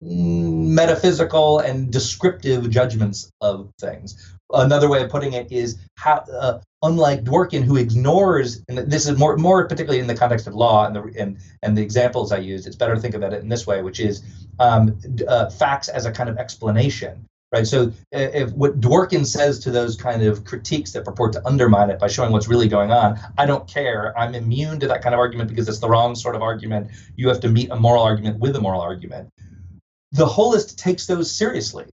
[0.00, 4.36] metaphysical and descriptive judgments of things.
[4.52, 9.18] Another way of putting it is how, uh, unlike Dworkin, who ignores, and this is
[9.18, 12.38] more, more particularly in the context of law and the and and the examples I
[12.38, 14.22] used, it's better to think about it in this way, which is
[14.58, 14.98] um,
[15.28, 17.66] uh, facts as a kind of explanation, right?
[17.66, 21.90] So uh, if what Dworkin says to those kind of critiques that purport to undermine
[21.90, 24.16] it by showing what's really going on, I don't care.
[24.18, 26.90] I'm immune to that kind of argument because it's the wrong sort of argument.
[27.16, 29.30] You have to meet a moral argument with a moral argument
[30.12, 31.84] the holist takes those seriously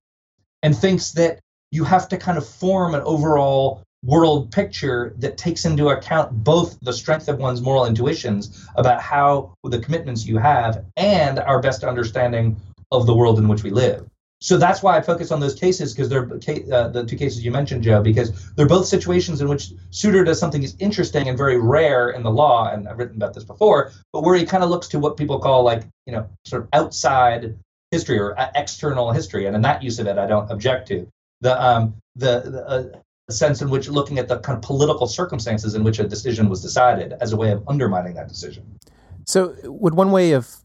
[0.61, 1.39] and thinks that
[1.71, 6.77] you have to kind of form an overall world picture that takes into account both
[6.81, 11.83] the strength of one's moral intuitions about how the commitments you have and our best
[11.83, 12.55] understanding
[12.91, 14.05] of the world in which we live.
[14.43, 17.51] So that's why I focus on those cases because they're uh, the two cases you
[17.51, 21.57] mentioned, Joe, because they're both situations in which Souter does something that's interesting and very
[21.57, 24.69] rare in the law, and I've written about this before, but where he kind of
[24.69, 27.57] looks to what people call like you know sort of outside
[27.91, 31.07] history or uh, external history, and in that use of it, I don't object to
[31.39, 32.83] the um, the, the uh,
[33.29, 36.61] sense in which looking at the kind of political circumstances in which a decision was
[36.61, 38.79] decided as a way of undermining that decision.
[39.25, 40.57] So, would one way of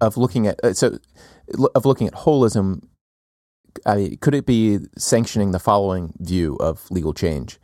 [0.00, 0.98] of looking at uh, so
[1.74, 2.82] of looking at holism,
[3.84, 7.58] I could it be sanctioning the following view of legal change?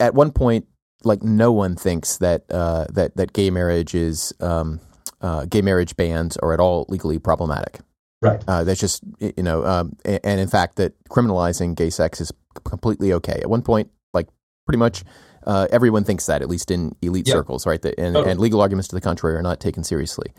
[0.00, 0.66] At one point,
[1.04, 4.80] like no one thinks that uh, that that gay marriage is um,
[5.20, 7.80] uh, gay marriage bans are at all legally problematic.
[8.20, 8.42] Right.
[8.48, 12.32] Uh, that's just you know, um, and in fact, that criminalizing gay sex is
[12.64, 13.38] completely okay.
[13.40, 14.26] At one point, like
[14.66, 15.04] pretty much
[15.46, 17.34] uh, everyone thinks that, at least in elite Yeah.
[17.34, 17.80] circles, right?
[17.80, 18.32] That, and, Totally.
[18.32, 20.32] and legal arguments to the contrary are not taken seriously.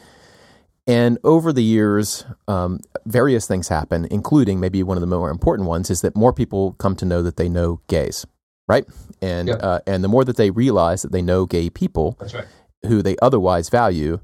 [0.87, 5.67] And over the years, um, various things happen, including maybe one of the more important
[5.69, 8.25] ones is that more people come to know that they know gays,
[8.67, 8.85] right?
[9.21, 9.55] And Yeah.
[9.55, 12.45] uh, and the more that they realize that they know gay people, right.
[12.85, 14.19] who they otherwise value,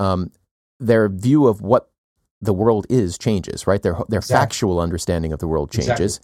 [0.00, 0.30] um,
[0.80, 1.90] their view of what
[2.44, 3.82] the world is changes, right?
[3.82, 4.40] Their their Exactly.
[4.42, 5.94] factual understanding of the world Exactly.
[5.94, 6.20] changes,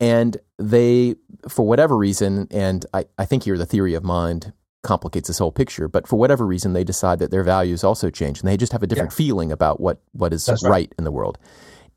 [0.00, 1.14] and they,
[1.48, 5.52] for whatever reason, and I, I think here the theory of mind complicates this whole
[5.52, 8.72] picture, but for whatever reason, they decide that their values also change, and they just
[8.72, 10.70] have a different feeling about what what is right.
[10.70, 10.94] right.
[10.98, 11.38] in the world.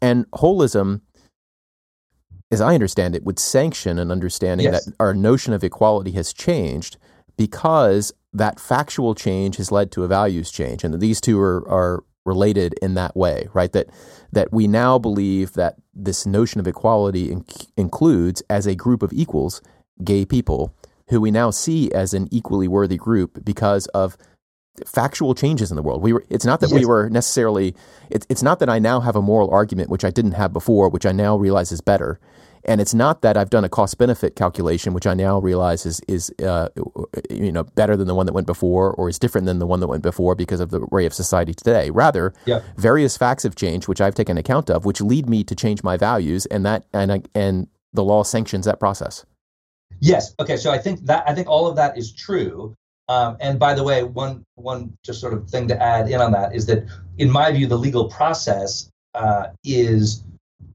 [0.02, 1.02] And holism,
[2.52, 4.86] as I understand it, would sanction an understanding Yes.
[4.86, 6.98] that our notion of equality has changed
[7.38, 11.68] because that factual change has led to a values change, and that these two are,
[11.70, 13.72] are related in that way, right?
[13.72, 13.88] That
[14.32, 17.46] that we now believe that this notion of equality in,
[17.78, 19.62] includes, as a group of equals,
[20.04, 20.74] gay people
[21.10, 24.18] who we now see as an equally worthy group because of
[24.86, 26.02] factual changes in the world.
[26.02, 26.26] We were.
[26.30, 26.80] It's not that yes.
[26.80, 27.76] we were necessarily.
[28.10, 30.90] It's it's not that I now have a moral argument which I didn't have before,
[30.90, 32.20] which I now realize is better.
[32.66, 36.02] And it's not that I've done a cost benefit calculation, which I now realize is
[36.08, 36.70] is uh,
[37.30, 39.80] you know better than the one that went before, or is different than the one
[39.80, 41.90] that went before because of the way of society today.
[41.92, 42.62] Rather, yeah.
[42.78, 45.98] various facts have changed, which I've taken account of, which lead me to change my
[45.98, 49.26] values, and that and and the law sanctions that process.
[50.00, 50.36] Yes.
[50.40, 50.58] Okay.
[50.58, 52.76] So I think that I think all of that is true.
[53.08, 56.32] Um, and by the way, one one just sort of thing to add in on
[56.32, 56.86] that is that,
[57.18, 60.24] in my view, the legal process uh, is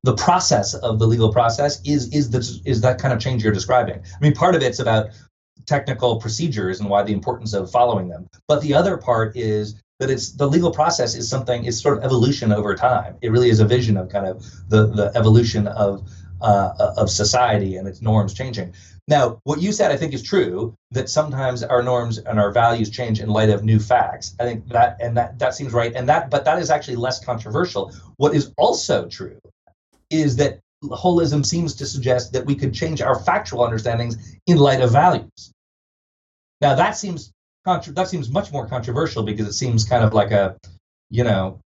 [0.03, 3.53] the process of the legal process is is the is that kind of change you're
[3.53, 3.97] describing.
[3.99, 5.11] I mean, part of it's about
[5.67, 10.11] technical procedures and why the importance of following them, but the other part is that
[10.11, 13.17] it's the legal process is something is sort of evolution over time.
[13.21, 16.09] It really is a vision of kind of the the evolution of
[16.41, 18.73] uh, of society and its norms changing.
[19.07, 22.91] Now, what you said, I think, is true that sometimes our norms and our values
[22.91, 24.35] change in light of new facts.
[24.41, 27.23] I think that and that that seems right, and that but that is actually less
[27.23, 27.93] controversial.
[28.17, 29.39] What is also true
[30.11, 34.81] is that holism seems to suggest that we could change our factual understandings in light
[34.81, 35.53] of values.
[36.61, 37.33] Now, that seems
[37.65, 40.57] contra- that seems much more controversial because it seems kind of like a,
[41.11, 41.61] you know,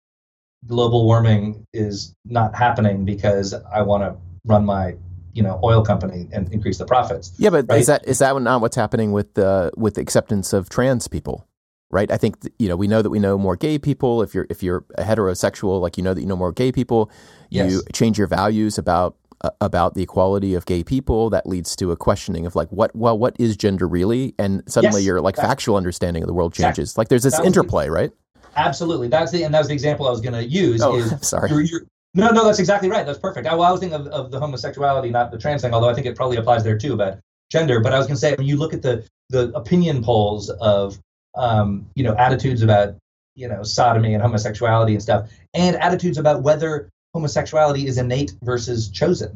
[0.68, 4.16] global warming is not happening because I want to
[4.46, 4.96] run my
[5.34, 7.34] you know oil company and increase the profits.
[7.38, 7.80] Yeah, but right?
[7.80, 11.48] is that is that not what's happening with the with the acceptance of trans people?
[11.94, 12.12] Right.
[12.12, 14.24] I think you know we know that we know more gay people.
[14.24, 17.12] If you're if you're a heterosexual, like you know that you know more gay people.
[17.50, 21.30] You change your values about uh, about the equality of gay people.
[21.30, 25.02] That leads to a questioning of like what well what is gender really, and suddenly
[25.02, 26.90] yes, your like factual understanding of the world changes.
[26.90, 27.02] Exactly.
[27.02, 28.12] Like there's this interplay, the, right?
[28.56, 29.08] Absolutely.
[29.08, 30.82] That's the and that was the example I was going to use.
[30.82, 31.50] Oh, is sorry.
[31.52, 31.82] You're, you're,
[32.16, 33.06] no, no, that's exactly right.
[33.06, 33.48] That's perfect.
[33.48, 35.94] I, well, I was thinking of, of the homosexuality, not the trans thing, although I
[35.94, 37.20] think it probably applies there too about
[37.52, 37.80] gender.
[37.80, 41.00] But I was going to say, when you look at the the opinion polls of
[41.36, 42.96] um, you know attitudes about
[43.36, 48.90] you know sodomy and homosexuality and stuff, and attitudes about whether homosexuality is innate versus
[48.90, 49.30] chosen,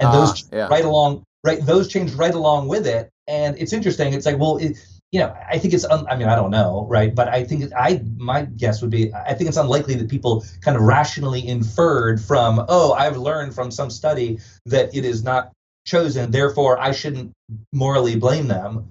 [0.00, 0.68] and ah, those yeah.
[0.68, 3.08] right along right those change right along with it.
[3.26, 4.12] And it's interesting.
[4.12, 4.76] It's like, well, it,
[5.10, 7.14] you know, I think it's, un, I mean, I don't know, right?
[7.14, 10.76] But I think I, my guess would be, I think it's unlikely that people kind
[10.76, 15.52] of rationally inferred from, oh, I've learned from some study that it is not
[15.86, 17.32] chosen, therefore I shouldn't
[17.72, 18.90] morally blame them.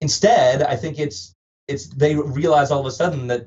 [0.00, 1.32] Instead, I think it's,
[1.70, 3.46] it's, they realize all of a sudden that,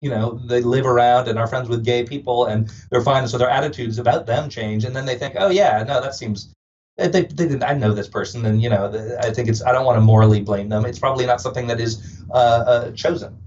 [0.00, 3.26] you know, they live around and are friends with gay people and they're fine.
[3.26, 4.84] So their attitudes about them change.
[4.84, 6.54] And then they think, oh, yeah, no, that seems,
[6.98, 7.64] they, they.
[7.64, 9.62] I know this person, and you know, I think it's.
[9.62, 10.84] I don't want to morally blame them.
[10.84, 13.38] It's probably not something that is uh, uh, chosen.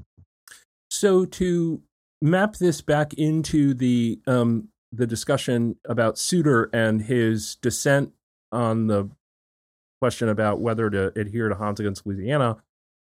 [0.90, 1.82] So to
[2.22, 8.14] map this back into the um, the discussion about Souter and his dissent
[8.54, 9.10] on the
[10.00, 12.58] question about whether to adhere to Hans against Louisiana,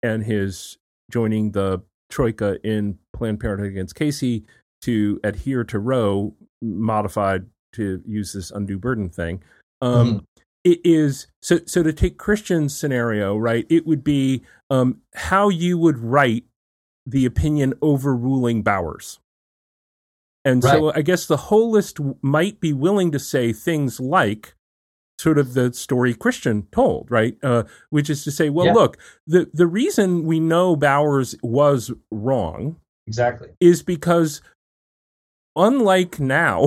[0.03, 0.79] and his
[1.11, 4.45] joining the troika in Planned Parenthood against Casey
[4.83, 9.43] to adhere to Roe, modified to use this undue burden thing.
[9.81, 10.19] Um, mm-hmm.
[10.65, 11.61] it is so.
[11.67, 13.67] So to take Christian's scenario, right?
[13.69, 16.45] It would be um, how you would write
[17.07, 19.19] the opinion overruling Bowers.
[20.45, 20.73] And right.
[20.73, 24.55] so I guess the holist might be willing to say things like
[25.23, 27.37] sort of the story Christian told, right?
[27.43, 28.73] Uh, which is to say, well, yeah.
[28.73, 32.77] look, the, the reason we know Bowers was wrong
[33.07, 34.43] exactly is because
[35.57, 36.67] unlike now,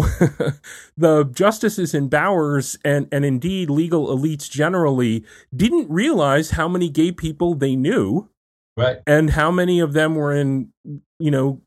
[0.98, 5.26] the justices in Bowers and, and indeed legal elites generally
[5.56, 8.30] didn't realize how many gay people they knew.
[8.77, 8.98] Right.
[9.07, 10.73] And how many of them were in,
[11.18, 11.61] you know,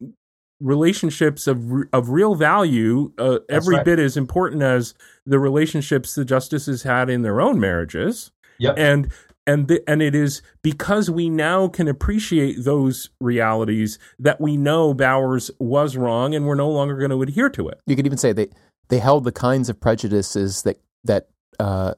[0.61, 3.85] relationships of of real value, uh, every right.
[3.85, 4.95] bit as important as
[5.25, 8.31] the relationships the justices had in their own marriages.
[8.59, 8.75] Yep.
[8.77, 9.13] And
[9.47, 14.93] and the, and it is because we now can appreciate those realities that we know
[14.93, 17.81] Bowers was wrong, and we're no longer going to adhere to it.
[17.87, 18.49] You could even say they
[18.89, 21.29] they held the kinds of prejudices that that
[21.59, 21.95] uh,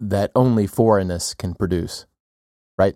[0.00, 2.04] that only foreignness can produce,
[2.76, 2.94] right?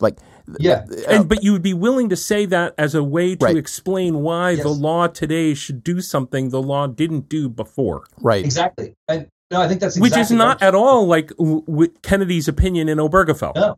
[0.00, 0.18] Like
[0.58, 3.46] yeah, uh, and but you would be willing to say that as a way to
[3.46, 3.56] right.
[3.56, 4.62] explain why yes.
[4.62, 8.04] the law today should do something the law didn't do before.
[8.20, 8.44] Right.
[8.44, 8.94] Exactly.
[9.08, 12.88] And no, I think that's exactly which is not at all like w- Kennedy's opinion
[12.88, 13.54] in Obergefell.
[13.54, 13.76] No,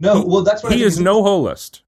[0.00, 0.18] no.
[0.18, 0.98] He, well, that's what he is.
[1.00, 1.82] No holist.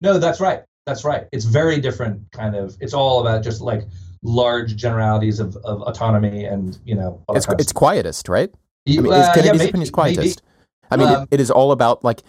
[0.00, 0.62] No, that's right.
[0.86, 1.26] That's right.
[1.32, 2.76] It's very different kind of.
[2.80, 3.84] It's all about just like
[4.22, 7.22] large generalities of, of autonomy and you know.
[7.30, 8.50] It's it's quietist, right?
[8.88, 10.42] I mean, uh, Kennedy's yeah, maybe, opinion is quietist.
[10.42, 10.52] Maybe.
[10.90, 12.22] I mean, um, it, it is all about like,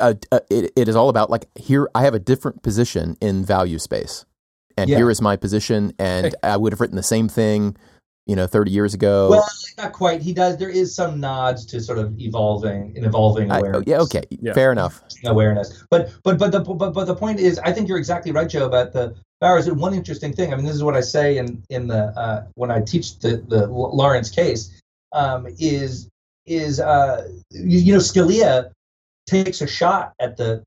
[0.00, 1.88] uh, uh, it, it is all about like here.
[1.94, 4.24] I have a different position in value space,
[4.76, 4.96] and yeah.
[4.96, 7.76] here is my position, and I would have written the same thing
[8.28, 9.30] you know, 30 years ago.
[9.30, 9.48] Well,
[9.78, 10.20] not quite.
[10.20, 10.58] He does.
[10.58, 13.84] There is some nods to sort of evolving, an evolving I- awareness.
[13.86, 14.52] yeah, okay, Yeah.
[14.52, 15.02] fair enough.
[15.24, 15.82] awareness.
[15.90, 18.66] But but but the but, but the point is, I think you're exactly right, Joe,
[18.66, 19.66] about the Bowers.
[19.66, 20.52] And one interesting thing.
[20.52, 23.42] I mean, this is what I say in in the uh, when I teach the
[23.48, 24.78] the Lawrence case
[25.12, 26.08] um, is
[26.44, 28.70] is uh, you, you know Scalia
[29.28, 30.62] takes a shot at the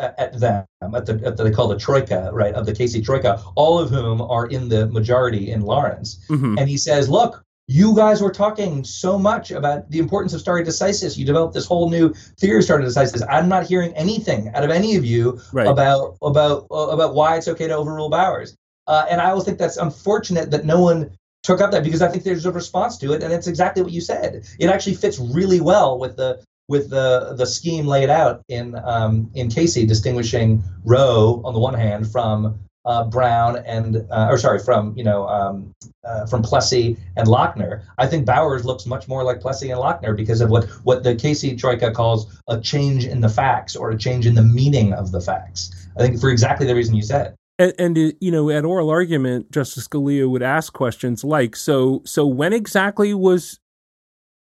[0.00, 3.40] at them at the, at the they call the troika right of the Casey troika,
[3.54, 6.58] all of whom are in the majority in Lawrence Mhm.
[6.58, 10.62] and he says, "Look, you guys were talking so much about the importance of stare
[10.64, 11.16] decisis.
[11.16, 13.22] You developed this whole new theory of stare decisis.
[13.30, 15.66] I'm not hearing anything out of any of you Right.
[15.68, 19.76] about about about why it's okay to overrule Bowers." Uh, and I always think that's
[19.78, 21.10] unfortunate that no one
[21.44, 23.92] took up that because I think there's a response to it, and it's exactly what
[23.92, 24.42] you said.
[24.58, 29.30] It actually fits really well with the with the the scheme laid out in um,
[29.34, 34.58] in Casey, distinguishing Roe on the one hand from uh, Brown and uh, or sorry
[34.58, 35.74] from you know um,
[36.04, 37.82] uh, from Plessy and Lochner.
[37.98, 41.14] I think Bowers looks much more like Plessy and Lochner because of what what the
[41.14, 45.12] Casey Troika calls a change in the facts or a change in the meaning of
[45.12, 45.88] the facts.
[45.96, 47.34] I think for exactly the reason you said.
[47.56, 52.26] And, and you know, at oral argument, Justice Scalia would ask questions like, "So, so
[52.26, 53.60] when exactly was,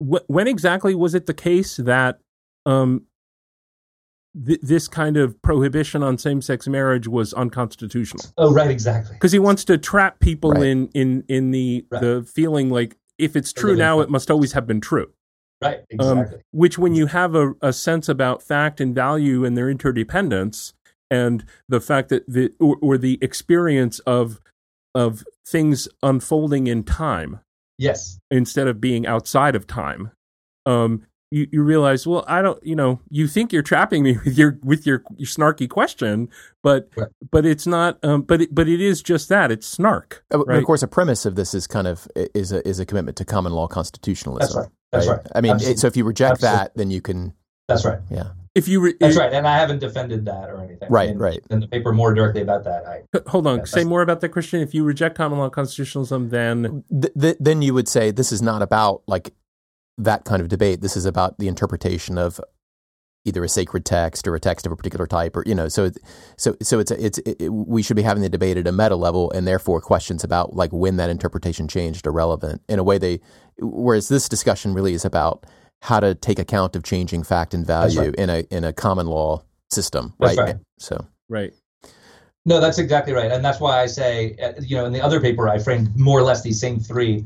[0.02, 2.18] wh- when exactly was it the case that
[2.66, 3.02] um,
[4.46, 9.14] th- this kind of prohibition on same-sex marriage was unconstitutional?" Oh, right, exactly.
[9.14, 10.64] Because he wants to trap people Right.
[10.64, 12.00] in in in the Right.
[12.00, 15.12] the feeling like if it's true now, it must always have been true.
[15.62, 16.42] Right, Um, exactly.
[16.50, 20.74] which, when you have a, a sense about fact and value and their interdependence,
[21.08, 24.40] and the fact that the or, or the experience of
[24.94, 27.38] of things unfolding in time
[27.78, 28.18] yes.
[28.30, 30.10] instead of being outside of time,
[30.66, 34.36] um, you, you realize, well, I don't, you know, you think you're trapping me with
[34.36, 36.28] your with your, your snarky question,
[36.62, 37.08] but Right.
[37.30, 40.24] but it's not, um, but it, but it is just that it's snark.
[40.30, 40.58] Uh, but Right.
[40.58, 43.24] Of course, a premise of this is kind of is a is a commitment to
[43.24, 44.40] common law constitutionalism.
[44.46, 44.68] That's right.
[44.92, 45.26] That's right.
[45.34, 45.78] I mean, Absolutely.
[45.78, 46.58] so if you reject Absolutely.
[46.58, 47.32] that, then you can,
[47.66, 48.00] That's right.
[48.10, 49.32] yeah, If you re- That's right.
[49.32, 50.90] And I haven't defended that or anything.
[50.90, 51.40] Right, In- right.
[51.50, 52.84] In the paper more directly about that.
[52.86, 54.60] I, hold on, Yeah, say more about that, Christian.
[54.60, 58.42] If you reject common law constitutionalism, then th- th- then you would say this is
[58.42, 59.32] not about like
[59.96, 60.82] that kind of debate.
[60.82, 62.40] This is about the interpretation of
[63.24, 65.68] either a sacred text or a text of a particular type, or you know.
[65.68, 65.90] So,
[66.36, 68.96] so, so it's a, it's it, we should be having the debate at a meta
[68.96, 72.98] level, and therefore questions about like when that interpretation changed are relevant in a way
[72.98, 73.20] they.
[73.58, 75.46] Whereas this discussion really is about
[75.82, 78.14] how to take account of changing fact and value right.
[78.14, 80.44] in a in a common law system, That's right?
[80.44, 80.56] right.
[80.78, 81.52] So right.
[82.44, 85.20] No, that's exactly right, and that's why I say, uh, you know, in the other
[85.20, 87.24] paper, I framed more or less these same three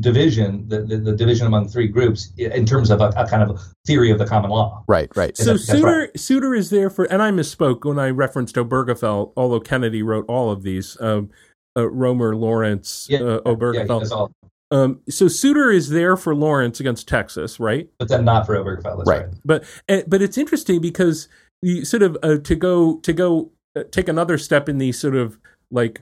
[0.00, 3.60] division, the, the, the division among three groups, in terms of a, a kind of
[3.86, 4.82] theory of the common law.
[4.88, 5.36] right, right.
[5.36, 6.18] So That's- that's Souter right.
[6.20, 10.50] Souter is there for, and I misspoke when I referenced Obergefell, although Kennedy wrote all
[10.50, 10.96] of these.
[11.00, 11.30] Um,
[11.76, 13.98] uh, Romer, Lawrence, uh, Yeah, yeah, Obergefell.
[14.00, 14.30] that's all.
[14.72, 17.90] Um, so Souter is there for Lawrence against Texas, right?
[17.98, 19.04] But then not for Obergefell.
[19.04, 19.26] Right.
[19.26, 19.26] right.
[19.44, 21.28] But eh, but it's interesting because
[21.60, 25.14] you sort of uh, to go to go uh, take another step in the sort
[25.14, 25.38] of
[25.70, 26.00] like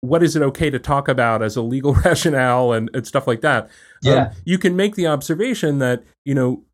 [0.00, 3.42] what is it okay to talk about as a legal rationale and, and stuff like
[3.42, 3.68] that.
[4.02, 4.14] Yeah.
[4.14, 6.64] Um, you can make the observation that you know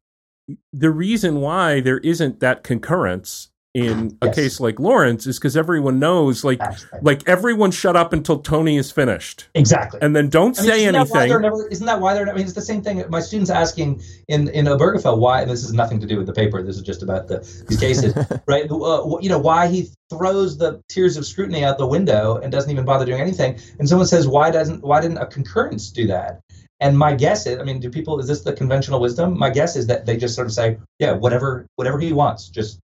[0.72, 4.34] the reason why there isn't that concurrence in a Yes.
[4.34, 6.76] case like Lawrence is because everyone knows like right.
[7.02, 10.00] like everyone shut up until Tony is finished Exactly.
[10.02, 11.28] and then don't I mean, say isn't That why anything.
[11.28, 12.28] they're never, isn't that why they're?
[12.28, 13.04] I mean, it's the same thing.
[13.08, 16.32] My students asking in in Obergefell why, and this has nothing to do with the
[16.32, 16.62] paper.
[16.64, 17.38] This is just about the
[17.68, 18.12] these cases,
[18.46, 18.68] right?
[18.68, 22.70] Uh, you know why he throws the tiers of scrutiny out the window and doesn't
[22.72, 23.56] even bother doing anything.
[23.78, 26.40] And someone says, why doesn't why didn't a concurrence do that?
[26.80, 28.18] And my guess is, I mean, do people?
[28.18, 29.38] Is this the conventional wisdom?
[29.38, 32.80] My guess is that they just sort of say, yeah, whatever whatever he wants, just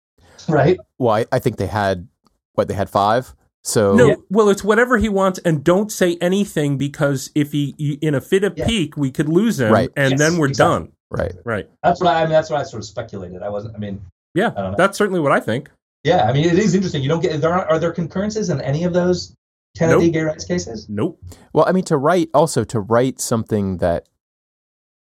[0.49, 0.77] right.
[0.97, 2.07] Well, I, I think they had
[2.53, 3.33] what they had five.
[3.65, 7.93] So No, well, it's whatever he wants, and don't say anything because if he, he-
[8.01, 8.67] in a fit of Yeah.
[8.67, 9.89] pique, we could lose him, Right.
[9.95, 10.73] and Yes, then we're exactly.
[10.85, 10.91] done.
[11.11, 11.35] right.
[11.45, 11.69] Right?
[11.81, 12.31] That's what I, I mean.
[12.33, 13.41] That's what I sort of speculated.
[13.41, 13.75] I wasn't.
[13.75, 14.01] I mean,
[14.35, 14.77] Yeah, I don't know.
[14.77, 15.69] that's certainly what I think.
[16.03, 17.01] Yeah, I mean, it is interesting.
[17.03, 19.33] You don't get there are, are there concurrences in any of those
[19.77, 20.13] Kennedy Nope.
[20.13, 20.87] gay rights cases?
[20.89, 21.19] Nope.
[21.53, 24.09] Well, I mean, to write also to write something that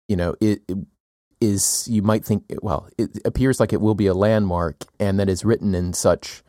[0.08, 0.78] you know it, it
[1.40, 5.30] is you might think well it appears like it will be a landmark and that
[5.30, 6.42] is written in such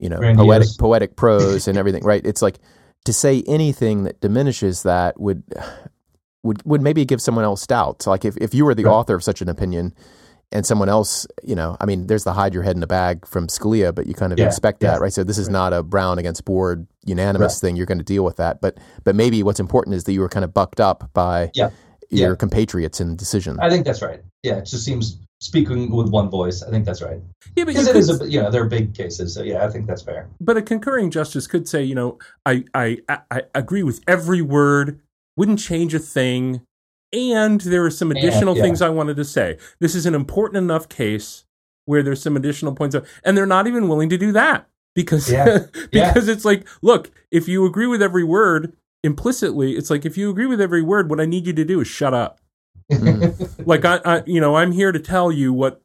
[0.00, 2.58] you know poetic poetic prose and everything right it's like
[3.04, 5.42] to say anything that diminishes that would
[6.42, 8.92] would would maybe give someone else doubts like if, if you were the Right.
[8.92, 9.94] author of such an opinion
[10.50, 13.26] and someone else you know i mean there's the hide your head in a bag
[13.26, 14.92] from scalia but you kind of Yeah, expect yeah.
[14.92, 15.52] that right so this is Right.
[15.52, 17.68] not a brown against board unanimous Right.
[17.68, 20.20] thing you're going to deal with that but but maybe what's important is that you
[20.20, 21.70] were kind of bucked up by Yeah.
[22.10, 24.20] Your compatriots in the decision I think that's right.
[24.42, 26.62] Yeah, it just seems speaking with one voice.
[26.62, 27.20] I think that's right
[27.54, 29.34] Yeah, but you because it could, is a you know they're big cases.
[29.34, 30.28] So yeah, I think that's fair.
[30.40, 34.42] but a concurring justice could say, you know, I, I I I agree with every
[34.42, 35.00] word
[35.36, 36.62] wouldn't change a thing.
[37.10, 38.62] And there are some additional yeah.
[38.62, 39.56] things I wanted to say.
[39.80, 41.44] This is an important enough case
[41.86, 45.30] where there's some additional points, of, and they're not even willing to do that because
[45.30, 45.60] Yeah.
[45.92, 46.12] Yeah.
[46.12, 50.30] because it's like, look, if you agree with every word implicitly, it's like if you
[50.30, 52.40] agree with every word, what I need you to do is shut up.
[53.66, 55.82] like I, I you know i'm here to tell you what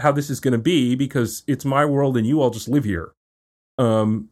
[0.00, 2.82] how this is going to be because it's my world and you all just live
[2.82, 3.12] here.
[3.78, 4.30] Um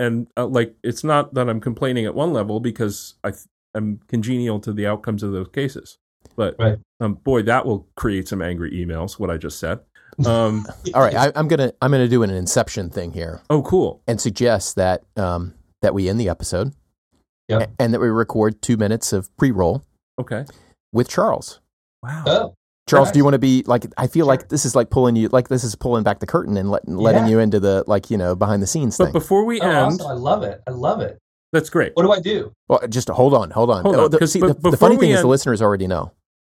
[0.00, 3.44] and uh, like it's not that i'm complaining at one level because i th-
[3.76, 5.98] i'm congenial to the outcomes of those cases.
[6.34, 6.78] But Right.
[7.00, 9.78] um boy that will create some angry emails what i just said.
[10.26, 13.42] Um All right, I, I'm gonna I'm gonna do an inception thing here.
[13.48, 14.02] Oh cool.
[14.08, 16.72] And suggest that um, that we end the episode
[17.60, 17.70] Yep.
[17.78, 19.82] and that we record two minutes of pre-roll
[20.20, 20.44] okay
[20.92, 21.60] with Charles.
[22.02, 22.54] wow Oh,
[22.88, 23.12] Charles, Nice.
[23.12, 23.86] do you want to be like?
[23.96, 24.32] I feel Sure.
[24.32, 26.86] like this is like pulling you, like this is pulling back the curtain and let,
[26.88, 27.30] letting Yeah.
[27.30, 29.12] you into the like you know behind the scenes but thing.
[29.12, 30.06] before we oh, end awesome.
[30.08, 30.60] I love it.
[30.66, 31.16] I love it.
[31.52, 32.52] that's great What do I do?
[32.68, 33.82] well, just hold on, hold on.
[33.84, 35.86] Hold Oh, on, the, 'cause see, the, the funny we thing is, the listeners already
[35.86, 36.10] know.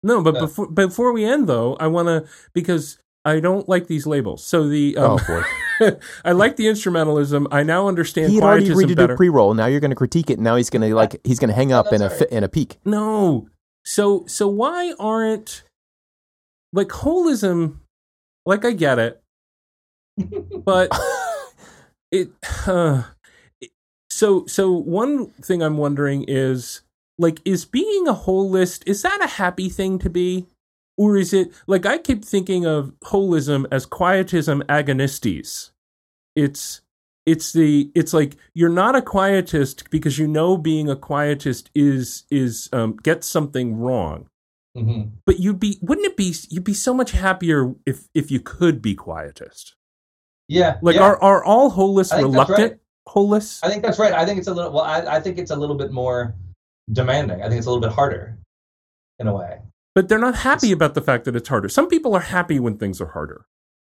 [0.03, 0.41] no but Uh.
[0.41, 4.67] before before we end though i want to because i don't like these labels so
[4.69, 5.43] the um, oh boy,
[6.23, 7.47] I like the instrumentalism.
[7.51, 9.53] I now understand he had already quietism agreed to do pre-roll.
[9.53, 10.39] Now you're going to critique it.
[10.39, 12.45] Now he's going to like he's going to hang up in a that's fi- in
[12.45, 12.77] a pique.
[12.85, 13.49] no,
[13.83, 15.63] so so why aren't
[16.71, 17.79] like holism?
[18.45, 19.21] Like I get it,
[20.63, 20.97] but
[22.11, 22.29] it.
[22.65, 23.03] Uh,
[23.59, 23.71] it-
[24.09, 26.83] so so one thing I'm wondering is
[27.17, 30.47] like is being a holist is that a happy thing to be?
[30.97, 35.71] Or is it like I keep thinking of holism as quietism agonistes?
[36.35, 36.81] It's
[37.25, 42.23] it's the it's like you're not a quietist because you know being a quietist is
[42.31, 44.27] is um, gets something wrong.
[44.75, 48.39] hmm But you'd be wouldn't it be you'd be so much happier if if you
[48.39, 49.75] could be quietist.
[50.47, 50.77] Yeah.
[50.81, 51.03] Like yeah.
[51.03, 52.79] are are all holists I think that's reluctant right.
[53.07, 53.63] holists?
[53.63, 54.13] I think that's right.
[54.13, 54.71] I think it's a little.
[54.71, 56.35] Well, I, I think it's a little bit more
[56.91, 57.41] demanding.
[57.41, 58.37] I think it's a little bit harder,
[59.19, 59.59] in a way.
[59.95, 61.69] But they're not happy about the fact that it's harder.
[61.69, 63.45] Some people are happy when things are harder.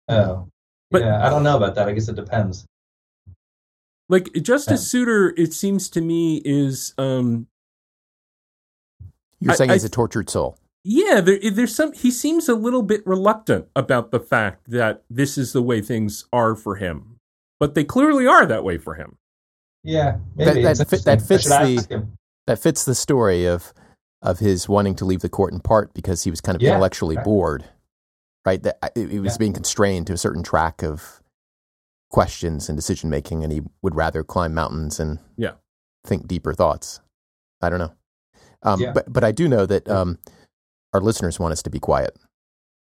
[0.07, 0.49] Oh,
[0.91, 1.25] But- yeah.
[1.25, 1.87] I don't know about that.
[1.87, 2.65] I guess it depends.
[4.07, 7.47] Like Justice Souter, it seems to me is um
[9.39, 10.59] You're I- saying he's a tortured soul.
[10.83, 11.91] yeah, there, there's some.
[11.93, 16.25] He seems a little bit reluctant about the fact that this is the way things
[16.31, 17.15] are for him,
[17.59, 19.17] but they clearly are that way for him.
[19.83, 22.07] Yeah, maybe that It's fit- that fits the-
[22.47, 23.73] That fits the story of
[24.25, 26.71] of his wanting to leave the court in part because he was kind of Yeah,
[26.71, 27.23] intellectually right.
[27.25, 27.65] bored,
[28.45, 28.61] right?
[28.63, 29.37] That uh, he was Yeah.
[29.37, 31.21] being constrained to a certain track of
[32.09, 35.53] questions and decision making, and he would rather climb mountains and Yeah.
[36.05, 36.99] think deeper thoughts.
[37.61, 37.93] I don't know,
[38.63, 38.91] um, Yeah.
[38.93, 40.17] but but I do know that um,
[40.93, 42.15] our listeners want us to be quiet.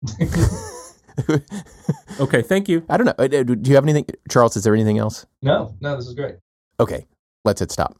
[2.19, 2.85] Okay, thank you.
[2.89, 3.13] I don't know.
[3.17, 4.55] Uh, Do you have anything, Charles?
[4.55, 5.25] Is there anything else?
[5.41, 6.35] no, no, this is great.
[6.79, 7.07] Okay,
[7.45, 7.97] let's hit stop.